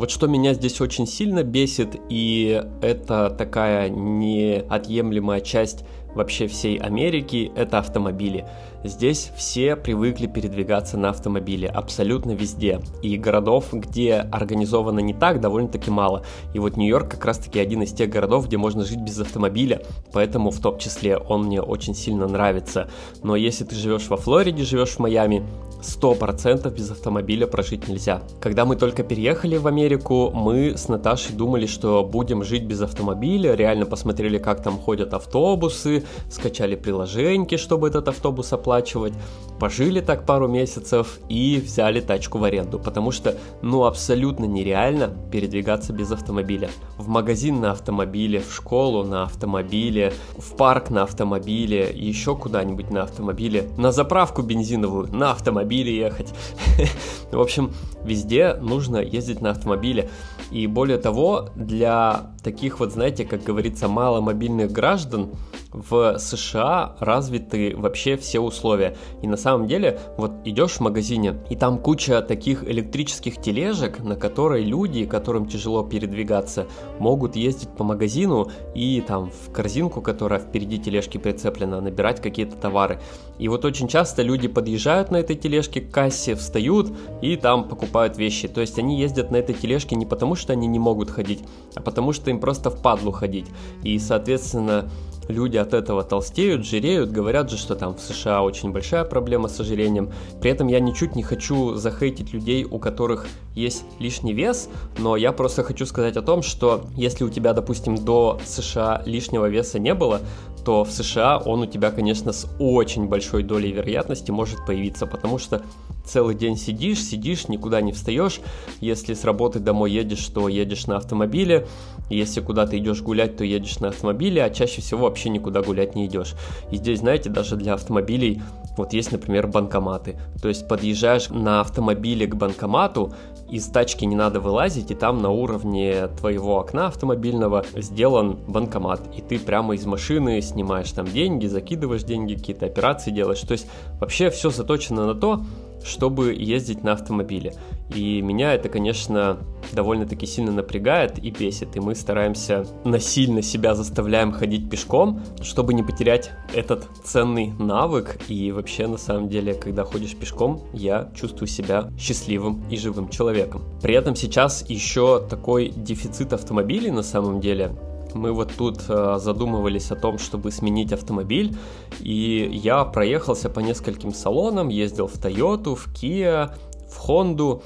Вот 0.01 0.09
что 0.09 0.25
меня 0.25 0.55
здесь 0.55 0.81
очень 0.81 1.05
сильно 1.05 1.43
бесит, 1.43 1.95
и 2.09 2.59
это 2.81 3.29
такая 3.29 3.87
неотъемлемая 3.87 5.41
часть 5.41 5.85
вообще 6.15 6.47
всей 6.47 6.77
Америки, 6.77 7.51
это 7.55 7.77
автомобили. 7.77 8.47
Здесь 8.83 9.31
все 9.35 9.75
привыкли 9.75 10.25
передвигаться 10.25 10.97
на 10.97 11.09
автомобиле, 11.09 11.67
абсолютно 11.67 12.31
везде. 12.31 12.79
И 13.03 13.15
городов, 13.15 13.67
где 13.73 14.15
организовано 14.15 14.99
не 14.99 15.13
так, 15.13 15.39
довольно-таки 15.39 15.91
мало. 15.91 16.23
И 16.55 16.59
вот 16.59 16.77
Нью-Йорк 16.77 17.11
как 17.11 17.25
раз-таки 17.25 17.59
один 17.59 17.83
из 17.83 17.91
тех 17.93 18.09
городов, 18.09 18.47
где 18.47 18.57
можно 18.57 18.83
жить 18.83 18.99
без 19.01 19.19
автомобиля, 19.19 19.83
поэтому 20.11 20.49
в 20.49 20.59
том 20.59 20.79
числе 20.79 21.15
он 21.17 21.43
мне 21.43 21.61
очень 21.61 21.93
сильно 21.93 22.27
нравится. 22.27 22.89
Но 23.21 23.35
если 23.35 23.65
ты 23.65 23.75
живешь 23.75 24.07
во 24.07 24.17
Флориде, 24.17 24.63
живешь 24.63 24.95
в 24.95 24.99
Майами, 24.99 25.43
100% 25.81 26.73
без 26.73 26.91
автомобиля 26.91 27.47
прожить 27.47 27.87
нельзя. 27.87 28.21
Когда 28.39 28.65
мы 28.65 28.75
только 28.75 29.03
переехали 29.03 29.57
в 29.57 29.67
Америку, 29.67 30.31
мы 30.33 30.77
с 30.77 30.87
Наташей 30.87 31.35
думали, 31.35 31.65
что 31.65 32.03
будем 32.03 32.43
жить 32.43 32.63
без 32.63 32.81
автомобиля, 32.81 33.55
реально 33.55 33.85
посмотрели, 33.85 34.37
как 34.37 34.63
там 34.63 34.77
ходят 34.77 35.13
автобусы, 35.13 36.03
скачали 36.29 36.75
приложеньки, 36.75 37.57
чтобы 37.57 37.87
этот 37.87 38.07
автобус 38.07 38.53
оплатить, 38.53 38.70
оплачивать, 38.71 39.13
пожили 39.59 39.99
так 39.99 40.25
пару 40.25 40.47
месяцев 40.47 41.19
и 41.29 41.61
взяли 41.63 41.99
тачку 41.99 42.39
в 42.39 42.43
аренду, 42.45 42.79
потому 42.79 43.11
что, 43.11 43.37
ну, 43.61 43.83
абсолютно 43.83 44.45
нереально 44.45 45.13
передвигаться 45.31 45.93
без 45.93 46.11
автомобиля. 46.11 46.69
В 46.97 47.07
магазин 47.09 47.59
на 47.59 47.71
автомобиле, 47.71 48.39
в 48.39 48.51
школу 48.53 49.03
на 49.03 49.23
автомобиле, 49.23 50.13
в 50.37 50.55
парк 50.55 50.89
на 50.89 51.03
автомобиле, 51.03 51.91
еще 51.93 52.35
куда-нибудь 52.35 52.89
на 52.89 53.03
автомобиле, 53.03 53.69
на 53.77 53.91
заправку 53.91 54.41
бензиновую 54.41 55.13
на 55.13 55.31
автомобиле 55.31 55.95
ехать. 55.95 56.33
В 57.31 57.39
общем, 57.39 57.71
везде 58.03 58.55
нужно 58.55 58.97
ездить 58.97 59.41
на 59.41 59.51
автомобиле. 59.51 60.09
И 60.51 60.67
более 60.67 60.97
того, 60.97 61.49
для 61.55 62.31
таких 62.43 62.79
вот, 62.79 62.91
знаете, 62.91 63.25
как 63.25 63.43
говорится, 63.43 63.87
маломобильных 63.87 64.71
граждан, 64.71 65.31
в 65.71 66.17
США 66.19 66.97
развиты 66.99 67.75
вообще 67.77 68.17
все 68.17 68.39
условия. 68.39 68.97
И 69.21 69.27
на 69.27 69.37
самом 69.37 69.67
деле, 69.67 69.99
вот 70.17 70.31
идешь 70.43 70.73
в 70.73 70.79
магазине, 70.81 71.35
и 71.49 71.55
там 71.55 71.77
куча 71.77 72.21
таких 72.21 72.63
электрических 72.65 73.41
тележек, 73.41 73.99
на 73.99 74.15
которые 74.15 74.65
люди, 74.65 75.05
которым 75.05 75.45
тяжело 75.47 75.83
передвигаться, 75.83 76.67
могут 76.99 77.35
ездить 77.35 77.69
по 77.69 77.83
магазину 77.83 78.51
и 78.75 79.01
там 79.01 79.31
в 79.31 79.51
корзинку, 79.53 80.01
которая 80.01 80.39
впереди 80.39 80.77
тележки 80.77 81.17
прицеплена, 81.17 81.79
набирать 81.79 82.21
какие-то 82.21 82.57
товары. 82.57 82.99
И 83.41 83.47
вот 83.47 83.65
очень 83.65 83.87
часто 83.87 84.21
люди 84.21 84.47
подъезжают 84.47 85.09
на 85.09 85.17
этой 85.17 85.35
тележке 85.35 85.81
к 85.81 85.89
кассе, 85.89 86.35
встают 86.35 86.93
и 87.23 87.35
там 87.35 87.67
покупают 87.67 88.15
вещи. 88.15 88.47
То 88.47 88.61
есть 88.61 88.77
они 88.77 88.99
ездят 88.99 89.31
на 89.31 89.37
этой 89.37 89.55
тележке 89.55 89.95
не 89.95 90.05
потому, 90.05 90.35
что 90.35 90.53
они 90.53 90.67
не 90.67 90.77
могут 90.77 91.09
ходить, 91.09 91.39
а 91.73 91.81
потому 91.81 92.13
что 92.13 92.29
им 92.29 92.39
просто 92.39 92.69
впадлу 92.69 93.11
ходить. 93.11 93.47
И, 93.81 93.97
соответственно, 93.97 94.91
люди 95.27 95.57
от 95.57 95.73
этого 95.73 96.03
толстеют, 96.03 96.65
жиреют, 96.65 97.11
говорят 97.11 97.49
же, 97.49 97.57
что 97.57 97.75
там 97.75 97.95
в 97.95 98.01
США 98.01 98.43
очень 98.43 98.71
большая 98.71 99.03
проблема 99.03 99.47
с 99.47 99.59
ожирением. 99.59 100.11
При 100.41 100.51
этом 100.51 100.67
я 100.67 100.79
ничуть 100.79 101.15
не 101.15 101.23
хочу 101.23 101.75
захейтить 101.75 102.33
людей, 102.33 102.65
у 102.65 102.79
которых 102.79 103.27
есть 103.55 103.83
лишний 103.99 104.33
вес, 104.33 104.69
но 104.97 105.15
я 105.15 105.31
просто 105.31 105.63
хочу 105.63 105.85
сказать 105.85 106.17
о 106.17 106.21
том, 106.21 106.41
что 106.41 106.85
если 106.95 107.23
у 107.23 107.29
тебя, 107.29 107.53
допустим, 107.53 107.95
до 107.95 108.39
США 108.45 109.03
лишнего 109.05 109.47
веса 109.47 109.79
не 109.79 109.93
было, 109.93 110.21
то 110.65 110.83
в 110.83 110.91
США 110.91 111.37
он 111.39 111.61
у 111.61 111.65
тебя, 111.65 111.91
конечно, 111.91 112.31
с 112.31 112.47
очень 112.59 113.07
большой 113.07 113.43
долей 113.43 113.71
вероятности 113.71 114.31
может 114.31 114.65
появиться, 114.65 115.07
потому 115.07 115.39
что 115.39 115.61
целый 116.05 116.35
день 116.35 116.57
сидишь, 116.57 117.03
сидишь, 117.03 117.47
никуда 117.47 117.81
не 117.81 117.91
встаешь. 117.91 118.39
Если 118.79 119.13
с 119.13 119.23
работы 119.23 119.59
домой 119.59 119.91
едешь, 119.91 120.25
то 120.27 120.47
едешь 120.47 120.87
на 120.87 120.97
автомобиле. 120.97 121.67
Если 122.09 122.41
куда-то 122.41 122.77
идешь 122.77 123.01
гулять, 123.01 123.37
то 123.37 123.43
едешь 123.43 123.79
на 123.79 123.89
автомобиле, 123.89 124.43
а 124.43 124.49
чаще 124.49 124.81
всего 124.81 125.03
вообще 125.03 125.29
никуда 125.29 125.61
гулять 125.61 125.95
не 125.95 126.07
идешь. 126.07 126.35
И 126.71 126.75
здесь, 126.77 126.99
знаете, 126.99 127.29
даже 127.29 127.55
для 127.55 127.73
автомобилей 127.73 128.41
вот 128.77 128.93
есть, 128.93 129.11
например, 129.11 129.47
банкоматы. 129.47 130.17
То 130.41 130.47
есть 130.47 130.67
подъезжаешь 130.67 131.29
на 131.29 131.61
автомобиле 131.61 132.25
к 132.27 132.35
банкомату, 132.35 133.13
из 133.49 133.65
тачки 133.67 134.05
не 134.05 134.15
надо 134.15 134.39
вылазить, 134.39 134.91
и 134.91 134.95
там 134.95 135.21
на 135.21 135.29
уровне 135.29 136.07
твоего 136.17 136.57
окна 136.57 136.87
автомобильного 136.87 137.65
сделан 137.75 138.37
банкомат. 138.47 139.01
И 139.15 139.21
ты 139.21 139.37
прямо 139.39 139.75
из 139.75 139.85
машины 139.85 140.41
снимаешь 140.41 140.91
там 140.93 141.05
деньги, 141.05 141.47
закидываешь 141.47 142.03
деньги, 142.03 142.35
какие-то 142.35 142.65
операции 142.65 143.11
делаешь. 143.11 143.41
То 143.41 143.51
есть 143.51 143.67
вообще 143.99 144.29
все 144.29 144.51
заточено 144.51 145.05
на 145.05 145.15
то, 145.15 145.43
чтобы 145.83 146.33
ездить 146.33 146.83
на 146.83 146.93
автомобиле. 146.93 147.53
И 147.93 148.21
меня 148.21 148.53
это, 148.53 148.69
конечно, 148.69 149.37
довольно-таки 149.73 150.25
сильно 150.25 150.51
напрягает 150.51 151.19
и 151.23 151.29
бесит. 151.29 151.75
И 151.75 151.79
мы 151.79 151.95
стараемся 151.95 152.65
насильно 152.85 153.41
себя 153.41 153.75
заставляем 153.75 154.31
ходить 154.31 154.69
пешком, 154.69 155.21
чтобы 155.41 155.73
не 155.73 155.83
потерять 155.83 156.31
этот 156.53 156.87
ценный 157.03 157.53
навык. 157.59 158.17
И 158.27 158.51
вообще, 158.51 158.87
на 158.87 158.97
самом 158.97 159.29
деле, 159.29 159.53
когда 159.53 159.83
ходишь 159.83 160.15
пешком, 160.15 160.61
я 160.73 161.11
чувствую 161.15 161.47
себя 161.47 161.91
счастливым 161.99 162.63
и 162.69 162.77
живым 162.77 163.09
человеком. 163.09 163.63
При 163.81 163.93
этом 163.93 164.15
сейчас 164.15 164.69
еще 164.69 165.25
такой 165.29 165.69
дефицит 165.69 166.33
автомобилей 166.33 166.91
на 166.91 167.03
самом 167.03 167.41
деле 167.41 167.75
мы 168.13 168.31
вот 168.31 168.51
тут 168.57 168.81
э, 168.87 169.17
задумывались 169.19 169.91
о 169.91 169.95
том, 169.95 170.17
чтобы 170.17 170.51
сменить 170.51 170.93
автомобиль, 170.93 171.55
и 171.99 172.49
я 172.51 172.83
проехался 172.85 173.49
по 173.49 173.59
нескольким 173.59 174.13
салонам, 174.13 174.69
ездил 174.69 175.07
в 175.07 175.15
Toyota, 175.15 175.75
в 175.75 175.87
Kia, 175.93 176.53
в 176.89 177.09
Honda, 177.09 177.61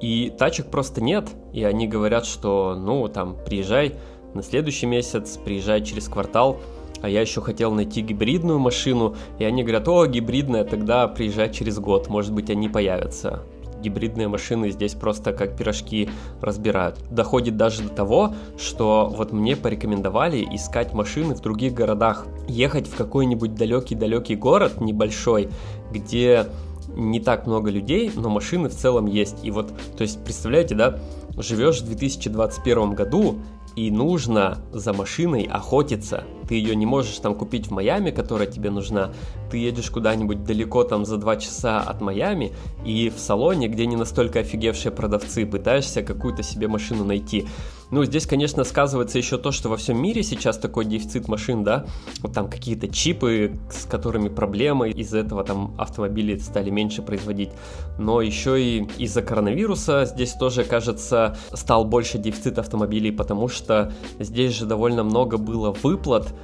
и 0.00 0.32
тачек 0.38 0.66
просто 0.66 1.00
нет, 1.00 1.28
и 1.52 1.64
они 1.64 1.86
говорят, 1.86 2.24
что, 2.24 2.76
ну, 2.78 3.08
там, 3.08 3.36
приезжай 3.44 3.96
на 4.34 4.42
следующий 4.42 4.86
месяц, 4.86 5.36
приезжай 5.36 5.82
через 5.82 6.08
квартал, 6.08 6.58
а 7.00 7.08
я 7.08 7.20
еще 7.20 7.40
хотел 7.40 7.72
найти 7.72 8.00
гибридную 8.00 8.58
машину, 8.58 9.16
и 9.38 9.44
они 9.44 9.62
говорят, 9.62 9.88
о, 9.88 10.06
гибридная, 10.06 10.64
тогда 10.64 11.08
приезжай 11.08 11.52
через 11.52 11.78
год, 11.78 12.08
может 12.08 12.32
быть, 12.32 12.50
они 12.50 12.68
появятся 12.68 13.42
гибридные 13.80 14.28
машины 14.28 14.70
здесь 14.70 14.94
просто 14.94 15.32
как 15.32 15.56
пирожки 15.56 16.08
разбирают. 16.40 16.98
Доходит 17.10 17.56
даже 17.56 17.82
до 17.82 17.88
того, 17.88 18.34
что 18.58 19.12
вот 19.14 19.32
мне 19.32 19.56
порекомендовали 19.56 20.46
искать 20.52 20.94
машины 20.94 21.34
в 21.34 21.40
других 21.40 21.74
городах. 21.74 22.26
Ехать 22.46 22.86
в 22.86 22.96
какой-нибудь 22.96 23.54
далекий-далекий 23.54 24.36
город 24.36 24.80
небольшой, 24.80 25.48
где 25.92 26.46
не 26.88 27.20
так 27.20 27.46
много 27.46 27.70
людей, 27.70 28.10
но 28.14 28.28
машины 28.28 28.68
в 28.68 28.74
целом 28.74 29.06
есть. 29.06 29.44
И 29.44 29.50
вот, 29.50 29.72
то 29.96 30.02
есть, 30.02 30.22
представляете, 30.24 30.74
да, 30.74 30.98
живешь 31.36 31.80
в 31.80 31.86
2021 31.86 32.94
году, 32.94 33.36
и 33.76 33.90
нужно 33.90 34.58
за 34.72 34.92
машиной 34.92 35.42
охотиться. 35.42 36.24
Ты 36.48 36.54
ее 36.54 36.74
не 36.74 36.86
можешь 36.86 37.18
там 37.18 37.34
купить 37.34 37.66
в 37.66 37.70
Майами, 37.70 38.10
которая 38.10 38.46
тебе 38.48 38.70
нужна. 38.70 39.12
Ты 39.50 39.58
едешь 39.58 39.90
куда-нибудь 39.90 40.44
далеко 40.44 40.82
там 40.84 41.04
за 41.04 41.18
два 41.18 41.36
часа 41.36 41.80
от 41.80 42.00
Майами, 42.00 42.52
и 42.84 43.10
в 43.10 43.18
салоне, 43.20 43.68
где 43.68 43.86
не 43.86 43.96
настолько 43.96 44.40
офигевшие 44.40 44.90
продавцы, 44.90 45.44
пытаешься 45.44 46.02
какую-то 46.02 46.42
себе 46.42 46.68
машину 46.68 47.04
найти. 47.04 47.46
Ну, 47.90 48.04
здесь, 48.04 48.26
конечно, 48.26 48.64
сказывается 48.64 49.16
еще 49.16 49.38
то, 49.38 49.50
что 49.50 49.70
во 49.70 49.76
всем 49.76 50.00
мире 50.00 50.22
сейчас 50.22 50.58
такой 50.58 50.84
дефицит 50.84 51.26
машин, 51.26 51.64
да, 51.64 51.86
вот 52.20 52.34
там 52.34 52.50
какие-то 52.50 52.88
чипы, 52.88 53.58
с 53.70 53.84
которыми 53.86 54.28
проблемы, 54.28 54.90
из-за 54.90 55.18
этого 55.18 55.42
там 55.42 55.74
автомобили 55.78 56.36
стали 56.36 56.68
меньше 56.68 57.00
производить, 57.00 57.50
но 57.98 58.20
еще 58.20 58.62
и 58.62 58.86
из-за 58.98 59.22
коронавируса 59.22 60.04
здесь 60.04 60.34
тоже, 60.34 60.64
кажется, 60.64 61.38
стал 61.52 61.86
больше 61.86 62.18
дефицит 62.18 62.58
автомобилей, 62.58 63.10
потому 63.10 63.48
что 63.48 63.90
здесь 64.18 64.54
же 64.54 64.66
довольно 64.66 65.02
много 65.02 65.38
было 65.38 65.74
выплат, 65.82 66.34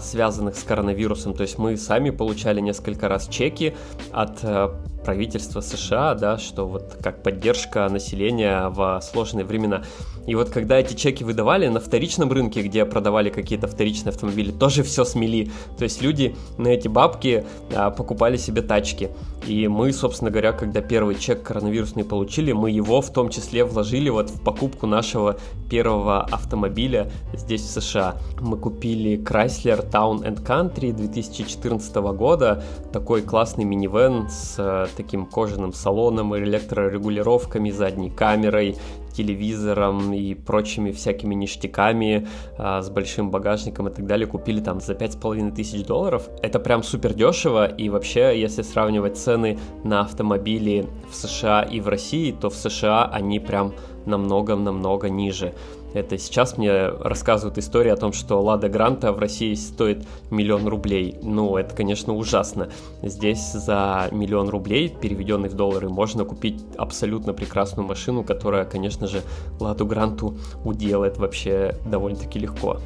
связанных 0.00 0.56
с 0.56 0.62
коронавирусом. 0.62 1.34
То 1.34 1.42
есть 1.42 1.58
мы 1.58 1.76
сами 1.76 2.10
получали 2.10 2.60
несколько 2.60 3.08
раз 3.08 3.28
чеки 3.28 3.74
от 4.12 4.38
а, 4.42 4.74
правительства 5.04 5.60
США, 5.60 6.14
да, 6.14 6.38
что 6.38 6.66
вот 6.66 6.96
как 7.02 7.22
поддержка 7.22 7.88
населения 7.88 8.68
в 8.68 9.00
сложные 9.02 9.44
времена. 9.44 9.84
И 10.26 10.34
вот 10.34 10.50
когда 10.50 10.78
эти 10.78 10.94
чеки 10.94 11.24
выдавали 11.24 11.68
на 11.68 11.80
вторичном 11.80 12.30
рынке, 12.30 12.60
где 12.62 12.84
продавали 12.84 13.30
какие-то 13.30 13.66
вторичные 13.66 14.10
автомобили, 14.10 14.52
тоже 14.52 14.82
все 14.82 15.04
смели. 15.04 15.50
То 15.78 15.84
есть 15.84 16.02
люди 16.02 16.36
на 16.58 16.68
эти 16.68 16.88
бабки 16.88 17.46
а, 17.74 17.90
покупали 17.90 18.36
себе 18.36 18.62
тачки. 18.62 19.10
И 19.46 19.68
мы, 19.68 19.92
собственно 19.92 20.30
говоря, 20.30 20.52
когда 20.52 20.80
первый 20.80 21.14
чек 21.14 21.42
коронавирусный 21.42 22.04
получили, 22.04 22.52
мы 22.52 22.70
его 22.70 23.00
в 23.00 23.10
том 23.12 23.30
числе 23.30 23.64
вложили 23.64 24.10
вот 24.10 24.30
в 24.30 24.42
покупку 24.42 24.86
нашего 24.86 25.38
первого 25.70 26.22
автомобиля 26.22 27.10
здесь 27.32 27.62
в 27.62 27.80
США. 27.80 28.16
Мы 28.40 28.56
купили 28.58 29.18
Chrysler 29.18 29.88
Town 29.90 30.22
and 30.22 30.44
Country 30.44 30.92
2014 30.92 31.94
года, 31.96 32.62
такой 32.92 33.22
классный 33.22 33.64
минивэн 33.64 34.28
с 34.28 34.56
э, 34.58 34.86
таким 34.96 35.26
кожаным 35.26 35.72
салоном, 35.72 36.36
электрорегулировками, 36.36 37.70
задней 37.70 38.10
камерой, 38.10 38.76
телевизором 39.18 40.12
и 40.12 40.34
прочими 40.34 40.92
всякими 40.92 41.34
ништяками 41.34 42.28
а, 42.56 42.82
с 42.82 42.88
большим 42.88 43.30
багажником 43.30 43.88
и 43.88 43.90
так 43.90 44.06
далее 44.06 44.26
купили 44.26 44.60
там 44.60 44.80
за 44.80 44.94
пять 44.94 45.14
с 45.14 45.16
половиной 45.16 45.50
тысяч 45.50 45.84
долларов. 45.84 46.28
Это 46.42 46.60
прям 46.60 46.82
супер 46.82 47.14
дешево 47.14 47.66
и 47.66 47.88
вообще, 47.88 48.40
если 48.40 48.62
сравнивать 48.62 49.16
цены 49.16 49.58
на 49.84 50.00
автомобили 50.00 50.86
в 51.10 51.14
США 51.16 51.62
и 51.62 51.80
в 51.80 51.88
России, 51.88 52.32
то 52.32 52.48
в 52.48 52.54
США 52.54 53.10
они 53.12 53.40
прям 53.40 53.72
намного-намного 54.06 55.10
ниже. 55.10 55.52
Это 55.94 56.18
сейчас 56.18 56.58
мне 56.58 56.88
рассказывают 56.88 57.56
историю 57.56 57.94
о 57.94 57.96
том, 57.96 58.12
что 58.12 58.40
Лада 58.42 58.68
Гранта 58.68 59.10
в 59.12 59.18
России 59.18 59.54
стоит 59.54 60.06
миллион 60.30 60.68
рублей. 60.68 61.18
Ну, 61.22 61.56
это, 61.56 61.74
конечно, 61.74 62.14
ужасно. 62.14 62.68
Здесь 63.02 63.52
за 63.52 64.08
миллион 64.12 64.50
рублей, 64.50 64.90
переведенный 64.90 65.48
в 65.48 65.54
доллары, 65.54 65.88
можно 65.88 66.24
купить 66.24 66.62
абсолютно 66.76 67.32
прекрасную 67.32 67.88
машину, 67.88 68.22
которая, 68.22 68.66
конечно 68.66 69.06
же, 69.06 69.22
Ладу 69.60 69.86
Гранту 69.86 70.36
уделает 70.62 71.16
вообще 71.16 71.74
довольно-таки 71.86 72.38
легко. 72.38 72.80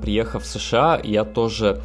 Приехав 0.00 0.42
в 0.42 0.46
США, 0.46 1.00
я 1.02 1.24
тоже 1.24 1.80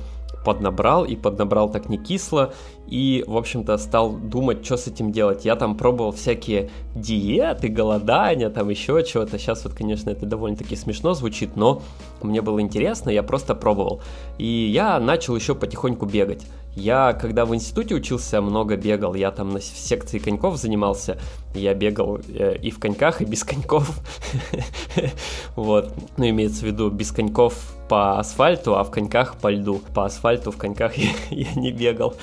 поднабрал, 0.46 1.04
и 1.04 1.18
поднабрал 1.18 1.70
так 1.70 1.90
не 1.90 1.98
кисло, 1.98 2.54
и, 2.88 3.26
в 3.28 3.36
общем-то, 3.36 3.78
стал 3.78 4.14
думать, 4.14 4.64
что 4.64 4.78
с 4.78 4.88
этим 4.88 5.12
делать. 5.12 5.44
Я 5.44 5.56
там 5.56 5.76
пробовал 5.76 6.12
всякие 6.12 6.70
диеты, 6.96 7.68
голодания, 7.68 8.50
там 8.50 8.70
еще 8.70 9.04
чего-то. 9.04 9.38
Сейчас 9.38 9.66
вот, 9.66 9.74
конечно, 9.74 10.10
это 10.10 10.26
довольно-таки 10.26 10.76
смешно 10.76 11.14
звучит, 11.14 11.58
но 11.58 11.82
мне 12.22 12.42
было 12.42 12.62
интересно, 12.62 13.10
я 13.10 13.24
просто 13.24 13.56
пробовал. 13.56 14.02
И 14.38 14.46
я 14.46 15.00
начал 15.00 15.36
еще 15.36 15.56
потихоньку 15.56 16.06
бегать. 16.06 16.46
Я, 16.76 17.14
когда 17.14 17.46
в 17.46 17.56
институте 17.56 17.96
учился, 17.96 18.42
много 18.42 18.76
бегал. 18.76 19.16
Я 19.16 19.32
там 19.32 19.50
на 19.50 19.62
секции 19.62 20.20
коньков 20.20 20.58
занимался. 20.58 21.18
Я 21.54 21.74
бегал 21.74 22.20
э, 22.28 22.58
и 22.62 22.70
в 22.70 22.80
коньках, 22.80 23.22
и 23.22 23.26
без 23.26 23.44
коньков. 23.44 23.90
Вот. 25.56 25.94
Ну, 26.18 26.30
имеется 26.30 26.62
в 26.62 26.64
виду 26.64 26.90
без 26.90 27.12
коньков 27.12 27.76
по 27.88 28.20
асфальту, 28.20 28.76
а 28.76 28.84
в 28.84 28.92
коньках 28.92 29.36
по 29.38 29.50
льду. 29.50 29.82
По 29.94 30.06
асфальту 30.06 30.52
в 30.52 30.58
коньках 30.58 30.94
я 31.30 31.54
не 31.56 31.72
бегал. 31.72 32.16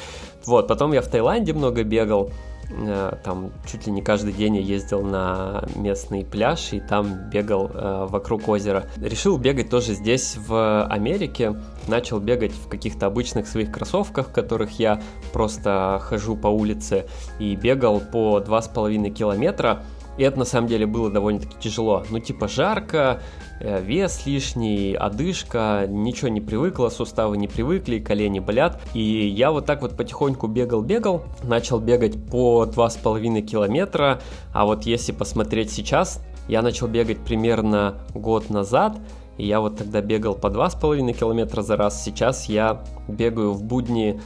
Вот, 0.44 0.68
потом 0.68 0.92
я 0.92 1.00
в 1.00 1.08
Таиланде 1.08 1.54
много 1.54 1.82
бегал. 1.82 2.30
Э, 2.78 3.16
там 3.22 3.52
чуть 3.66 3.86
ли 3.86 3.92
не 3.92 4.02
каждый 4.02 4.32
день 4.32 4.56
я 4.56 4.62
ездил 4.62 5.02
на 5.02 5.64
местный 5.74 6.24
пляж 6.24 6.72
и 6.72 6.80
там 6.80 7.30
бегал 7.30 7.70
э, 7.72 8.06
вокруг 8.08 8.48
озера. 8.48 8.86
Решил 8.96 9.38
бегать 9.38 9.70
тоже 9.70 9.94
здесь, 9.94 10.36
в 10.36 10.84
Америке. 10.86 11.54
Начал 11.88 12.20
бегать 12.20 12.52
в 12.52 12.68
каких-то 12.68 13.06
обычных 13.06 13.46
своих 13.46 13.72
кроссовках, 13.72 14.28
в 14.28 14.32
которых 14.32 14.78
я 14.78 15.02
просто 15.32 16.00
хожу 16.02 16.36
по 16.36 16.48
улице 16.48 17.06
и 17.38 17.56
бегал 17.56 18.00
по 18.00 18.38
2,5 18.38 19.10
километра. 19.10 19.82
И 20.18 20.22
это 20.24 20.38
на 20.38 20.44
самом 20.44 20.68
деле 20.68 20.86
было 20.86 21.10
довольно-таки 21.10 21.56
тяжело. 21.58 22.04
Ну, 22.10 22.18
типа 22.18 22.46
жарко, 22.46 23.22
вес 23.62 24.26
лишний, 24.26 24.94
одышка, 24.94 25.86
ничего 25.88 26.28
не 26.28 26.40
привыкла, 26.40 26.88
суставы 26.88 27.36
не 27.36 27.48
привыкли, 27.48 27.98
колени 27.98 28.40
болят. 28.40 28.80
И 28.94 29.00
я 29.00 29.50
вот 29.52 29.66
так 29.66 29.82
вот 29.82 29.96
потихоньку 29.96 30.46
бегал-бегал, 30.48 31.24
начал 31.44 31.78
бегать 31.78 32.22
по 32.26 32.64
2,5 32.64 33.40
километра, 33.42 34.20
а 34.52 34.66
вот 34.66 34.84
если 34.84 35.12
посмотреть 35.12 35.70
сейчас, 35.70 36.22
я 36.48 36.62
начал 36.62 36.88
бегать 36.88 37.18
примерно 37.18 37.98
год 38.14 38.50
назад, 38.50 38.98
и 39.38 39.46
я 39.46 39.60
вот 39.60 39.78
тогда 39.78 40.00
бегал 40.00 40.34
по 40.34 40.48
2,5 40.48 41.12
километра 41.12 41.62
за 41.62 41.76
раз, 41.76 42.02
сейчас 42.04 42.46
я 42.46 42.82
бегаю 43.08 43.52
в 43.52 43.62
будни 43.62 44.20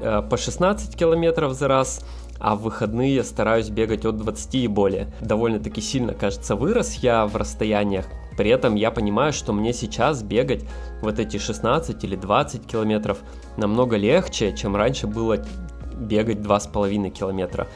э, 0.00 0.22
по 0.22 0.36
16 0.36 0.96
километров 0.96 1.54
за 1.54 1.68
раз, 1.68 2.04
а 2.38 2.54
в 2.54 2.62
выходные 2.62 3.24
стараюсь 3.24 3.68
бегать 3.68 4.04
от 4.04 4.18
20 4.18 4.54
и 4.54 4.68
более. 4.68 5.12
Довольно-таки 5.20 5.80
сильно, 5.80 6.14
кажется, 6.14 6.54
вырос 6.54 6.94
я 6.94 7.26
в 7.26 7.34
расстояниях, 7.36 8.06
при 8.36 8.50
этом 8.50 8.74
я 8.74 8.90
понимаю, 8.90 9.32
что 9.32 9.52
мне 9.52 9.72
сейчас 9.72 10.22
бегать 10.22 10.64
вот 11.02 11.18
эти 11.18 11.38
16 11.38 12.04
или 12.04 12.16
20 12.16 12.66
километров 12.66 13.18
намного 13.56 13.96
легче, 13.96 14.54
чем 14.56 14.76
раньше 14.76 15.06
было 15.06 15.44
бегать 15.96 16.38
2,5 16.38 17.10
километра. 17.10 17.66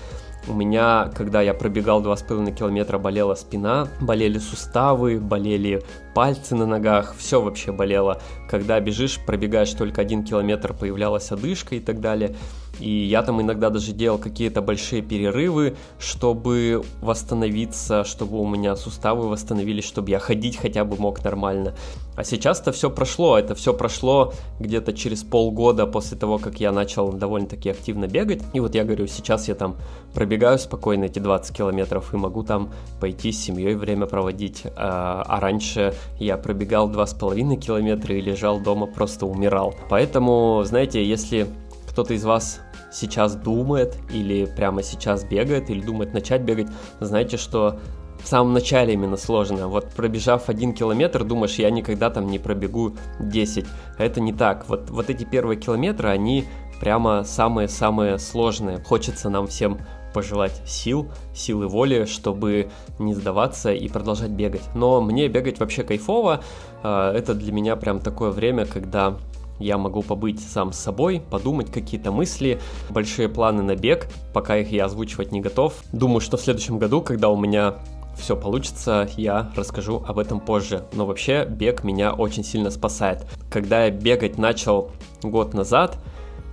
У 0.49 0.55
меня, 0.55 1.11
когда 1.15 1.43
я 1.43 1.53
пробегал 1.53 2.03
2,5 2.03 2.55
километра, 2.55 2.99
болела 2.99 3.35
спина, 3.35 3.89
болели 4.01 4.39
суставы, 4.39 5.19
болели 5.21 5.83
пальцы 6.15 6.55
на 6.55 6.67
ногах, 6.67 7.15
все 7.17 7.41
вообще 7.41 7.73
болело. 7.73 8.21
Когда 8.49 8.79
бежишь, 8.81 9.19
пробегаешь 9.25 9.73
только 9.73 10.01
один 10.03 10.25
километр, 10.25 10.75
появлялась 10.75 11.31
одышка 11.31 11.77
и 11.77 11.81
так 11.81 12.01
далее. 12.01 12.37
И 12.79 12.91
я 12.91 13.23
там 13.23 13.41
иногда 13.43 13.69
даже 13.69 13.93
делал 13.93 14.19
какие-то 14.19 14.63
большие 14.63 15.03
перерывы, 15.03 15.77
чтобы 15.99 16.83
восстановиться, 17.01 18.05
чтобы 18.05 18.39
у 18.39 18.47
меня 18.47 18.75
суставы 18.77 19.29
восстановились, 19.29 19.85
чтобы 19.85 20.11
я 20.11 20.19
ходить 20.19 20.57
хотя 20.57 20.85
бы 20.85 20.97
мог 20.97 21.23
нормально. 21.23 21.75
А 22.17 22.25
сейчас-то 22.25 22.73
все 22.73 22.91
прошло, 22.91 23.39
это 23.39 23.55
все 23.55 23.73
прошло 23.73 24.35
где-то 24.59 24.93
через 24.93 25.23
полгода 25.23 25.87
после 25.87 26.19
того, 26.19 26.39
как 26.39 26.61
я 26.61 26.73
начал 26.73 27.13
довольно-таки 27.13 27.71
активно 27.71 28.09
бегать. 28.09 28.43
И 28.53 28.61
вот 28.61 28.75
я 28.75 28.85
говорю, 28.85 29.07
сейчас 29.07 29.49
я 29.49 29.55
там 29.55 29.77
пробегаю 30.15 30.59
спокойно 30.59 31.05
эти 31.05 31.19
20 31.19 31.57
километров 31.57 32.13
и 32.13 32.17
могу 32.17 32.43
там 32.43 32.73
пойти 33.01 33.33
с 33.33 33.43
семьей 33.43 33.75
время 33.75 34.07
проводить. 34.07 34.65
А, 34.77 35.25
а 35.27 35.41
раньше 35.41 35.95
я 36.19 36.37
пробегал 36.37 36.91
2,5 36.91 37.57
километра 37.57 38.15
и 38.15 38.21
лежал 38.21 38.61
дома, 38.61 38.87
просто 38.87 39.27
умирал. 39.27 39.75
Поэтому, 39.89 40.63
знаете, 40.65 41.05
если 41.05 41.47
кто-то 41.89 42.15
из 42.15 42.25
вас 42.25 42.61
сейчас 42.93 43.37
думает 43.37 43.97
или 44.13 44.45
прямо 44.45 44.83
сейчас 44.83 45.25
бегает 45.25 45.71
или 45.71 45.81
думает 45.81 46.13
начать 46.13 46.43
бегать, 46.43 46.69
знаете, 47.01 47.37
что 47.37 47.79
в 48.23 48.29
самом 48.29 48.53
начале 48.53 48.93
именно 48.95 49.17
сложно. 49.17 49.69
Вот 49.69 49.91
пробежав 49.91 50.49
один 50.49 50.75
километр, 50.75 51.25
думаешь, 51.25 51.55
я 51.55 51.71
никогда 51.71 52.11
там 52.11 52.27
не 52.27 52.39
пробегу 52.39 52.97
10. 53.19 53.67
А 53.99 54.05
это 54.05 54.21
не 54.21 54.33
так. 54.33 54.69
Вот, 54.69 54.91
вот 54.91 55.11
эти 55.11 55.25
первые 55.25 55.59
километры, 55.59 56.09
они 56.09 56.45
прямо 56.81 57.25
самые-самые 57.25 58.19
сложные. 58.19 58.83
Хочется 58.83 59.31
нам 59.31 59.47
всем 59.47 59.79
пожелать 60.13 60.63
сил, 60.67 61.09
силы 61.35 61.69
воли, 61.69 62.05
чтобы 62.05 62.71
не 62.99 63.15
сдаваться 63.15 63.73
и 63.73 63.89
продолжать 63.89 64.31
бегать. 64.31 64.63
Но 64.75 65.01
мне 65.01 65.29
бегать 65.29 65.61
вообще 65.61 65.83
кайфово. 65.83 66.43
А, 66.83 67.13
это 67.13 67.35
для 67.35 67.53
меня 67.53 67.77
прям 67.77 68.01
такое 68.01 68.31
время, 68.31 68.67
когда 68.67 69.17
я 69.59 69.77
могу 69.77 70.03
побыть 70.03 70.41
сам 70.41 70.73
с 70.73 70.79
собой, 70.79 71.23
подумать 71.31 71.71
какие-то 71.71 72.11
мысли, 72.11 72.61
большие 72.89 73.29
планы 73.29 73.63
на 73.63 73.77
бег, 73.77 74.09
пока 74.33 74.57
их 74.57 74.73
я 74.73 74.87
озвучивать 74.87 75.33
не 75.33 75.41
готов. 75.41 75.75
Думаю, 75.93 76.21
что 76.21 76.37
в 76.37 76.41
следующем 76.41 76.79
году, 76.79 77.03
когда 77.03 77.29
у 77.29 77.37
меня 77.37 77.77
все 78.17 78.37
получится, 78.37 79.09
я 79.17 79.51
расскажу 79.57 80.03
об 80.07 80.19
этом 80.19 80.41
позже. 80.41 80.85
Но 80.93 81.07
вообще 81.07 81.45
бег 81.45 81.85
меня 81.85 82.13
очень 82.13 82.45
сильно 82.45 82.71
спасает. 82.71 83.27
Когда 83.51 83.85
я 83.85 83.91
бегать 83.91 84.39
начал 84.39 84.91
год 85.23 85.55
назад, 85.55 85.99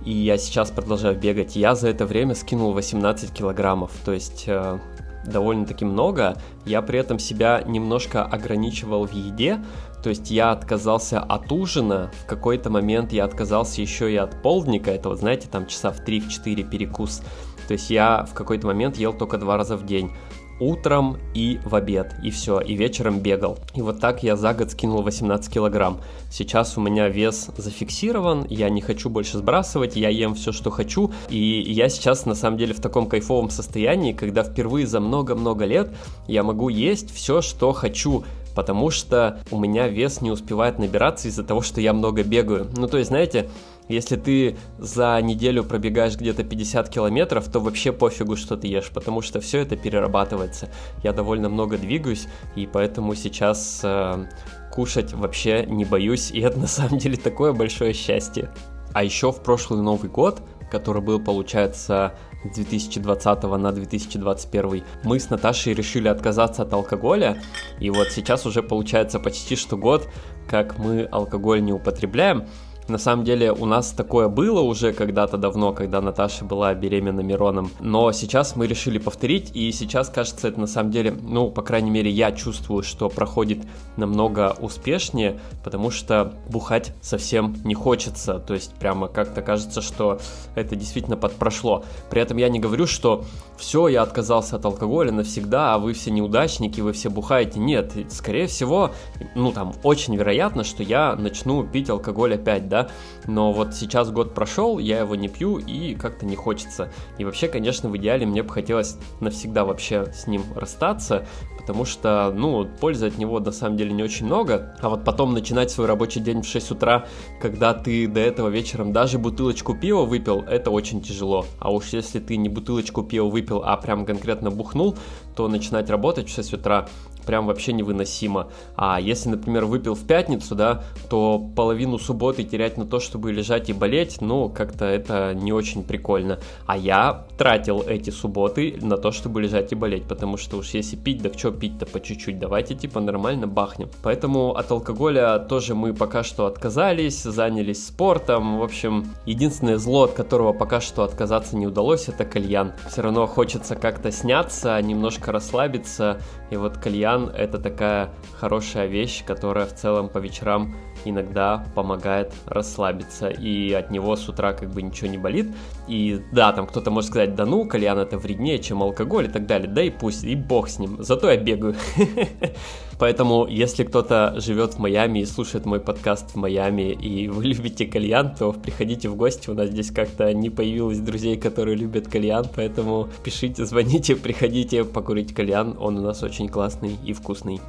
и 0.04 0.12
я 0.12 0.38
сейчас 0.38 0.70
продолжаю 0.70 1.18
бегать, 1.18 1.56
я 1.56 1.74
за 1.74 1.88
это 1.88 2.06
время 2.06 2.34
скинул 2.34 2.72
18 2.72 3.32
килограммов. 3.32 3.90
То 4.04 4.12
есть 4.12 4.44
э, 4.46 4.78
довольно-таки 5.24 5.84
много. 5.84 6.36
Я 6.64 6.82
при 6.82 6.98
этом 6.98 7.18
себя 7.18 7.62
немножко 7.66 8.24
ограничивал 8.24 9.06
в 9.06 9.12
еде, 9.12 9.60
то 10.02 10.10
есть 10.10 10.30
я 10.30 10.52
отказался 10.52 11.20
от 11.20 11.50
ужина, 11.50 12.10
в 12.22 12.26
какой-то 12.26 12.70
момент 12.70 13.12
я 13.12 13.24
отказался 13.24 13.80
еще 13.80 14.12
и 14.12 14.16
от 14.16 14.42
полдника, 14.42 14.90
это 14.90 15.08
вот 15.08 15.18
знаете, 15.18 15.48
там 15.50 15.66
часа 15.66 15.90
в 15.90 16.00
3-4 16.00 16.68
перекус. 16.68 17.22
То 17.66 17.72
есть 17.72 17.90
я 17.90 18.24
в 18.24 18.32
какой-то 18.32 18.66
момент 18.66 18.96
ел 18.96 19.12
только 19.12 19.36
два 19.36 19.56
раза 19.56 19.76
в 19.76 19.84
день 19.84 20.12
утром 20.60 21.18
и 21.34 21.60
в 21.64 21.74
обед, 21.74 22.14
и 22.22 22.30
все, 22.30 22.60
и 22.60 22.74
вечером 22.74 23.20
бегал. 23.20 23.58
И 23.74 23.82
вот 23.82 24.00
так 24.00 24.22
я 24.22 24.36
за 24.36 24.54
год 24.54 24.70
скинул 24.70 25.02
18 25.02 25.52
килограмм. 25.52 26.00
Сейчас 26.30 26.76
у 26.76 26.80
меня 26.80 27.08
вес 27.08 27.50
зафиксирован, 27.56 28.46
я 28.48 28.68
не 28.68 28.80
хочу 28.80 29.10
больше 29.10 29.38
сбрасывать, 29.38 29.96
я 29.96 30.08
ем 30.08 30.34
все, 30.34 30.52
что 30.52 30.70
хочу, 30.70 31.12
и 31.28 31.38
я 31.38 31.88
сейчас 31.88 32.26
на 32.26 32.34
самом 32.34 32.58
деле 32.58 32.74
в 32.74 32.80
таком 32.80 33.08
кайфовом 33.08 33.50
состоянии, 33.50 34.12
когда 34.12 34.42
впервые 34.42 34.86
за 34.86 35.00
много-много 35.00 35.64
лет 35.64 35.90
я 36.26 36.42
могу 36.42 36.68
есть 36.68 37.14
все, 37.14 37.40
что 37.40 37.72
хочу, 37.72 38.24
потому 38.54 38.90
что 38.90 39.40
у 39.50 39.60
меня 39.60 39.86
вес 39.86 40.20
не 40.20 40.30
успевает 40.30 40.78
набираться 40.78 41.28
из-за 41.28 41.44
того, 41.44 41.62
что 41.62 41.80
я 41.80 41.92
много 41.92 42.24
бегаю. 42.24 42.68
Ну, 42.76 42.88
то 42.88 42.98
есть, 42.98 43.08
знаете, 43.10 43.48
если 43.88 44.16
ты 44.16 44.56
за 44.78 45.20
неделю 45.22 45.64
пробегаешь 45.64 46.16
где-то 46.16 46.44
50 46.44 46.88
километров, 46.88 47.48
то 47.48 47.60
вообще 47.60 47.92
пофигу, 47.92 48.36
что 48.36 48.56
ты 48.56 48.68
ешь, 48.68 48.90
потому 48.90 49.22
что 49.22 49.40
все 49.40 49.60
это 49.60 49.76
перерабатывается. 49.76 50.68
Я 51.02 51.12
довольно 51.12 51.48
много 51.48 51.78
двигаюсь, 51.78 52.26
и 52.54 52.66
поэтому 52.66 53.14
сейчас 53.14 53.80
э, 53.82 54.26
кушать 54.72 55.12
вообще 55.12 55.64
не 55.66 55.84
боюсь, 55.84 56.30
и 56.30 56.40
это 56.40 56.58
на 56.58 56.66
самом 56.66 56.98
деле 56.98 57.16
такое 57.16 57.52
большое 57.52 57.92
счастье. 57.92 58.50
А 58.92 59.04
еще 59.04 59.32
в 59.32 59.42
прошлый 59.42 59.80
Новый 59.80 60.10
год, 60.10 60.40
который 60.70 61.02
был, 61.02 61.20
получается, 61.20 62.14
2020 62.44 63.42
на 63.42 63.72
2021 63.72 64.84
мы 65.02 65.18
с 65.18 65.30
Наташей 65.30 65.74
решили 65.74 66.08
отказаться 66.08 66.62
от 66.62 66.72
алкоголя, 66.72 67.42
и 67.80 67.90
вот 67.90 68.08
сейчас 68.10 68.46
уже 68.46 68.62
получается 68.62 69.18
почти 69.18 69.56
что 69.56 69.76
год, 69.76 70.08
как 70.48 70.78
мы 70.78 71.04
алкоголь 71.10 71.62
не 71.62 71.72
употребляем, 71.72 72.46
на 72.88 72.98
самом 72.98 73.24
деле 73.24 73.52
у 73.52 73.66
нас 73.66 73.92
такое 73.92 74.28
было 74.28 74.60
уже 74.60 74.92
когда-то 74.92 75.36
давно, 75.36 75.72
когда 75.72 76.00
Наташа 76.00 76.44
была 76.44 76.74
беременна 76.74 77.20
Мироном. 77.20 77.70
Но 77.80 78.12
сейчас 78.12 78.56
мы 78.56 78.66
решили 78.66 78.98
повторить, 78.98 79.50
и 79.54 79.70
сейчас, 79.72 80.08
кажется, 80.08 80.48
это 80.48 80.60
на 80.60 80.66
самом 80.66 80.90
деле, 80.90 81.12
ну, 81.20 81.50
по 81.50 81.62
крайней 81.62 81.90
мере, 81.90 82.10
я 82.10 82.32
чувствую, 82.32 82.82
что 82.82 83.08
проходит 83.08 83.58
намного 83.96 84.56
успешнее, 84.60 85.38
потому 85.62 85.90
что 85.90 86.34
бухать 86.48 86.94
совсем 87.02 87.56
не 87.64 87.74
хочется. 87.74 88.38
То 88.38 88.54
есть 88.54 88.74
прямо 88.74 89.08
как-то 89.08 89.42
кажется, 89.42 89.82
что 89.82 90.18
это 90.54 90.74
действительно 90.74 91.16
подпрошло. 91.16 91.84
При 92.10 92.22
этом 92.22 92.38
я 92.38 92.48
не 92.48 92.58
говорю, 92.58 92.86
что 92.86 93.24
все, 93.58 93.88
я 93.88 94.02
отказался 94.02 94.56
от 94.56 94.64
алкоголя 94.64 95.12
навсегда, 95.12 95.74
а 95.74 95.78
вы 95.78 95.92
все 95.92 96.10
неудачники, 96.10 96.80
вы 96.80 96.92
все 96.92 97.10
бухаете. 97.10 97.58
Нет, 97.58 97.92
скорее 98.08 98.46
всего, 98.46 98.92
ну 99.34 99.52
там 99.52 99.74
очень 99.82 100.16
вероятно, 100.16 100.64
что 100.64 100.82
я 100.82 101.14
начну 101.16 101.66
пить 101.66 101.90
алкоголь 101.90 102.34
опять, 102.34 102.68
да, 102.68 102.88
но 103.26 103.52
вот 103.52 103.74
сейчас 103.74 104.10
год 104.10 104.34
прошел, 104.34 104.78
я 104.78 105.00
его 105.00 105.14
не 105.14 105.28
пью 105.28 105.58
и 105.58 105.94
как-то 105.94 106.24
не 106.24 106.36
хочется. 106.36 106.92
И 107.18 107.24
вообще, 107.24 107.48
конечно, 107.48 107.88
в 107.88 107.96
идеале 107.96 108.26
мне 108.26 108.42
бы 108.42 108.50
хотелось 108.50 108.96
навсегда 109.20 109.64
вообще 109.64 110.06
с 110.12 110.26
ним 110.26 110.42
расстаться, 110.54 111.26
потому 111.68 111.84
что, 111.84 112.32
ну, 112.34 112.66
пользы 112.80 113.08
от 113.08 113.18
него 113.18 113.40
на 113.40 113.52
самом 113.52 113.76
деле 113.76 113.92
не 113.92 114.02
очень 114.02 114.24
много, 114.24 114.74
а 114.80 114.88
вот 114.88 115.04
потом 115.04 115.34
начинать 115.34 115.70
свой 115.70 115.86
рабочий 115.86 116.18
день 116.18 116.40
в 116.40 116.46
6 116.46 116.70
утра, 116.70 117.06
когда 117.42 117.74
ты 117.74 118.08
до 118.08 118.20
этого 118.20 118.48
вечером 118.48 118.94
даже 118.94 119.18
бутылочку 119.18 119.74
пива 119.74 120.06
выпил, 120.06 120.40
это 120.48 120.70
очень 120.70 121.02
тяжело. 121.02 121.44
А 121.58 121.70
уж 121.70 121.88
если 121.88 122.20
ты 122.20 122.38
не 122.38 122.48
бутылочку 122.48 123.02
пива 123.02 123.28
выпил, 123.28 123.62
а 123.62 123.76
прям 123.76 124.06
конкретно 124.06 124.50
бухнул, 124.50 124.96
то 125.36 125.46
начинать 125.46 125.90
работать 125.90 126.30
в 126.30 126.34
6 126.34 126.54
утра 126.54 126.88
прям 127.28 127.46
вообще 127.46 127.74
невыносимо. 127.74 128.48
А 128.74 128.98
если, 128.98 129.28
например, 129.28 129.66
выпил 129.66 129.94
в 129.94 130.06
пятницу, 130.06 130.54
да, 130.54 130.84
то 131.10 131.38
половину 131.54 131.98
субботы 131.98 132.42
терять 132.42 132.78
на 132.78 132.86
то, 132.86 133.00
чтобы 133.00 133.32
лежать 133.32 133.68
и 133.68 133.74
болеть, 133.74 134.22
ну, 134.22 134.48
как-то 134.48 134.86
это 134.86 135.34
не 135.34 135.52
очень 135.52 135.84
прикольно. 135.84 136.38
А 136.66 136.78
я 136.78 137.26
тратил 137.36 137.84
эти 137.86 138.08
субботы 138.08 138.78
на 138.80 138.96
то, 138.96 139.10
чтобы 139.12 139.42
лежать 139.42 139.72
и 139.72 139.74
болеть, 139.74 140.04
потому 140.04 140.38
что 140.38 140.56
уж 140.56 140.70
если 140.70 140.96
пить, 140.96 141.20
да 141.20 141.30
что 141.30 141.50
пить-то 141.50 141.84
по 141.84 142.00
чуть-чуть, 142.00 142.38
давайте 142.38 142.74
типа 142.74 142.98
нормально 143.00 143.46
бахнем. 143.46 143.90
Поэтому 144.02 144.56
от 144.56 144.70
алкоголя 144.70 145.38
тоже 145.38 145.74
мы 145.74 145.92
пока 145.92 146.22
что 146.22 146.46
отказались, 146.46 147.22
занялись 147.24 147.86
спортом. 147.86 148.58
В 148.58 148.62
общем, 148.62 149.04
единственное 149.26 149.76
зло, 149.76 150.04
от 150.04 150.12
которого 150.12 150.54
пока 150.54 150.80
что 150.80 151.02
отказаться 151.02 151.58
не 151.58 151.66
удалось, 151.66 152.08
это 152.08 152.24
кальян. 152.24 152.72
Все 152.88 153.02
равно 153.02 153.26
хочется 153.26 153.76
как-то 153.76 154.10
сняться, 154.10 154.80
немножко 154.80 155.30
расслабиться, 155.30 156.22
и 156.50 156.56
вот 156.56 156.78
кальян 156.78 157.28
это 157.28 157.58
такая 157.58 158.10
хорошая 158.38 158.86
вещь, 158.86 159.24
которая 159.24 159.66
в 159.66 159.74
целом 159.74 160.08
по 160.08 160.18
вечерам 160.18 160.74
иногда 161.10 161.64
помогает 161.74 162.32
расслабиться, 162.46 163.28
и 163.28 163.72
от 163.72 163.90
него 163.90 164.16
с 164.16 164.28
утра 164.28 164.52
как 164.52 164.70
бы 164.70 164.82
ничего 164.82 165.08
не 165.08 165.18
болит. 165.18 165.48
И 165.86 166.20
да, 166.32 166.52
там 166.52 166.66
кто-то 166.66 166.90
может 166.90 167.10
сказать, 167.10 167.34
да 167.34 167.46
ну, 167.46 167.66
кальян 167.66 167.98
это 167.98 168.18
вреднее, 168.18 168.58
чем 168.58 168.82
алкоголь 168.82 169.26
и 169.26 169.28
так 169.28 169.46
далее. 169.46 169.68
Да 169.68 169.82
и 169.82 169.90
пусть, 169.90 170.24
и 170.24 170.34
бог 170.34 170.68
с 170.68 170.78
ним, 170.78 170.96
зато 171.00 171.30
я 171.30 171.36
бегаю. 171.36 171.74
Поэтому, 172.98 173.46
если 173.46 173.84
кто-то 173.84 174.34
живет 174.38 174.74
в 174.74 174.78
Майами 174.80 175.20
и 175.20 175.24
слушает 175.24 175.66
мой 175.66 175.78
подкаст 175.78 176.32
в 176.32 176.36
Майами, 176.36 176.92
и 176.92 177.28
вы 177.28 177.44
любите 177.44 177.86
кальян, 177.86 178.34
то 178.34 178.52
приходите 178.52 179.08
в 179.08 179.14
гости, 179.14 179.50
у 179.50 179.54
нас 179.54 179.68
здесь 179.68 179.92
как-то 179.92 180.32
не 180.34 180.50
появилось 180.50 180.98
друзей, 180.98 181.36
которые 181.36 181.76
любят 181.76 182.08
кальян, 182.08 182.46
поэтому 182.54 183.08
пишите, 183.22 183.64
звоните, 183.64 184.16
приходите 184.16 184.84
покурить 184.84 185.32
кальян, 185.32 185.76
он 185.78 185.98
у 185.98 186.02
нас 186.02 186.22
очень 186.24 186.48
классный 186.48 186.96
и 187.04 187.12
вкусный. 187.12 187.60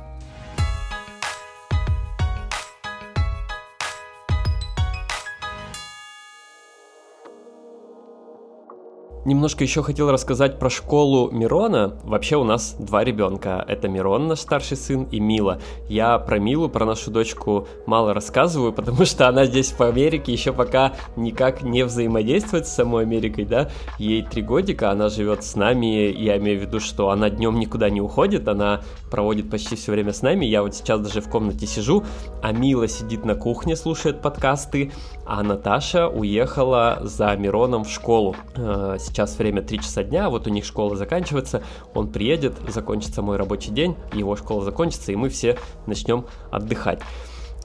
Немножко 9.30 9.63
еще 9.63 9.84
хотел 9.84 10.09
рассказать 10.09 10.57
про 10.57 10.71
школу 10.71 11.30
Мирона. 11.30 11.93
Вообще 12.03 12.36
у 12.36 12.43
нас 12.43 12.75
два 12.80 13.03
ребенка. 13.03 13.63
Это 13.67 13.88
Мирон, 13.88 14.27
наш 14.27 14.39
старший 14.39 14.75
сын, 14.75 15.03
и 15.03 15.19
Мила. 15.19 15.61
Я 15.88 16.17
про 16.17 16.39
Милу, 16.39 16.67
про 16.67 16.84
нашу 16.84 17.11
дочку 17.11 17.67
мало 17.86 18.15
рассказываю, 18.15 18.73
потому 18.73 19.05
что 19.05 19.27
она 19.27 19.45
здесь 19.45 19.71
в 19.71 19.82
Америке 19.82 20.32
еще 20.32 20.51
пока 20.51 20.93
никак 21.15 21.61
не 21.61 21.84
взаимодействует 21.84 22.65
с 22.65 22.73
самой 22.73 23.03
Америкой, 23.03 23.45
да. 23.45 23.69
Ей 23.99 24.23
три 24.23 24.41
годика, 24.41 24.89
она 24.89 25.09
живет 25.09 25.43
с 25.43 25.55
нами, 25.55 26.11
я 26.11 26.36
имею 26.38 26.57
в 26.57 26.63
виду, 26.63 26.80
что 26.80 27.11
она 27.11 27.30
днем 27.30 27.59
никуда 27.59 27.91
не 27.91 28.01
уходит, 28.01 28.47
она 28.47 28.82
проводит 29.11 29.51
почти 29.51 29.75
все 29.75 29.91
время 29.91 30.11
с 30.11 30.23
нами. 30.23 30.45
Я 30.45 30.63
вот 30.63 30.73
сейчас 30.73 31.01
даже 31.01 31.21
в 31.21 31.30
комнате 31.30 31.67
сижу, 31.67 32.03
а 32.41 32.51
Мила 32.51 32.88
сидит 32.88 33.25
на 33.25 33.36
кухне, 33.36 33.75
слушает 33.75 34.23
подкасты, 34.23 34.91
а 35.27 35.43
Наташа 35.43 36.07
уехала 36.07 36.97
за 37.03 37.36
Мироном 37.36 37.84
в 37.84 37.91
школу. 37.91 38.36
Э, 38.55 38.97
сейчас 39.20 39.38
время 39.38 39.61
3 39.61 39.80
часа 39.80 40.03
дня, 40.03 40.30
вот 40.30 40.47
у 40.47 40.49
них 40.49 40.63
школа 40.63 40.95
заканчивается, 40.95 41.61
он 41.93 42.07
приедет, 42.07 42.53
закончится 42.70 43.22
мой 43.22 43.36
рабочий 43.36 43.72
день, 43.72 43.97
его 44.13 44.38
школа 44.38 44.63
закончится, 44.63 45.11
и 45.11 45.17
мы 45.17 45.28
все 45.28 45.57
начнем 45.86 46.26
отдыхать. 46.51 47.01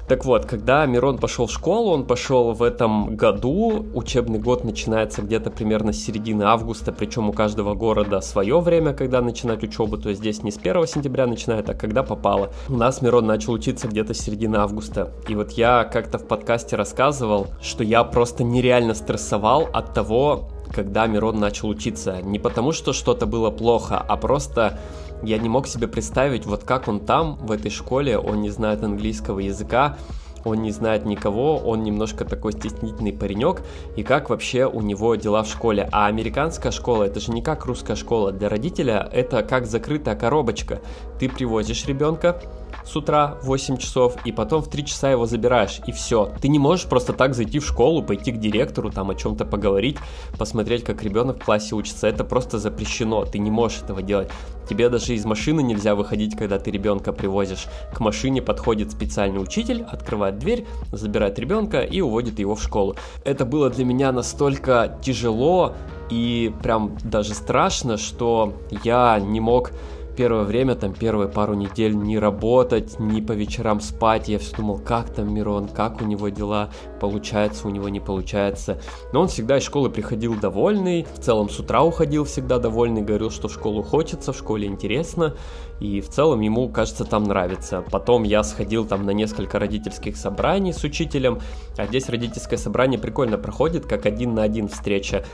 Так 0.09 0.27
вот, 0.27 0.45
когда 0.45 0.85
Мирон 0.85 1.17
пошел 1.17 1.47
в 1.47 1.51
школу, 1.51 1.93
он 1.93 2.05
пошел 2.05 2.53
в 2.53 2.63
этом 2.63 3.17
году, 3.17 3.87
учебный 3.95 4.39
год 4.39 4.63
начинается 4.63 5.23
где-то 5.23 5.51
примерно 5.51 5.95
с 5.95 6.05
середины 6.05 6.43
августа, 6.43 6.93
причем 6.93 7.31
у 7.31 7.33
каждого 7.33 7.75
города 7.75 8.21
свое 8.21 8.61
время, 8.61 8.93
когда 8.93 9.23
начинать 9.23 9.63
учебу, 9.63 9.97
то 9.97 10.11
есть 10.11 10.21
здесь 10.21 10.43
не 10.43 10.51
с 10.51 10.59
1 10.59 10.87
сентября 10.89 11.27
начинает, 11.27 11.71
а 11.71 11.75
когда 11.75 12.03
попало. 12.03 12.51
У 12.69 12.75
нас 12.75 13.01
Мирон 13.01 13.27
начал 13.27 13.53
учиться 13.53 13.89
где-то 13.89 14.13
с 14.13 14.19
середины 14.19 14.57
августа, 14.57 15.13
и 15.27 15.35
вот 15.37 15.53
я 15.53 15.85
как-то 15.85 16.19
в 16.19 16.27
подкасте 16.27 16.77
рассказывал, 16.77 17.47
что 17.63 17.83
я 17.83 18.05
просто 18.05 18.45
нереально 18.45 18.93
стрессовал 18.93 19.69
от 19.73 19.95
того, 19.95 20.51
когда 20.75 21.07
Мирон 21.07 21.39
начал 21.39 21.69
учиться. 21.69 22.21
Не 22.23 22.39
потому, 22.39 22.73
что 22.73 22.93
что-то 22.93 23.27
было 23.27 23.51
плохо, 23.51 23.99
а 23.99 24.17
просто 24.17 24.79
я 25.23 25.39
не 25.39 25.49
мог 25.49 25.67
себе 25.67 25.87
представить, 25.87 26.47
вот 26.47 26.65
как 26.65 26.89
он 26.89 27.01
там, 27.01 27.37
в 27.37 27.53
этой 27.53 27.71
школе, 27.71 28.19
он 28.19 28.43
не 28.43 28.51
знает 28.51 28.83
английского 28.83 29.39
языка, 29.39 29.97
он 30.45 30.63
не 30.63 30.71
знает 30.71 31.07
никого, 31.07 31.57
он 31.57 31.83
немножко 31.83 32.25
такой 32.25 32.53
стеснительный 32.53 33.13
паренек, 33.13 33.63
и 33.97 34.03
как 34.03 34.31
вообще 34.31 34.67
у 34.67 34.83
него 34.83 35.15
дела 35.15 35.43
в 35.43 35.49
школе. 35.49 35.89
А 35.91 36.07
американская 36.07 36.73
школа, 36.73 37.05
это 37.05 37.21
же 37.21 37.33
не 37.33 37.41
как 37.41 37.65
русская 37.65 37.97
школа, 37.97 38.33
для 38.33 38.49
родителя 38.49 39.09
это 39.13 39.43
как 39.43 39.67
закрытая 39.67 40.17
коробочка. 40.17 40.81
Ты 41.19 41.29
привозишь 41.29 41.87
ребенка, 41.87 42.43
с 42.85 42.97
утра 42.97 43.39
в 43.43 43.47
8 43.47 43.77
часов, 43.77 44.17
и 44.25 44.33
потом 44.33 44.63
в 44.63 44.69
3 44.69 44.87
часа 44.87 45.11
его 45.11 45.27
забираешь, 45.27 45.81
и 45.87 45.93
все. 45.93 46.33
Ты 46.41 46.49
не 46.49 46.59
можешь 46.59 46.87
просто 46.87 47.13
так 47.13 47.35
зайти 47.35 47.59
в 47.59 47.67
школу, 47.67 48.03
пойти 48.03 48.33
к 48.33 48.39
директору, 48.39 48.91
там 48.91 49.11
о 49.11 49.15
чем-то 49.15 49.45
поговорить, 49.45 49.97
посмотреть, 50.39 50.85
как 50.85 51.03
ребенок 51.03 51.41
в 51.41 51.45
классе 51.45 51.75
учится. 51.75 52.07
Это 52.07 52.25
просто 52.25 52.59
запрещено, 52.59 53.25
ты 53.25 53.39
не 53.39 53.51
можешь 53.51 53.83
этого 53.83 54.03
делать. 54.03 54.31
Тебе 54.69 54.89
даже 54.89 55.15
из 55.15 55.25
машины 55.25 55.63
нельзя 55.63 55.95
выходить, 55.95 56.37
когда 56.37 56.59
ты 56.59 56.71
ребенка 56.71 57.13
привозишь. 57.13 57.67
К 57.93 58.01
машине 58.01 58.41
подходит 58.41 58.91
специальный 58.91 59.43
учитель, 59.43 59.83
открывает 59.83 60.39
дверь, 60.39 60.67
забирает 60.93 61.39
ребенка 61.39 61.81
и 61.81 62.01
уводит 62.01 62.39
его 62.39 62.55
в 62.55 62.63
школу. 62.63 62.97
Это 63.25 63.45
было 63.45 63.69
для 63.71 63.85
меня 63.85 64.13
настолько 64.13 64.99
тяжело 65.03 65.75
и 66.11 66.53
прям 66.63 66.97
даже 67.03 67.35
страшно, 67.35 67.97
что 67.97 68.55
я 68.85 69.19
не 69.21 69.41
мог 69.41 69.73
первое 70.15 70.45
время, 70.45 70.75
там 70.75 70.93
первые 70.93 71.29
пару 71.29 71.55
недель 71.55 71.95
не 71.95 72.19
работать, 72.19 72.99
не 72.99 73.21
по 73.21 73.33
вечерам 73.33 73.81
спать. 73.81 74.29
Я 74.29 74.39
все 74.39 74.57
думал, 74.57 74.79
как 74.79 75.11
там 75.11 75.33
Мирон, 75.33 75.69
как 75.69 76.01
у 76.01 76.05
него 76.05 76.29
дела, 76.29 76.71
получается, 77.01 77.67
у 77.67 77.71
него 77.71 77.89
не 77.89 78.01
получается. 78.01 78.81
Но 79.13 79.23
он 79.23 79.29
всегда 79.29 79.59
из 79.59 79.65
школы 79.65 79.91
приходил 79.91 80.35
довольный, 80.35 81.07
в 81.15 81.21
целом 81.21 81.49
с 81.51 81.59
утра 81.59 81.83
уходил 81.83 82.25
всегда 82.25 82.59
довольный, 82.59 83.03
говорил, 83.03 83.31
что 83.31 83.49
в 83.49 83.53
школу 83.53 83.83
хочется, 83.83 84.33
в 84.33 84.37
школе 84.37 84.67
интересно, 84.67 85.35
и 85.81 86.01
в 86.01 86.09
целом 86.09 86.41
ему, 86.41 86.69
кажется, 86.69 87.05
там 87.05 87.25
нравится. 87.25 87.85
Потом 87.91 88.23
я 88.23 88.43
сходил 88.43 88.87
там 88.87 89.05
на 89.05 89.11
несколько 89.11 89.59
родительских 89.59 90.17
собраний 90.17 90.73
с 90.73 90.85
учителем, 90.85 91.41
а 91.77 91.87
здесь 91.87 92.09
родительское 92.09 92.59
собрание 92.59 92.99
прикольно 92.99 93.39
проходит, 93.39 93.87
как 93.87 94.07
один 94.07 94.35
на 94.35 94.43
один 94.43 94.69
встреча 94.69 95.25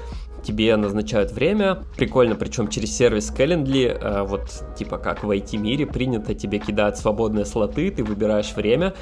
тебе 0.43 0.77
назначают 0.77 1.33
время, 1.33 1.83
прикольно, 1.97 2.35
причем 2.35 2.69
через 2.69 2.97
сервис 2.97 3.33
Calendly, 3.37 3.87
э, 3.87 4.23
вот 4.23 4.51
типа 4.77 4.99
как 4.99 5.25
в 5.25 5.31
IT-мире 5.31 5.87
принято, 5.87 6.35
тебе 6.35 6.59
кидают 6.59 6.97
свободные 6.97 7.45
слоты, 7.45 7.91
ты 7.91 8.05
выбираешь 8.05 8.53
время, 8.55 8.95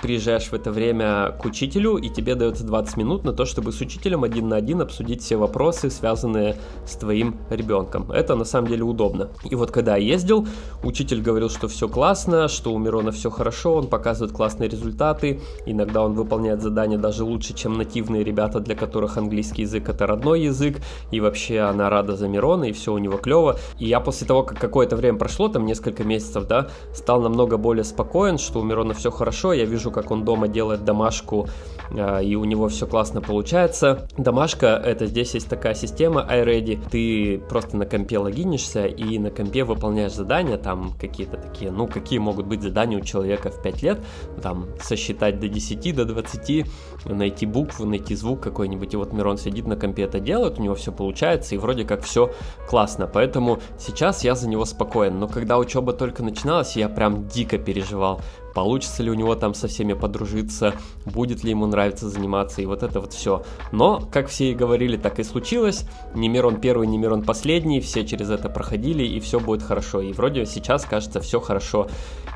приезжаешь 0.00 0.48
в 0.48 0.52
это 0.52 0.70
время 0.70 1.32
к 1.40 1.44
учителю, 1.44 1.96
и 1.96 2.08
тебе 2.08 2.34
дается 2.34 2.64
20 2.64 2.96
минут 2.96 3.24
на 3.24 3.32
то, 3.32 3.44
чтобы 3.44 3.72
с 3.72 3.80
учителем 3.80 4.24
один 4.24 4.48
на 4.48 4.56
один 4.56 4.80
обсудить 4.80 5.22
все 5.22 5.36
вопросы, 5.36 5.90
связанные 5.90 6.56
с 6.86 6.96
твоим 6.96 7.36
ребенком. 7.50 8.10
Это 8.12 8.34
на 8.34 8.44
самом 8.44 8.68
деле 8.68 8.84
удобно. 8.84 9.28
И 9.44 9.54
вот 9.54 9.70
когда 9.70 9.96
я 9.96 10.14
ездил, 10.14 10.46
учитель 10.82 11.22
говорил, 11.22 11.50
что 11.50 11.68
все 11.68 11.88
классно, 11.88 12.48
что 12.48 12.72
у 12.72 12.78
Мирона 12.78 13.12
все 13.12 13.30
хорошо, 13.30 13.74
он 13.74 13.88
показывает 13.88 14.34
классные 14.34 14.68
результаты, 14.68 15.40
иногда 15.66 16.02
он 16.02 16.14
выполняет 16.14 16.62
задания 16.62 16.98
даже 16.98 17.24
лучше, 17.24 17.54
чем 17.54 17.74
нативные 17.74 18.24
ребята, 18.24 18.60
для 18.60 18.74
которых 18.74 19.16
английский 19.16 19.62
язык 19.62 19.88
это 19.88 20.06
родной 20.06 20.42
язык, 20.42 20.78
и 21.10 21.20
вообще 21.20 21.60
она 21.60 21.90
рада 21.90 22.16
за 22.16 22.28
Мирона, 22.28 22.64
и 22.64 22.72
все 22.72 22.92
у 22.92 22.98
него 22.98 23.18
клево. 23.18 23.58
И 23.78 23.86
я 23.86 24.00
после 24.00 24.26
того, 24.26 24.42
как 24.42 24.58
какое-то 24.58 24.96
время 24.96 25.18
прошло, 25.18 25.48
там 25.48 25.66
несколько 25.66 26.04
месяцев, 26.04 26.46
да, 26.46 26.68
стал 26.94 27.20
намного 27.20 27.56
более 27.56 27.84
спокоен, 27.84 28.38
что 28.38 28.60
у 28.60 28.64
Мирона 28.64 28.94
все 28.94 29.10
хорошо, 29.10 29.52
я 29.52 29.64
вижу, 29.64 29.87
как 29.90 30.10
он 30.10 30.24
дома 30.24 30.48
делает 30.48 30.84
домашку, 30.84 31.48
а, 31.90 32.18
и 32.20 32.34
у 32.34 32.44
него 32.44 32.68
все 32.68 32.86
классно 32.86 33.20
получается. 33.20 34.08
Домашка, 34.16 34.66
это 34.66 35.06
здесь 35.06 35.34
есть 35.34 35.48
такая 35.48 35.74
система 35.74 36.26
iReady, 36.28 36.80
ты 36.90 37.38
просто 37.48 37.76
на 37.76 37.86
компе 37.86 38.18
логинишься 38.18 38.86
и 38.86 39.18
на 39.18 39.30
компе 39.30 39.64
выполняешь 39.64 40.12
задания, 40.12 40.56
там 40.56 40.92
какие-то 41.00 41.36
такие, 41.36 41.70
ну, 41.70 41.86
какие 41.86 42.18
могут 42.18 42.46
быть 42.46 42.62
задания 42.62 42.98
у 42.98 43.00
человека 43.00 43.50
в 43.50 43.62
5 43.62 43.82
лет, 43.82 44.00
там, 44.42 44.66
сосчитать 44.80 45.40
до 45.40 45.48
10, 45.48 45.94
до 45.94 46.04
20, 46.04 46.66
найти 47.06 47.46
букву, 47.46 47.86
найти 47.86 48.14
звук 48.14 48.40
какой-нибудь, 48.40 48.94
и 48.94 48.96
вот 48.96 49.12
Мирон 49.12 49.38
сидит 49.38 49.66
на 49.66 49.76
компе 49.76 50.02
это 50.02 50.20
делает, 50.20 50.58
у 50.58 50.62
него 50.62 50.74
все 50.74 50.92
получается, 50.92 51.54
и 51.54 51.58
вроде 51.58 51.84
как 51.84 52.02
все 52.02 52.32
классно, 52.68 53.06
поэтому 53.06 53.58
сейчас 53.78 54.24
я 54.24 54.34
за 54.34 54.48
него 54.48 54.64
спокоен, 54.64 55.18
но 55.18 55.28
когда 55.28 55.58
учеба 55.58 55.92
только 55.92 56.22
начиналась, 56.22 56.76
я 56.76 56.88
прям 56.88 57.26
дико 57.28 57.58
переживал, 57.58 58.20
получится 58.58 59.04
ли 59.04 59.10
у 59.12 59.14
него 59.14 59.36
там 59.36 59.54
со 59.54 59.68
всеми 59.68 59.92
подружиться, 59.92 60.74
будет 61.04 61.44
ли 61.44 61.50
ему 61.50 61.66
нравиться 61.66 62.08
заниматься, 62.08 62.60
и 62.60 62.66
вот 62.66 62.82
это 62.82 62.98
вот 62.98 63.12
все. 63.12 63.44
Но, 63.70 64.02
как 64.10 64.26
все 64.26 64.50
и 64.50 64.54
говорили, 64.54 64.96
так 64.96 65.20
и 65.20 65.22
случилось. 65.22 65.84
Не 66.12 66.28
Мирон 66.28 66.60
первый, 66.60 66.88
не 66.88 66.98
Мирон 66.98 67.22
последний, 67.22 67.80
все 67.80 68.04
через 68.04 68.30
это 68.30 68.48
проходили, 68.48 69.04
и 69.04 69.20
все 69.20 69.38
будет 69.38 69.62
хорошо. 69.62 70.00
И 70.00 70.12
вроде 70.12 70.44
сейчас, 70.44 70.84
кажется, 70.84 71.20
все 71.20 71.38
хорошо. 71.38 71.86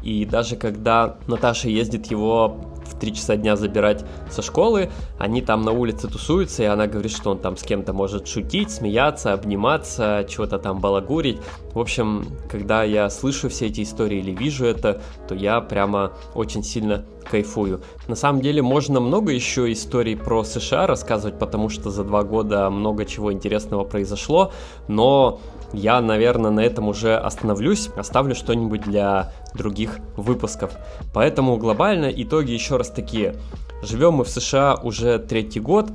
И 0.05 0.25
даже 0.25 0.55
когда 0.55 1.16
Наташа 1.27 1.68
ездит 1.68 2.07
его 2.07 2.57
в 2.93 2.99
3 2.99 3.14
часа 3.14 3.36
дня 3.36 3.57
забирать 3.57 4.05
со 4.30 4.43
школы, 4.43 4.90
они 5.18 5.43
там 5.43 5.62
на 5.62 5.72
улице 5.72 6.09
тусуются, 6.09 6.62
и 6.62 6.66
она 6.66 6.86
говорит, 6.86 7.12
что 7.12 7.30
он 7.30 7.38
там 7.38 7.57
с 7.57 7.62
кем-то 7.62 7.93
может 7.93 8.26
шутить, 8.26 8.70
смеяться, 8.70 9.32
обниматься, 9.32 10.26
чего-то 10.28 10.59
там 10.59 10.80
балагурить. 10.80 11.40
В 11.74 11.78
общем, 11.78 12.26
когда 12.51 12.82
я 12.84 13.11
слышу 13.11 13.49
все 13.49 13.66
эти 13.66 13.82
истории 13.82 14.18
или 14.18 14.32
вижу 14.32 14.64
это, 14.64 15.01
то 15.28 15.34
я 15.34 15.61
прямо 15.61 16.12
очень 16.34 16.62
сильно 16.62 17.05
кайфую. 17.25 17.81
На 18.09 18.14
самом 18.14 18.41
деле 18.41 18.62
можно 18.62 19.01
много 19.01 19.33
еще 19.33 19.73
историй 19.73 20.16
про 20.16 20.45
США 20.45 20.87
рассказывать, 20.87 21.39
потому 21.39 21.68
что 21.68 21.91
за 21.91 22.05
два 22.05 22.23
года 22.23 22.70
много 22.70 23.05
чего 23.05 23.33
интересного 23.33 23.85
произошло, 23.85 24.53
но 24.89 25.41
я, 25.73 26.01
наверное, 26.01 26.51
на 26.51 26.61
этом 26.61 26.89
уже 26.89 27.16
остановлюсь, 27.16 27.89
оставлю 27.97 28.35
что-нибудь 28.35 28.83
для 28.83 29.33
других 29.55 29.99
выпусков. 30.16 30.73
Поэтому 31.14 31.57
глобально 31.57 32.07
итоги 32.14 32.53
еще 32.53 32.77
раз 32.77 32.91
такие. 32.91 33.37
Живем 33.83 34.14
мы 34.14 34.25
в 34.25 34.29
США 34.29 34.79
уже 34.83 35.18
третий 35.18 35.61
год, 35.61 35.91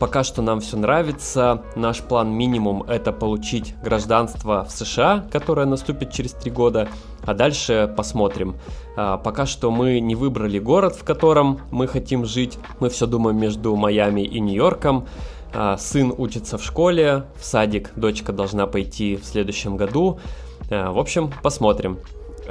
Пока 0.00 0.24
что 0.24 0.40
нам 0.40 0.60
все 0.60 0.78
нравится. 0.78 1.62
Наш 1.76 2.00
план 2.00 2.32
минимум 2.32 2.82
это 2.84 3.12
получить 3.12 3.74
гражданство 3.84 4.64
в 4.64 4.70
США, 4.70 5.26
которое 5.30 5.66
наступит 5.66 6.10
через 6.10 6.32
три 6.32 6.50
года. 6.50 6.88
А 7.22 7.34
дальше 7.34 7.92
посмотрим. 7.94 8.56
А, 8.96 9.18
пока 9.18 9.44
что 9.44 9.70
мы 9.70 10.00
не 10.00 10.14
выбрали 10.14 10.58
город, 10.58 10.96
в 10.96 11.04
котором 11.04 11.60
мы 11.70 11.86
хотим 11.86 12.24
жить. 12.24 12.58
Мы 12.80 12.88
все 12.88 13.06
думаем 13.06 13.38
между 13.38 13.76
Майами 13.76 14.22
и 14.22 14.40
Нью-Йорком. 14.40 15.06
А, 15.52 15.76
сын 15.76 16.14
учится 16.16 16.56
в 16.56 16.64
школе, 16.64 17.26
в 17.38 17.44
садик 17.44 17.92
дочка 17.94 18.32
должна 18.32 18.66
пойти 18.66 19.16
в 19.16 19.26
следующем 19.26 19.76
году. 19.76 20.18
А, 20.70 20.92
в 20.92 20.98
общем, 20.98 21.30
посмотрим. 21.42 21.98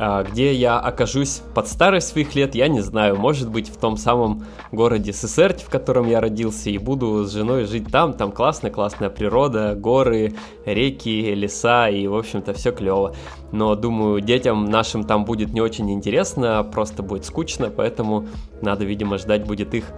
А, 0.01 0.23
где 0.23 0.53
я 0.53 0.79
окажусь 0.79 1.41
под 1.53 1.67
старость 1.67 2.07
своих 2.07 2.33
лет, 2.33 2.55
я 2.55 2.69
не 2.69 2.79
знаю. 2.79 3.17
Может 3.17 3.49
быть, 3.49 3.67
в 3.67 3.75
том 3.75 3.97
самом 3.97 4.45
городе 4.71 5.11
Сесерти, 5.11 5.65
в 5.65 5.69
котором 5.69 6.07
я 6.07 6.21
родился, 6.21 6.69
и 6.69 6.77
буду 6.77 7.25
с 7.25 7.33
женой 7.33 7.65
жить 7.65 7.91
там. 7.91 8.13
Там 8.13 8.31
классная, 8.31 8.71
классная 8.71 9.09
природа, 9.09 9.75
горы, 9.75 10.35
реки, 10.63 11.35
леса, 11.35 11.89
и, 11.89 12.07
в 12.07 12.15
общем-то, 12.15 12.53
все 12.53 12.71
клево. 12.71 13.13
Но, 13.51 13.75
думаю, 13.75 14.21
детям 14.21 14.65
нашим 14.65 15.03
там 15.03 15.25
будет 15.25 15.51
не 15.51 15.59
очень 15.59 15.91
интересно, 15.91 16.63
просто 16.63 17.03
будет 17.03 17.25
скучно, 17.25 17.69
поэтому 17.69 18.27
надо, 18.61 18.85
видимо, 18.85 19.17
ждать 19.17 19.45
будет 19.45 19.73
их 19.73 19.91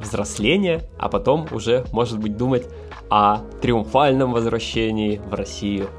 взросления, 0.00 0.80
а 0.98 1.10
потом 1.10 1.46
уже, 1.52 1.84
может 1.92 2.18
быть, 2.18 2.38
думать 2.38 2.66
о 3.10 3.40
триумфальном 3.60 4.32
возвращении 4.32 5.20
в 5.30 5.34
Россию. 5.34 5.90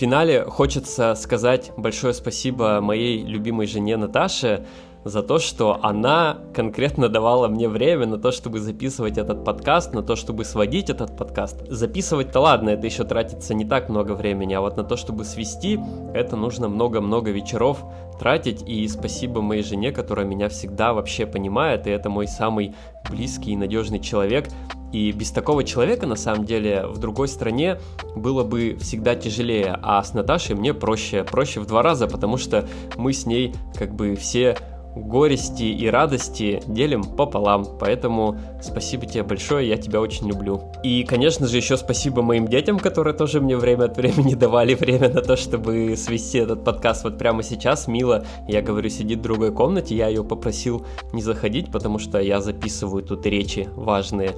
Финале 0.00 0.44
хочется 0.44 1.14
сказать 1.14 1.72
большое 1.76 2.14
спасибо 2.14 2.80
моей 2.80 3.22
любимой 3.22 3.66
жене 3.66 3.98
Наташе 3.98 4.64
за 5.04 5.22
то, 5.22 5.38
что 5.38 5.78
она 5.82 6.38
конкретно 6.54 7.08
давала 7.08 7.48
мне 7.48 7.68
время 7.68 8.06
на 8.06 8.18
то, 8.18 8.32
чтобы 8.32 8.60
записывать 8.60 9.18
этот 9.18 9.44
подкаст, 9.44 9.94
на 9.94 10.02
то, 10.02 10.16
чтобы 10.16 10.44
сводить 10.44 10.90
этот 10.90 11.16
подкаст. 11.16 11.66
Записывать-то 11.68 12.40
ладно, 12.40 12.70
это 12.70 12.86
еще 12.86 13.04
тратится 13.04 13.54
не 13.54 13.64
так 13.64 13.88
много 13.88 14.12
времени, 14.12 14.54
а 14.54 14.60
вот 14.60 14.76
на 14.76 14.84
то, 14.84 14.96
чтобы 14.96 15.24
свести, 15.24 15.80
это 16.14 16.36
нужно 16.36 16.68
много-много 16.68 17.30
вечеров 17.30 17.82
тратить. 18.18 18.62
И 18.68 18.86
спасибо 18.88 19.40
моей 19.40 19.62
жене, 19.62 19.92
которая 19.92 20.26
меня 20.26 20.48
всегда 20.48 20.92
вообще 20.92 21.26
понимает, 21.26 21.86
и 21.86 21.90
это 21.90 22.10
мой 22.10 22.26
самый 22.26 22.74
близкий 23.10 23.52
и 23.52 23.56
надежный 23.56 24.00
человек. 24.00 24.48
И 24.92 25.12
без 25.12 25.30
такого 25.30 25.62
человека, 25.62 26.06
на 26.06 26.16
самом 26.16 26.44
деле, 26.44 26.86
в 26.86 26.98
другой 26.98 27.28
стране 27.28 27.78
было 28.16 28.42
бы 28.42 28.76
всегда 28.80 29.14
тяжелее, 29.14 29.78
а 29.82 30.02
с 30.02 30.14
Наташей 30.14 30.56
мне 30.56 30.74
проще, 30.74 31.22
проще 31.22 31.60
в 31.60 31.66
два 31.66 31.82
раза, 31.82 32.08
потому 32.08 32.36
что 32.36 32.68
мы 32.96 33.12
с 33.12 33.24
ней 33.24 33.54
как 33.76 33.94
бы 33.94 34.16
все 34.16 34.56
горести 34.94 35.64
и 35.64 35.88
радости 35.88 36.62
делим 36.66 37.04
пополам. 37.04 37.66
Поэтому 37.78 38.38
спасибо 38.60 39.06
тебе 39.06 39.22
большое, 39.22 39.68
я 39.68 39.76
тебя 39.76 40.00
очень 40.00 40.28
люблю. 40.28 40.62
И, 40.82 41.04
конечно 41.04 41.46
же, 41.46 41.56
еще 41.56 41.76
спасибо 41.76 42.22
моим 42.22 42.48
детям, 42.48 42.78
которые 42.78 43.14
тоже 43.14 43.40
мне 43.40 43.56
время 43.56 43.84
от 43.84 43.96
времени 43.96 44.34
давали 44.34 44.74
время 44.74 45.08
на 45.08 45.22
то, 45.22 45.36
чтобы 45.36 45.96
свести 45.96 46.38
этот 46.38 46.64
подкаст 46.64 47.04
вот 47.04 47.18
прямо 47.18 47.42
сейчас. 47.42 47.88
Мила, 47.88 48.24
я 48.48 48.62
говорю, 48.62 48.88
сидит 48.88 49.20
в 49.20 49.22
другой 49.22 49.52
комнате, 49.52 49.96
я 49.96 50.08
ее 50.08 50.24
попросил 50.24 50.86
не 51.12 51.22
заходить, 51.22 51.70
потому 51.70 51.98
что 51.98 52.18
я 52.18 52.40
записываю 52.40 53.02
тут 53.02 53.26
речи 53.26 53.68
важные. 53.74 54.34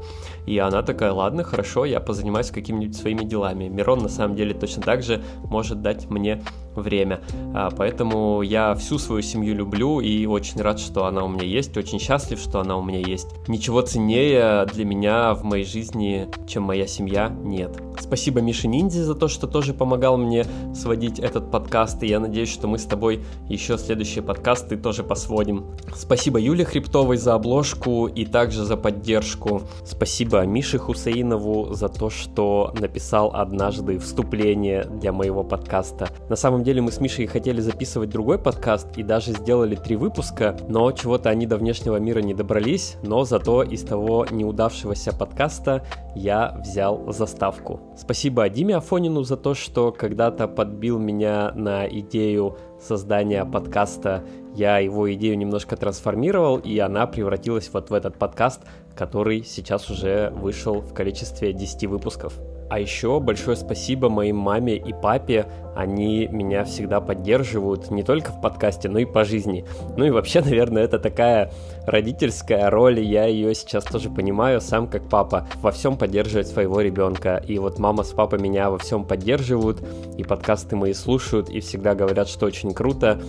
И 0.46 0.59
она 0.59 0.82
такая, 0.82 1.12
ладно, 1.12 1.44
хорошо, 1.44 1.84
я 1.84 2.00
позанимаюсь 2.00 2.50
какими-нибудь 2.50 2.96
своими 2.96 3.24
делами. 3.24 3.68
Мирон 3.68 4.00
на 4.00 4.09
самом 4.09 4.36
деле 4.36 4.55
точно 4.55 4.82
так 4.82 5.03
же 5.03 5.22
может 5.44 5.82
дать 5.82 6.11
мне 6.11 6.42
время. 6.74 7.20
А, 7.55 7.70
поэтому 7.70 8.42
я 8.42 8.74
всю 8.74 8.98
свою 8.98 9.22
семью 9.22 9.55
люблю 9.55 10.00
и 10.00 10.26
очень 10.26 10.51
рад, 10.61 10.78
что 10.78 11.07
она 11.07 11.24
у 11.24 11.28
меня 11.28 11.44
есть, 11.44 11.76
очень 11.76 11.98
счастлив, 11.98 12.38
что 12.38 12.61
она 12.61 12.76
у 12.76 12.82
меня 12.82 13.00
есть. 13.00 13.28
Ничего 13.48 13.80
ценнее 13.80 14.66
для 14.66 14.84
меня 14.84 15.34
в 15.34 15.44
моей 15.44 15.64
жизни, 15.64 16.28
чем 16.46 16.64
моя 16.64 16.86
семья, 16.86 17.28
нет. 17.28 17.80
Спасибо 17.98 18.40
Мише 18.40 18.68
Ниндзе 18.68 19.05
за 19.05 19.14
то, 19.14 19.28
что 19.28 19.46
тоже 19.46 19.74
помогал 19.74 20.16
мне 20.16 20.44
сводить 20.74 21.18
этот 21.18 21.50
подкаст, 21.50 22.03
и 22.03 22.09
я 22.09 22.20
надеюсь, 22.20 22.50
что 22.50 22.66
мы 22.66 22.78
с 22.78 22.84
тобой 22.84 23.22
еще 23.48 23.78
следующие 23.78 24.22
подкасты 24.22 24.76
тоже 24.76 25.03
посводим. 25.05 25.66
Спасибо 25.94 26.38
Юле 26.40 26.64
Хребтовой 26.64 27.16
за 27.16 27.34
обложку 27.34 28.07
и 28.07 28.24
также 28.24 28.64
за 28.64 28.76
поддержку. 28.76 29.62
Спасибо 29.84 30.44
Мише 30.46 30.78
Хусейнову 30.78 31.74
за 31.74 31.88
то, 31.88 32.11
что 32.11 32.74
написал 32.78 33.30
однажды 33.34 33.98
вступление 33.98 34.84
для 34.84 35.12
моего 35.12 35.44
подкаста. 35.44 36.09
На 36.28 36.36
самом 36.36 36.64
деле 36.64 36.82
мы 36.82 36.90
с 36.90 37.00
Мишей 37.00 37.26
хотели 37.26 37.61
записывать 37.61 38.11
другой 38.11 38.38
подкаст 38.38 38.88
и 38.96 39.03
даже 39.03 39.32
сделали 39.32 39.76
три 39.76 39.96
выпуска, 39.96 40.32
но 40.68 40.91
чего-то 40.93 41.30
они 41.30 41.47
до 41.47 41.57
внешнего 41.57 41.97
мира 41.97 42.20
не 42.20 42.35
добрались, 42.35 42.97
но 43.03 43.24
зато 43.24 43.62
из 43.62 43.83
того 43.83 44.26
неудавшегося 44.30 45.12
подкаста 45.12 45.85
я 46.14 46.57
взял 46.61 47.12
заставку. 47.12 47.80
Спасибо 47.97 48.49
Диме 48.49 48.76
Афонину 48.76 49.22
за 49.22 49.37
то, 49.37 49.55
что 49.55 49.93
когда-то 49.93 50.49
подбил 50.49 50.99
меня 50.99 51.53
на 51.55 51.87
идею 51.87 52.57
создания 52.80 53.45
подкаста. 53.45 54.24
Я 54.55 54.78
его 54.78 55.12
идею 55.14 55.39
немножко 55.39 55.76
трансформировал, 55.76 56.59
и 56.59 56.78
она 56.78 57.07
превратилась 57.07 57.70
вот 57.72 57.91
в 57.91 57.95
этот 57.95 58.18
подкаст, 58.18 58.62
который 58.97 59.45
сейчас 59.45 59.89
уже 59.91 60.30
вышел 60.30 60.80
в 60.80 60.93
количестве 60.93 61.53
10 61.53 61.87
выпусков. 61.87 62.39
А 62.73 62.79
еще 62.79 63.20
большое 63.20 63.55
спасибо 63.55 64.09
моим 64.09 64.39
маме 64.39 64.77
и 64.77 64.95
папе. 64.95 65.45
Они 65.77 66.27
меня 66.29 66.64
всегда 66.64 67.03
поддерживают 67.03 67.91
не 67.91 68.03
только 68.03 68.33
в 68.33 68.41
подкасте, 68.41 68.89
но 68.89 68.99
и 68.99 69.05
по 69.05 69.25
жизни. 69.25 69.66
Ну 69.99 70.07
и 70.07 70.11
вообще, 70.11 70.41
наверное, 70.45 70.83
это 70.85 70.99
такая 70.99 71.53
родительская 71.87 72.70
роль. 72.70 72.99
Я 73.01 73.27
ее 73.27 73.55
сейчас 73.55 73.85
тоже 73.85 74.09
понимаю, 74.09 74.62
сам 74.62 74.87
как 74.87 75.07
папа, 75.07 75.47
во 75.61 75.70
всем 75.70 75.99
поддерживать 75.99 76.49
своего 76.49 76.81
ребенка. 76.81 77.45
И 77.47 77.59
вот 77.59 77.79
мама 77.79 78.05
с 78.05 78.12
папой 78.12 78.39
меня 78.39 78.70
во 78.70 78.79
всем 78.79 79.05
поддерживают, 79.05 79.87
и 80.16 80.25
подкасты 80.25 80.75
мои 80.75 80.95
слушают, 80.95 81.51
и 81.51 81.61
всегда 81.61 81.95
говорят, 81.95 82.27
что 82.27 82.47
очень 82.47 82.73
круто. 82.73 83.20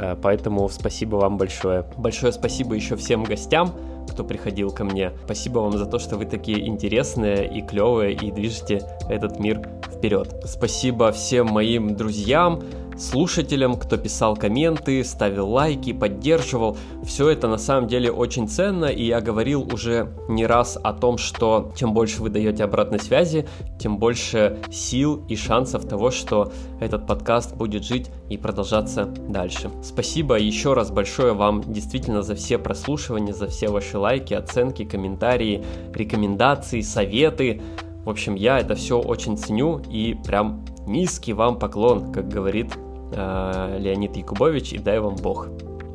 Э, 0.00 0.16
поэтому 0.22 0.70
спасибо 0.70 1.16
вам 1.16 1.36
большое. 1.36 1.84
Большое 1.98 2.32
спасибо 2.32 2.74
еще 2.74 2.96
всем 2.96 3.24
гостям, 3.24 3.74
кто 4.06 4.24
приходил 4.24 4.70
ко 4.70 4.84
мне. 4.84 5.12
Спасибо 5.24 5.58
вам 5.60 5.76
за 5.76 5.86
то, 5.86 5.98
что 5.98 6.16
вы 6.16 6.26
такие 6.26 6.66
интересные 6.66 7.48
и 7.48 7.62
клевые 7.62 8.14
и 8.14 8.30
движете 8.30 8.82
этот 9.08 9.38
мир 9.38 9.68
вперед. 9.86 10.42
Спасибо 10.44 11.12
всем 11.12 11.46
моим 11.48 11.96
друзьям, 11.96 12.62
слушателям, 12.96 13.76
кто 13.76 13.96
писал 13.96 14.36
комменты, 14.36 15.04
ставил 15.04 15.50
лайки, 15.50 15.92
поддерживал. 15.92 16.76
Все 17.04 17.28
это 17.30 17.48
на 17.48 17.58
самом 17.58 17.88
деле 17.88 18.10
очень 18.10 18.48
ценно, 18.48 18.86
и 18.86 19.04
я 19.04 19.20
говорил 19.20 19.68
уже 19.72 20.12
не 20.28 20.46
раз 20.46 20.78
о 20.82 20.92
том, 20.92 21.18
что 21.18 21.72
чем 21.76 21.92
больше 21.92 22.22
вы 22.22 22.30
даете 22.30 22.64
обратной 22.64 23.00
связи, 23.00 23.46
тем 23.78 23.98
больше 23.98 24.58
сил 24.70 25.24
и 25.28 25.36
шансов 25.36 25.86
того, 25.86 26.10
что 26.10 26.52
этот 26.80 27.06
подкаст 27.06 27.54
будет 27.54 27.84
жить 27.84 28.10
и 28.28 28.36
продолжаться 28.36 29.04
дальше. 29.04 29.70
Спасибо 29.82 30.38
еще 30.38 30.74
раз 30.74 30.90
большое 30.90 31.32
вам 31.32 31.62
действительно 31.72 32.22
за 32.22 32.34
все 32.34 32.58
прослушивания, 32.58 33.32
за 33.32 33.48
все 33.48 33.68
ваши 33.68 33.98
лайки, 33.98 34.34
оценки, 34.34 34.84
комментарии, 34.84 35.64
рекомендации, 35.92 36.80
советы. 36.80 37.60
В 38.04 38.10
общем, 38.10 38.34
я 38.34 38.60
это 38.60 38.74
все 38.74 39.00
очень 39.00 39.36
ценю 39.36 39.80
и 39.90 40.14
прям 40.14 40.64
низкий 40.86 41.32
вам 41.32 41.58
поклон, 41.58 42.12
как 42.12 42.28
говорит 42.28 42.72
э, 43.16 43.78
Леонид 43.80 44.16
Якубович, 44.16 44.74
и 44.74 44.78
дай 44.78 45.00
вам 45.00 45.16
Бог. 45.16 45.48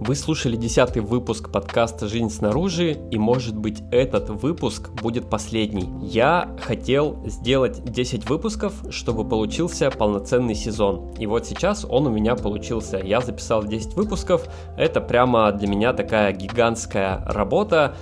Вы 0.03 0.15
слушали 0.15 0.55
десятый 0.55 1.03
выпуск 1.03 1.51
подкаста 1.51 2.07
«Жизнь 2.07 2.31
снаружи», 2.31 2.97
и 3.11 3.19
может 3.19 3.55
быть 3.55 3.83
этот 3.91 4.31
выпуск 4.31 4.89
будет 4.89 5.29
последний. 5.29 5.87
Я 6.01 6.57
хотел 6.59 7.19
сделать 7.27 7.83
10 7.83 8.27
выпусков, 8.27 8.73
чтобы 8.89 9.29
получился 9.29 9.91
полноценный 9.91 10.55
сезон. 10.55 11.13
И 11.19 11.27
вот 11.27 11.45
сейчас 11.45 11.85
он 11.87 12.07
у 12.07 12.09
меня 12.09 12.35
получился. 12.35 12.97
Я 12.97 13.21
записал 13.21 13.63
10 13.63 13.93
выпусков. 13.93 14.47
Это 14.75 15.01
прямо 15.01 15.51
для 15.51 15.67
меня 15.67 15.93
такая 15.93 16.33
гигантская 16.33 17.23
работа, 17.27 17.95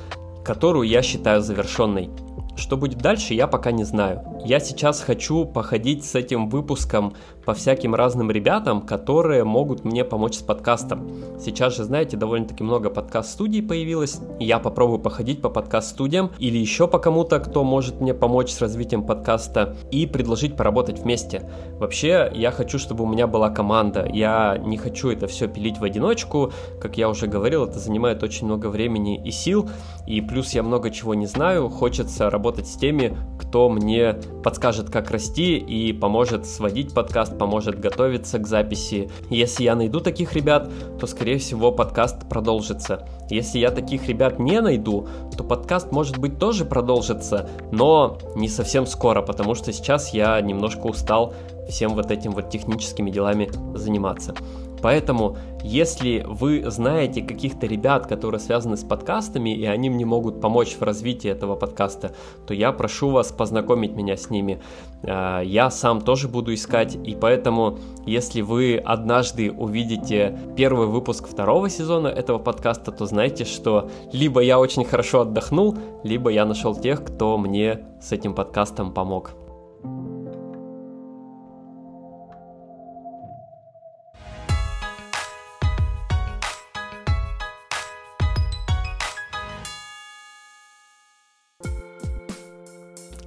которую 0.45 0.87
я 0.87 1.01
считаю 1.01 1.41
завершенной. 1.41 2.09
Что 2.55 2.77
будет 2.77 2.99
дальше, 2.99 3.33
я 3.33 3.45
пока 3.45 3.71
не 3.73 3.83
знаю. 3.83 4.23
Я 4.45 4.59
сейчас 4.61 5.01
хочу 5.01 5.45
походить 5.45 6.05
с 6.05 6.15
этим 6.15 6.49
выпуском 6.49 7.13
по 7.45 7.53
всяким 7.53 7.93
разным 7.93 8.31
ребятам, 8.31 8.81
которые 8.81 9.43
могут 9.43 9.83
мне 9.83 10.05
помочь 10.05 10.35
с 10.35 10.41
подкастом. 10.41 11.09
Сейчас 11.39 11.75
же, 11.75 11.83
знаете, 11.83 12.15
довольно-таки 12.15 12.63
много 12.63 12.89
подкаст-студий 12.89 13.61
появилось. 13.61 14.21
Я 14.39 14.59
попробую 14.59 14.99
походить 14.99 15.41
по 15.41 15.49
подкаст-студиям 15.49 16.31
или 16.39 16.57
еще 16.57 16.87
по 16.87 16.99
кому-то, 16.99 17.39
кто 17.39 17.63
может 17.63 17.99
мне 17.99 18.13
помочь 18.13 18.51
с 18.51 18.61
развитием 18.61 19.03
подкаста 19.03 19.75
и 19.91 20.05
предложить 20.05 20.55
поработать 20.55 20.99
вместе. 20.99 21.49
Вообще, 21.73 22.31
я 22.33 22.51
хочу, 22.51 22.79
чтобы 22.79 23.03
у 23.03 23.07
меня 23.07 23.27
была 23.27 23.49
команда. 23.49 24.07
Я 24.11 24.57
не 24.57 24.77
хочу 24.77 25.09
это 25.09 25.27
все 25.27 25.47
пилить 25.47 25.79
в 25.79 25.83
одиночку. 25.83 26.53
Как 26.79 26.97
я 26.97 27.09
уже 27.09 27.27
говорил, 27.27 27.65
это 27.65 27.77
занимает 27.77 28.23
очень 28.23 28.45
много 28.45 28.67
времени 28.67 29.21
и 29.21 29.31
сил. 29.31 29.69
И 30.07 30.21
плюс 30.21 30.53
я 30.53 30.63
много 30.63 30.91
чего 30.91 31.13
не 31.13 31.25
знаю. 31.25 31.69
Хочется 31.69 32.29
работать 32.29 32.67
с 32.67 32.75
теми, 32.75 33.17
кто 33.39 33.69
мне 33.69 34.15
подскажет, 34.43 34.89
как 34.89 35.11
расти 35.11 35.57
и 35.57 35.93
поможет 35.93 36.45
сводить 36.45 36.93
подкаст, 36.93 37.37
поможет 37.37 37.79
готовиться 37.79 38.39
к 38.39 38.47
записи. 38.47 39.09
Если 39.29 39.63
я 39.63 39.75
найду 39.75 39.99
таких 39.99 40.33
ребят, 40.33 40.69
то, 40.99 41.07
скорее 41.07 41.37
всего, 41.37 41.71
подкаст 41.71 42.27
продолжится. 42.29 43.07
Если 43.29 43.59
я 43.59 43.71
таких 43.71 44.07
ребят 44.07 44.39
не 44.39 44.61
найду, 44.61 45.07
то 45.37 45.43
подкаст, 45.43 45.91
может 45.91 46.17
быть, 46.17 46.39
тоже 46.39 46.65
продолжится, 46.65 47.49
но 47.71 48.17
не 48.35 48.47
совсем 48.47 48.85
скоро, 48.85 49.21
потому 49.21 49.55
что 49.55 49.71
сейчас 49.71 50.13
я 50.13 50.39
немножко 50.41 50.87
устал 50.87 51.33
всем 51.69 51.93
вот 51.93 52.09
этим 52.11 52.31
вот 52.31 52.49
техническими 52.49 53.11
делами 53.11 53.49
заниматься. 53.75 54.33
Поэтому, 54.81 55.37
если 55.63 56.23
вы 56.25 56.63
знаете 56.69 57.21
каких-то 57.21 57.67
ребят, 57.67 58.07
которые 58.07 58.39
связаны 58.39 58.77
с 58.77 58.83
подкастами, 58.83 59.55
и 59.55 59.65
они 59.65 59.89
мне 59.89 60.05
могут 60.05 60.41
помочь 60.41 60.75
в 60.79 60.81
развитии 60.83 61.29
этого 61.29 61.55
подкаста, 61.55 62.15
то 62.47 62.53
я 62.53 62.71
прошу 62.71 63.09
вас 63.09 63.31
познакомить 63.31 63.91
меня 63.91 64.15
с 64.15 64.29
ними. 64.29 64.61
А, 65.03 65.41
я 65.41 65.69
сам 65.69 66.01
тоже 66.01 66.27
буду 66.27 66.53
искать, 66.53 66.95
и 66.95 67.15
поэтому, 67.15 67.79
если 68.05 68.41
вы 68.41 68.77
однажды 68.77 69.51
увидите 69.51 70.37
первый 70.55 70.87
выпуск 70.87 71.27
второго 71.27 71.69
сезона 71.69 72.07
этого 72.07 72.37
подкаста, 72.37 72.91
то 72.91 73.05
знайте, 73.05 73.45
что 73.45 73.89
либо 74.13 74.41
я 74.41 74.59
очень 74.59 74.85
хорошо 74.85 75.21
отдохнул, 75.21 75.77
либо 76.03 76.29
я 76.29 76.45
нашел 76.45 76.75
тех, 76.75 77.03
кто 77.03 77.37
мне 77.37 77.85
с 78.01 78.11
этим 78.11 78.33
подкастом 78.33 78.93
помог. 78.93 79.31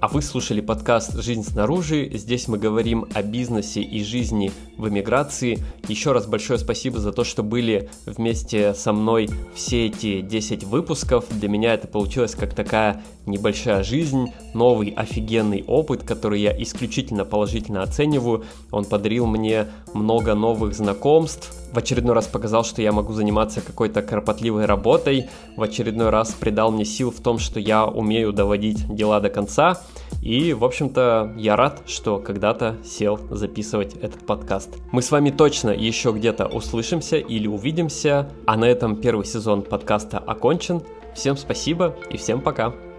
А 0.03 0.09
вы 0.09 0.21
слушали 0.21 0.61
подкаст 0.61 1.17
«Жизнь 1.23 1.45
снаружи». 1.45 2.11
Здесь 2.13 2.49
мы 2.49 2.59
говорим 2.59 3.07
о 3.15 3.23
бизнесе 3.23 3.83
и 3.83 4.03
жизни 4.03 4.51
в 4.77 4.89
эмиграции. 4.89 5.61
Еще 5.87 6.11
раз 6.11 6.27
большое 6.27 6.59
спасибо 6.59 6.99
за 6.99 7.13
то, 7.13 7.23
что 7.23 7.45
были 7.45 7.89
вместе 8.05 8.75
со 8.75 8.93
мной 8.93 9.31
все 9.55 9.87
эти 9.87 10.21
10 10.21 10.65
выпусков. 10.65 11.27
Для 11.31 11.49
меня 11.49 11.75
это 11.75 11.87
получилось 11.87 12.35
как 12.35 12.53
такая 12.53 13.01
небольшая 13.27 13.85
жизнь, 13.85 14.33
новый 14.55 14.89
офигенный 14.89 15.63
опыт, 15.69 16.03
который 16.03 16.41
я 16.41 16.61
исключительно 16.61 17.25
положительно 17.25 17.85
оцениваю. 17.85 18.45
Он 18.73 18.85
подарил 18.85 19.27
мне 19.27 19.69
много 19.95 20.35
новых 20.35 20.75
знакомств, 20.75 21.55
в 21.73 21.79
очередной 21.79 22.15
раз 22.15 22.27
показал, 22.27 22.65
что 22.65 22.83
я 22.83 22.93
могу 22.93 23.13
заниматься 23.13 23.61
какой-то 23.61 24.03
кропотливой 24.03 24.67
работой, 24.67 25.29
в 25.57 25.63
очередной 25.63 26.11
раз 26.11 26.33
придал 26.33 26.71
мне 26.71 26.85
сил 26.85 27.11
в 27.11 27.21
том, 27.21 27.39
что 27.39 27.59
я 27.59 27.87
умею 27.87 28.33
доводить 28.33 28.87
дела 28.95 29.21
до 29.21 29.31
конца, 29.31 29.81
и, 30.23 30.53
в 30.53 30.65
общем-то, 30.65 31.35
я 31.37 31.57
рад, 31.57 31.83
что 31.87 32.19
когда-то 32.19 32.77
сел 32.85 33.19
записывать 33.31 33.95
этот 33.95 34.25
подкаст. 34.25 34.71
Мы 34.93 35.03
с 35.03 35.11
вами 35.11 35.31
точно 35.31 35.71
еще 35.71 36.13
где-то 36.13 36.47
услышимся 36.47 37.17
или 37.17 37.47
увидимся, 37.47 38.31
а 38.47 38.57
на 38.57 38.67
этом 38.67 38.97
первый 38.97 39.27
сезон 39.27 39.63
подкаста 39.63 40.19
окончен. 40.19 40.83
Всем 41.15 41.37
спасибо 41.37 41.97
и 42.11 42.17
всем 42.17 42.41
пока! 42.41 42.92